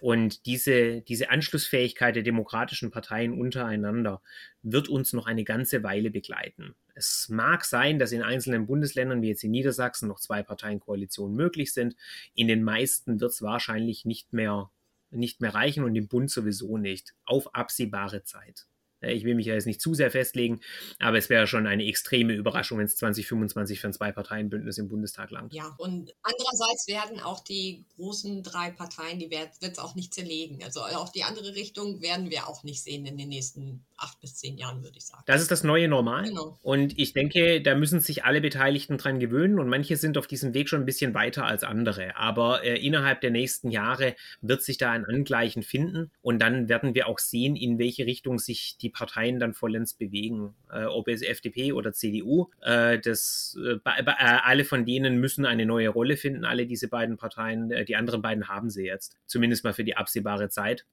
Und 0.00 0.46
diese, 0.46 1.00
diese 1.00 1.30
Anschlussfähigkeit 1.30 2.16
der 2.16 2.22
demokratischen 2.22 2.90
Parteien 2.90 3.38
untereinander 3.38 4.20
wird 4.62 4.88
uns 4.88 5.12
noch 5.12 5.26
eine 5.26 5.44
ganze 5.44 5.82
Weile 5.82 6.10
begleiten. 6.10 6.74
Es 6.98 7.28
mag 7.28 7.64
sein, 7.64 8.00
dass 8.00 8.10
in 8.10 8.22
einzelnen 8.22 8.66
Bundesländern 8.66 9.22
wie 9.22 9.28
jetzt 9.28 9.44
in 9.44 9.52
Niedersachsen 9.52 10.08
noch 10.08 10.18
zwei 10.18 10.42
Parteienkoalitionen 10.42 11.36
möglich 11.36 11.72
sind. 11.72 11.94
In 12.34 12.48
den 12.48 12.64
meisten 12.64 13.20
wird 13.20 13.30
es 13.30 13.40
wahrscheinlich 13.40 14.04
nicht 14.04 14.32
mehr, 14.32 14.70
nicht 15.10 15.40
mehr 15.40 15.54
reichen 15.54 15.84
und 15.84 15.94
im 15.94 16.08
Bund 16.08 16.28
sowieso 16.28 16.76
nicht. 16.76 17.14
Auf 17.24 17.54
absehbare 17.54 18.24
Zeit. 18.24 18.66
Ich 19.00 19.22
will 19.22 19.36
mich 19.36 19.46
ja 19.46 19.54
jetzt 19.54 19.66
nicht 19.66 19.80
zu 19.80 19.94
sehr 19.94 20.10
festlegen, 20.10 20.60
aber 20.98 21.18
es 21.18 21.28
wäre 21.28 21.46
schon 21.46 21.68
eine 21.68 21.86
extreme 21.86 22.32
Überraschung, 22.34 22.78
wenn 22.78 22.86
es 22.86 22.96
2025 22.96 23.78
für 23.78 23.86
ein 23.86 23.92
Zwei-Parteien-Bündnis 23.92 24.78
im 24.78 24.88
Bundestag 24.88 25.30
langt. 25.30 25.54
Ja, 25.54 25.72
und 25.78 26.12
andererseits 26.22 26.88
werden 26.88 27.20
auch 27.20 27.38
die 27.38 27.84
großen 27.94 28.42
drei 28.42 28.72
Parteien, 28.72 29.20
die 29.20 29.30
wird 29.30 29.52
es 29.60 29.78
auch 29.78 29.94
nicht 29.94 30.14
zerlegen. 30.14 30.64
Also 30.64 30.80
auch 30.80 31.10
die 31.10 31.22
andere 31.22 31.54
Richtung 31.54 32.02
werden 32.02 32.30
wir 32.30 32.48
auch 32.48 32.64
nicht 32.64 32.82
sehen 32.82 33.06
in 33.06 33.16
den 33.16 33.28
nächsten 33.28 33.84
acht 33.98 34.20
bis 34.20 34.36
zehn 34.36 34.56
Jahren, 34.56 34.82
würde 34.82 34.96
ich 34.96 35.06
sagen. 35.06 35.22
Das 35.26 35.42
ist 35.42 35.50
das 35.50 35.64
neue 35.64 35.88
Normal. 35.88 36.24
Genau. 36.24 36.58
Und 36.62 36.98
ich 36.98 37.12
denke, 37.12 37.60
da 37.60 37.74
müssen 37.74 38.00
sich 38.00 38.24
alle 38.24 38.40
Beteiligten 38.40 38.96
dran 38.96 39.18
gewöhnen 39.18 39.58
und 39.58 39.68
manche 39.68 39.96
sind 39.96 40.16
auf 40.16 40.26
diesem 40.26 40.54
Weg 40.54 40.68
schon 40.68 40.80
ein 40.80 40.86
bisschen 40.86 41.14
weiter 41.14 41.44
als 41.44 41.64
andere. 41.64 42.16
Aber 42.16 42.64
äh, 42.64 42.78
innerhalb 42.78 43.20
der 43.20 43.30
nächsten 43.30 43.70
Jahre 43.70 44.14
wird 44.40 44.62
sich 44.62 44.78
da 44.78 44.92
ein 44.92 45.04
Angleichen 45.04 45.62
finden 45.62 46.10
und 46.22 46.40
dann 46.40 46.68
werden 46.68 46.94
wir 46.94 47.08
auch 47.08 47.18
sehen, 47.18 47.56
in 47.56 47.78
welche 47.78 48.06
Richtung 48.06 48.38
sich 48.38 48.76
die 48.80 48.90
Parteien 48.90 49.38
dann 49.38 49.52
vollends 49.54 49.94
bewegen. 49.94 50.54
Äh, 50.70 50.84
ob 50.84 51.08
es 51.08 51.22
FDP 51.22 51.72
oder 51.72 51.92
CDU, 51.92 52.50
äh, 52.62 52.98
das, 52.98 53.58
äh, 53.62 53.78
äh, 53.84 54.12
alle 54.16 54.64
von 54.64 54.84
denen 54.84 55.18
müssen 55.18 55.44
eine 55.44 55.66
neue 55.66 55.88
Rolle 55.88 56.16
finden, 56.16 56.44
alle 56.44 56.66
diese 56.66 56.88
beiden 56.88 57.16
Parteien. 57.16 57.70
Äh, 57.70 57.84
die 57.84 57.96
anderen 57.96 58.22
beiden 58.22 58.48
haben 58.48 58.70
sie 58.70 58.84
jetzt, 58.84 59.16
zumindest 59.26 59.64
mal 59.64 59.74
für 59.74 59.84
die 59.84 59.96
absehbare 59.96 60.48
Zeit. 60.48 60.86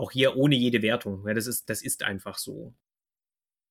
Auch 0.00 0.12
hier 0.12 0.34
ohne 0.34 0.54
jede 0.54 0.80
Wertung. 0.80 1.26
Ja, 1.28 1.34
das, 1.34 1.46
ist, 1.46 1.68
das 1.68 1.82
ist 1.82 2.04
einfach 2.04 2.38
so. 2.38 2.72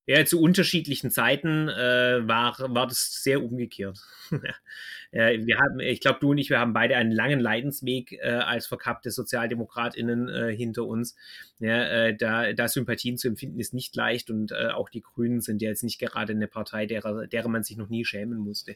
Ja, 0.05 0.23
zu 0.25 0.39
unterschiedlichen 0.39 1.09
Zeiten 1.09 1.69
äh, 1.69 2.27
war, 2.27 2.55
war 2.59 2.85
das 2.85 3.23
sehr 3.23 3.43
umgekehrt. 3.43 3.99
ja, 5.11 5.29
wir 5.29 5.57
haben, 5.57 5.79
ich 5.79 6.01
glaube, 6.01 6.19
du 6.21 6.31
und 6.31 6.37
ich, 6.37 6.49
wir 6.49 6.59
haben 6.59 6.73
beide 6.73 6.95
einen 6.95 7.11
langen 7.11 7.39
Leidensweg 7.39 8.11
äh, 8.11 8.29
als 8.29 8.67
verkappte 8.67 9.09
SozialdemokratInnen 9.09 10.29
äh, 10.29 10.55
hinter 10.55 10.85
uns. 10.85 11.15
Ja, 11.59 11.83
äh, 11.83 12.15
da, 12.15 12.53
da 12.53 12.67
Sympathien 12.67 13.17
zu 13.17 13.27
empfinden 13.27 13.59
ist 13.59 13.73
nicht 13.73 13.95
leicht 13.95 14.29
und 14.29 14.51
äh, 14.51 14.67
auch 14.67 14.87
die 14.87 15.01
Grünen 15.01 15.41
sind 15.41 15.61
ja 15.61 15.69
jetzt 15.69 15.83
nicht 15.83 15.99
gerade 15.99 16.33
eine 16.33 16.47
Partei, 16.47 16.85
derer, 16.85 17.27
derer 17.27 17.49
man 17.49 17.63
sich 17.63 17.75
noch 17.75 17.89
nie 17.89 18.05
schämen 18.05 18.37
musste. 18.37 18.75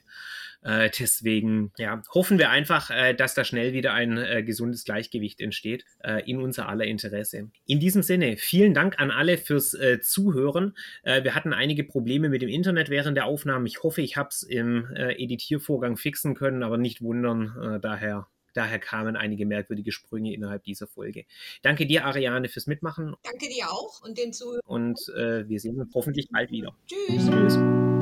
Äh, 0.63 0.89
deswegen 0.99 1.71
ja, 1.77 2.01
hoffen 2.13 2.39
wir 2.39 2.49
einfach, 2.49 2.89
äh, 2.89 3.13
dass 3.13 3.35
da 3.35 3.43
schnell 3.43 3.73
wieder 3.73 3.93
ein 3.93 4.17
äh, 4.17 4.43
gesundes 4.43 4.85
Gleichgewicht 4.85 5.39
entsteht, 5.39 5.85
äh, 6.03 6.29
in 6.29 6.39
unser 6.39 6.67
aller 6.67 6.85
Interesse. 6.85 7.51
In 7.67 7.79
diesem 7.79 8.01
Sinne, 8.01 8.37
vielen 8.37 8.73
Dank 8.73 8.99
an 8.99 9.11
alle 9.11 9.37
fürs 9.37 9.73
äh, 9.75 9.99
Zuhören. 10.01 10.75
Äh, 11.03 11.23
wir 11.23 11.35
hatten 11.35 11.53
einige 11.53 11.83
Probleme 11.83 12.29
mit 12.29 12.41
dem 12.41 12.49
Internet 12.49 12.89
während 12.89 13.17
der 13.17 13.25
Aufnahmen. 13.25 13.65
Ich 13.65 13.83
hoffe, 13.83 14.01
ich 14.01 14.17
habe 14.17 14.29
es 14.29 14.43
im 14.43 14.87
äh, 14.95 15.13
Editiervorgang 15.13 15.95
fixen 16.23 16.35
können, 16.35 16.63
aber 16.63 16.77
nicht 16.77 17.01
wundern. 17.01 17.53
Äh, 17.61 17.79
daher 17.79 18.27
Daher 18.55 18.77
kamen 18.77 19.15
einige 19.15 19.47
merkwürdige 19.47 19.91
Sprünge 19.91 20.31
innerhalb 20.31 20.63
dieser 20.63 20.85
Folge. 20.85 21.25
Danke 21.63 21.87
dir, 21.87 22.05
Ariane, 22.05 22.49
fürs 22.49 22.67
Mitmachen. 22.67 23.15
Danke 23.23 23.49
dir 23.49 23.65
auch 23.71 24.03
und 24.03 24.15
den 24.19 24.31
Zuhörern. 24.31 24.61
Und 24.63 24.99
äh, 25.17 25.49
wir 25.49 25.59
sehen 25.59 25.81
uns 25.81 25.91
hoffentlich 25.95 26.29
bald 26.29 26.51
wieder. 26.51 26.75
Tschüss. 26.85 27.31
Tschüss. 27.31 27.92